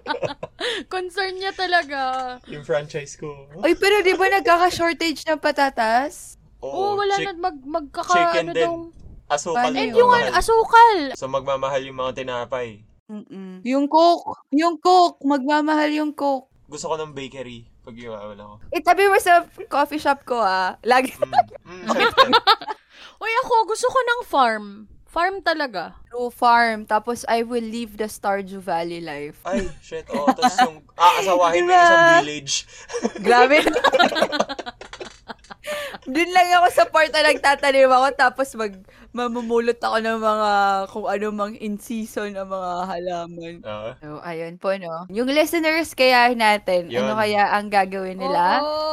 Concern 0.94 1.36
niya 1.36 1.52
talaga. 1.52 2.00
Yung 2.46 2.62
franchise 2.62 3.16
ko. 3.16 3.28
ay, 3.60 3.74
pero 3.74 4.02
di 4.02 4.14
ba 4.14 4.28
nagkaka-shortage 4.32 5.24
ng 5.26 5.38
patatas? 5.38 6.36
Oo, 6.60 6.70
Oo, 6.92 6.92
wala 6.98 7.16
chick- 7.16 7.28
na 7.30 7.44
mag, 7.44 7.58
magkaka, 7.60 8.12
chicken 8.12 8.44
ano 8.44 8.54
din. 8.54 8.64
daw. 8.64 8.76
Asukal 9.28 9.72
And 9.72 9.92
yung 9.92 10.08
mamahal. 10.08 10.24
ano, 10.26 10.40
asukal. 10.40 10.96
So 11.14 11.28
magmamahal 11.28 11.82
yung 11.84 11.98
mga 11.98 12.16
tinapay. 12.18 12.82
Mm-mm. 13.08 13.60
Yung 13.62 13.86
coke, 13.86 14.24
yung 14.50 14.76
coke, 14.78 15.20
magmamahal 15.22 15.92
yung 15.92 16.12
coke. 16.12 16.48
Gusto 16.66 16.88
ko 16.88 16.96
ng 16.98 17.12
bakery. 17.12 17.68
pag 17.82 17.96
iwawan 17.96 18.36
ako. 18.36 18.54
Itabi 18.70 19.08
mo 19.08 19.16
sa 19.16 19.48
coffee 19.68 19.96
shop 19.98 20.24
ko 20.24 20.36
ah. 20.36 20.76
Lagi 20.82 21.16
Mm. 21.16 21.88
Mm. 21.88 21.88
Uy, 23.24 23.32
ako, 23.42 23.54
gusto 23.66 23.88
ko 23.88 24.00
ng 24.02 24.22
farm. 24.24 24.66
Farm 25.08 25.40
talaga. 25.42 25.96
true 26.12 26.30
farm. 26.30 26.86
Tapos 26.86 27.24
I 27.28 27.42
will 27.42 27.64
leave 27.64 27.96
the 27.96 28.06
Stardew 28.06 28.60
Valley 28.60 29.00
life. 29.00 29.40
Ay, 29.44 29.66
shit. 29.82 30.04
Oo, 30.12 30.28
tapos 30.30 30.56
yung 30.62 30.78
aasawahin 30.94 31.64
mo 31.64 31.72
yung 31.72 31.80
Diba? 31.80 31.88
isang 31.88 32.06
village. 32.22 32.54
Grabe. 33.24 33.58
Doon 36.06 36.32
lang 36.32 36.48
ako 36.58 36.68
sa 36.72 36.86
part 36.86 37.10
na 37.12 37.26
nagtatanim 37.26 37.90
ako 37.90 38.08
tapos 38.14 38.48
mag 38.56 38.74
mamumulot 39.12 39.80
ako 39.80 39.98
ng 39.98 40.20
mga 40.20 40.52
kung 40.94 41.08
ano 41.08 41.26
mang 41.32 41.56
in 41.58 41.76
season 41.76 42.38
ng 42.38 42.46
mga 42.46 42.72
halaman. 42.86 43.54
Oo. 43.66 43.90
So, 43.98 44.08
ayun 44.22 44.62
po, 44.62 44.78
no? 44.78 45.10
Yung 45.10 45.26
listeners 45.28 45.92
kaya 45.92 46.32
natin, 46.32 46.88
Yun. 46.88 47.02
ano 47.02 47.18
kaya 47.18 47.50
ang 47.52 47.68
gagawin 47.68 48.20
nila? 48.20 48.62
Oo. 48.62 48.86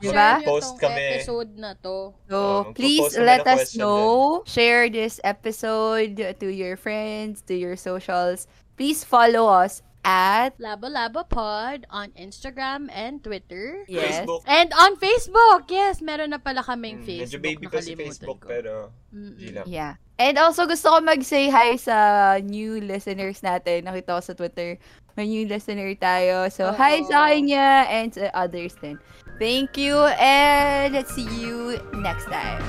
Diba? 0.00 0.40
Share 0.40 0.40
nyo 0.40 0.48
Post 0.48 0.70
tong 0.72 0.80
kami. 0.80 1.02
episode 1.20 1.50
na 1.60 1.70
to. 1.76 2.16
So, 2.24 2.36
Oh, 2.36 2.60
please 2.72 3.12
let 3.18 3.44
us 3.44 3.76
know. 3.76 4.40
Share 4.48 4.88
this 4.88 5.20
episode 5.22 6.16
to 6.40 6.48
your 6.48 6.80
friends, 6.80 7.44
to 7.44 7.52
your 7.52 7.76
socials. 7.76 8.48
Please 8.76 9.04
follow 9.04 9.48
us 9.48 9.80
at 10.06 10.54
Labo 10.62 10.86
Labo 10.86 11.26
Pod 11.26 11.82
on 11.90 12.14
Instagram 12.14 12.86
and 12.94 13.18
Twitter. 13.20 13.82
yes. 13.90 14.22
Facebook. 14.22 14.46
And 14.46 14.70
on 14.70 14.94
Facebook! 14.96 15.66
Yes, 15.66 15.98
meron 15.98 16.30
na 16.30 16.38
pala 16.38 16.62
kaming 16.62 17.02
Mm, 17.02 17.06
Facebook. 17.10 17.26
Medyo 17.26 17.40
baby 17.42 17.66
pa 17.66 17.82
si 17.82 17.98
Facebook, 17.98 18.38
ko. 18.40 18.46
pero 18.46 18.72
lang. 19.10 19.66
Yeah. 19.66 19.98
And 20.16 20.38
also, 20.38 20.64
gusto 20.64 20.94
ko 20.94 21.02
mag-say 21.02 21.50
hi 21.50 21.74
sa 21.76 21.96
new 22.40 22.80
listeners 22.80 23.42
natin. 23.42 23.84
Nakita 23.84 24.16
ko 24.16 24.22
sa 24.22 24.32
Twitter. 24.32 24.78
May 25.12 25.26
new 25.28 25.44
listener 25.44 25.92
tayo. 25.98 26.48
So, 26.48 26.72
hi 26.72 27.02
Oo. 27.02 27.08
sa 27.10 27.28
kanya 27.28 27.84
and 27.90 28.14
sa 28.14 28.30
others 28.32 28.72
din. 28.80 28.96
Thank 29.36 29.76
you 29.76 29.98
and 30.16 30.96
let's 30.96 31.12
see 31.12 31.28
you 31.28 31.76
next 32.00 32.30
time. 32.32 32.62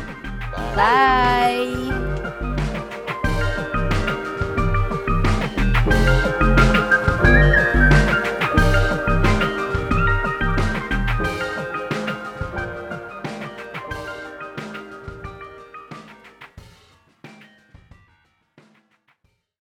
Bye! 0.76 2.67